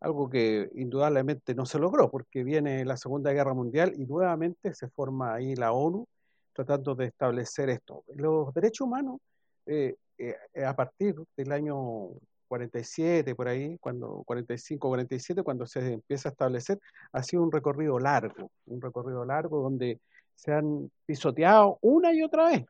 [0.00, 4.88] Algo que indudablemente no se logró, porque viene la Segunda Guerra Mundial y nuevamente se
[4.88, 6.06] forma ahí la ONU
[6.54, 8.04] tratando de establecer esto.
[8.14, 9.20] Los derechos humanos,
[9.66, 12.10] eh, eh, a partir del año
[12.48, 16.78] 47, por ahí, cuando 45, 47, cuando se empieza a establecer,
[17.12, 20.00] ha sido un recorrido largo, un recorrido largo donde
[20.34, 22.64] se han pisoteado una y otra vez.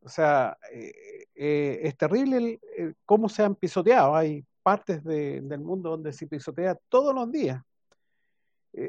[0.00, 2.60] O sea, eh, es terrible
[3.04, 4.14] cómo se han pisoteado.
[4.14, 7.62] Hay partes del mundo donde se pisotea todos los días.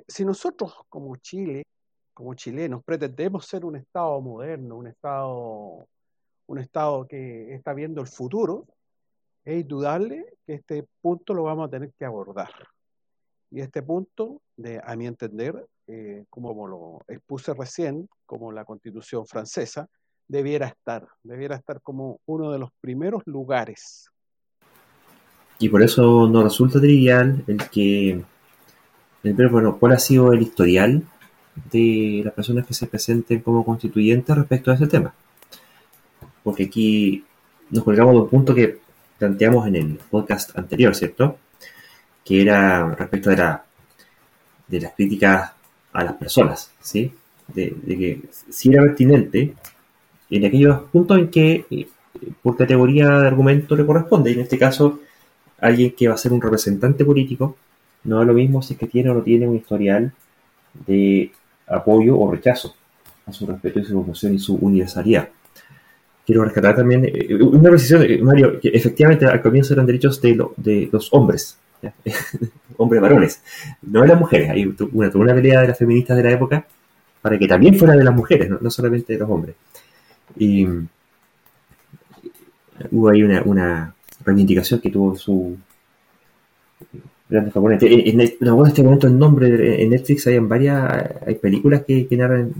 [0.08, 1.64] si nosotros como Chile
[2.18, 5.88] como chilenos pretendemos ser un Estado moderno, un Estado,
[6.48, 8.66] un Estado que está viendo el futuro,
[9.46, 12.50] es indudable que este punto lo vamos a tener que abordar.
[13.52, 19.28] Y este punto, de, a mi entender, eh, como lo expuse recién, como la constitución
[19.28, 19.88] francesa,
[20.28, 24.10] debiera estar, debiera estar como uno de los primeros lugares.
[25.60, 28.22] Y por eso no resulta trivial el que,
[29.24, 31.04] el, bueno, ¿cuál ha sido el historial
[31.72, 35.14] de las personas que se presenten como constituyentes respecto a ese tema.
[36.44, 37.26] Porque aquí
[37.70, 38.80] nos colgamos de un punto que
[39.18, 41.38] planteamos en el podcast anterior, ¿cierto?
[42.24, 43.66] Que era respecto de, la,
[44.68, 45.52] de las críticas
[45.94, 47.14] a las personas, ¿sí?
[47.48, 49.56] De, que si era pertinente
[50.30, 51.88] en aquellos puntos en que eh,
[52.42, 54.32] por categoría de argumento le corresponde.
[54.32, 55.00] Y en este caso,
[55.60, 57.56] alguien que va a ser un representante político,
[58.04, 60.12] no es lo mismo si es que tiene o no tiene un historial
[60.86, 61.32] de
[61.68, 62.76] apoyo o rechazo
[63.26, 65.30] a su respeto y su evolución y su universalidad.
[66.26, 70.46] Quiero rescatar también eh, una precisión, eh, Mario, que efectivamente al comienzo eran derechos de,
[70.58, 71.58] de los hombres,
[72.78, 73.42] hombres varones,
[73.82, 74.50] no de las mujeres.
[74.50, 76.66] Hay una, una pelea de las feministas de la época
[77.22, 79.56] para que también fuera de las mujeres, no, solamente de los hombres.
[80.36, 80.88] Y mm,
[82.92, 83.96] hubo ahí una, una
[84.26, 85.58] reivindicación que tuvo su,
[87.30, 87.92] grandes japoneses.
[87.92, 92.54] En, en, este momento el nombre en Netflix hay varias hay películas que, que narran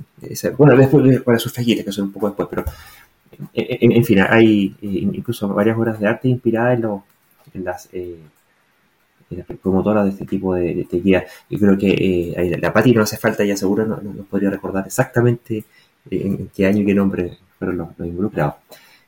[0.58, 2.66] bueno después para sus fallitas que son un poco después pero
[3.54, 6.86] en, fin hay eh, incluso varias obras de arte inspiradas en,
[7.54, 8.20] en las eh,
[9.30, 13.04] las promotoras de este tipo de, de, guías yo creo que eh, la Pati no
[13.04, 15.64] hace falta ya seguro no, nos podría recordar exactamente
[16.10, 18.56] en qué año y qué nombre fueron los, involucrados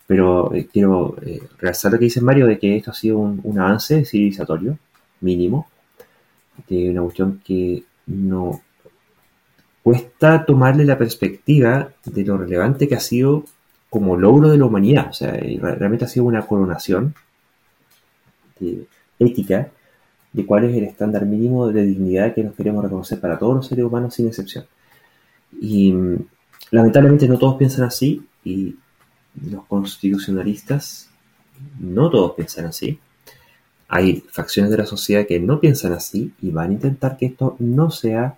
[0.10, 1.18] pero quiero
[1.60, 4.80] realzar lo que dice Mario de que esto ha sido un, avance civilizatorio
[5.22, 5.68] mínimo,
[6.68, 8.60] de una cuestión que no
[9.84, 13.44] cuesta tomarle la perspectiva de lo relevante que ha sido
[13.88, 15.10] como logro de la humanidad.
[15.10, 17.14] O sea, realmente ha sido una coronación
[19.20, 19.70] ética
[20.34, 23.68] de cuál es el estándar mínimo de dignidad que nos queremos reconocer para todos los
[23.68, 24.66] seres humanos sin excepción.
[25.62, 26.18] Y mm,
[26.72, 28.76] lamentablemente no todos piensan así y
[29.50, 31.10] los constitucionalistas
[31.80, 33.00] no todos piensan así.
[33.88, 37.56] Hay facciones de la sociedad que no piensan así y van a intentar que esto
[37.60, 38.38] no sea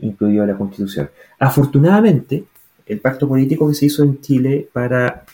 [0.00, 1.10] incluido en la Constitución.
[1.38, 2.44] Afortunadamente,
[2.86, 5.24] el pacto político que se hizo en Chile para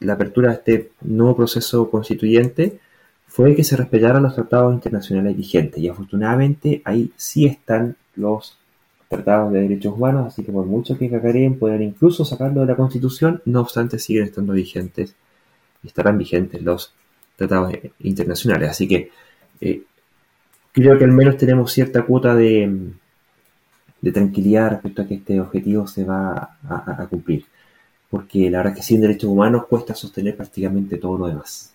[0.00, 2.80] la apertura de este nuevo proceso constituyente
[3.26, 8.58] fue que se respetaran los tratados internacionales vigentes y afortunadamente ahí sí están los
[9.12, 12.76] tratados de derechos humanos, así que por mucho que cacareen pueden incluso sacarlo de la
[12.76, 15.14] Constitución, no obstante siguen estando vigentes
[15.82, 16.94] y estarán vigentes los
[17.36, 18.70] tratados internacionales.
[18.70, 19.10] Así que
[19.60, 19.82] eh,
[20.72, 22.92] creo que al menos tenemos cierta cuota de,
[24.00, 27.44] de, tranquilidad respecto a que este objetivo se va a, cumplir.
[28.10, 31.74] porque la verdad es que sin derechos humanos cuesta sostener prácticamente todo lo demás.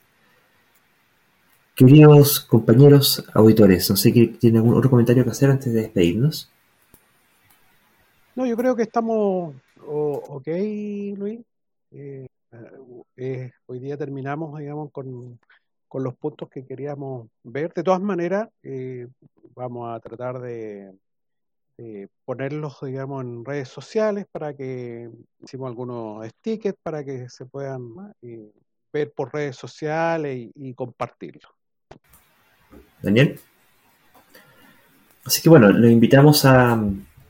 [1.76, 6.50] Queridos compañeros auditores, no sé si tienen algún otro comentario que hacer antes de despedirnos.
[8.38, 10.48] No, yo creo que estamos ok,
[11.18, 11.40] Luis.
[11.90, 12.28] Eh,
[13.16, 15.40] eh, hoy día terminamos, digamos, con,
[15.92, 17.74] los puntos que queríamos ver.
[17.74, 19.08] De todas maneras, eh,
[19.56, 20.94] vamos a tratar de,
[22.26, 25.10] ponerlos, digamos, en redes sociales para que
[25.40, 28.14] hicimos algunos stickers para que se puedan
[28.94, 31.50] ver por redes sociales y, y compartirlo.
[33.02, 33.40] Daniel.
[35.26, 36.80] Así que bueno, los invitamos a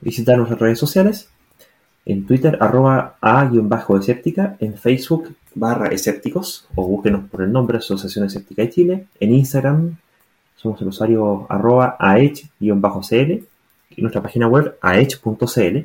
[0.02, 1.30] visitar nuestras redes sociales.
[2.06, 8.62] En Twitter, arroba a-escéptica, en Facebook, barra escépticos, o búsquenos por el nombre Asociación Escéptica
[8.62, 9.98] de Chile, en Instagram,
[10.56, 13.44] somos el usuario arroba aech-cl,
[13.90, 15.78] y nuestra página web aech.cl.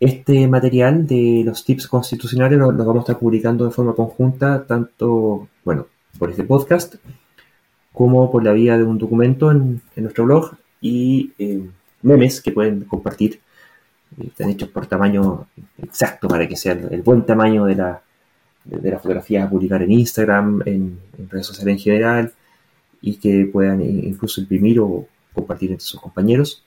[0.00, 5.48] Este material de los tips constitucionales lo, vamos a estar publicando de forma conjunta, tanto,
[5.64, 5.86] bueno,
[6.18, 6.96] por este podcast,
[7.92, 11.68] como por la vía de un documento en, nuestro blog y eh,
[12.04, 13.40] memes que pueden compartir
[14.22, 15.46] están hechos por tamaño
[15.78, 18.02] exacto para que sea el, buen tamaño de la,
[18.64, 22.32] de, la fotografía a publicar en Instagram, en, redes sociales en general,
[23.00, 26.64] y que puedan incluso imprimir o compartir entre sus compañeros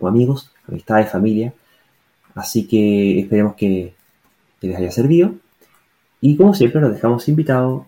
[0.00, 1.52] o amigos, amistades, familia.
[2.34, 3.94] Así que esperemos que,
[4.60, 5.34] les haya servido.
[6.20, 7.84] Y como siempre, los dejamos invitados,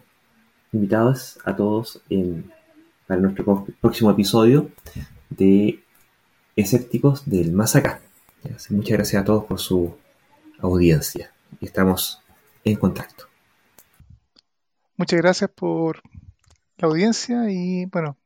[0.72, 2.02] invitados a todos
[3.06, 4.70] para nuestro próximo episodio
[5.30, 5.83] de
[6.56, 8.00] Escépticos del Más Acá.
[8.70, 9.96] Muchas gracias a todos por su
[10.60, 12.22] audiencia y estamos
[12.62, 13.24] en contacto.
[14.96, 16.00] Muchas gracias por
[16.76, 18.16] la audiencia y bueno,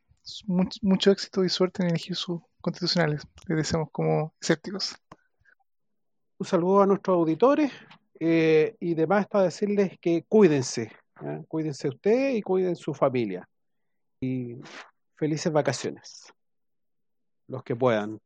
[0.47, 3.23] mucho, éxito y suerte en elegir sus constitucionales.
[3.47, 4.97] Les deseamos como escépticos.
[6.39, 7.73] Un saludo a nuestros auditores
[8.21, 10.93] eh, y demás para decirles que cuídense,
[11.23, 11.45] ¿eh?
[11.49, 13.49] cuídense usted y cuiden su familia.
[14.21, 14.57] Y
[15.17, 16.33] felices vacaciones,
[17.49, 18.21] los que puedan.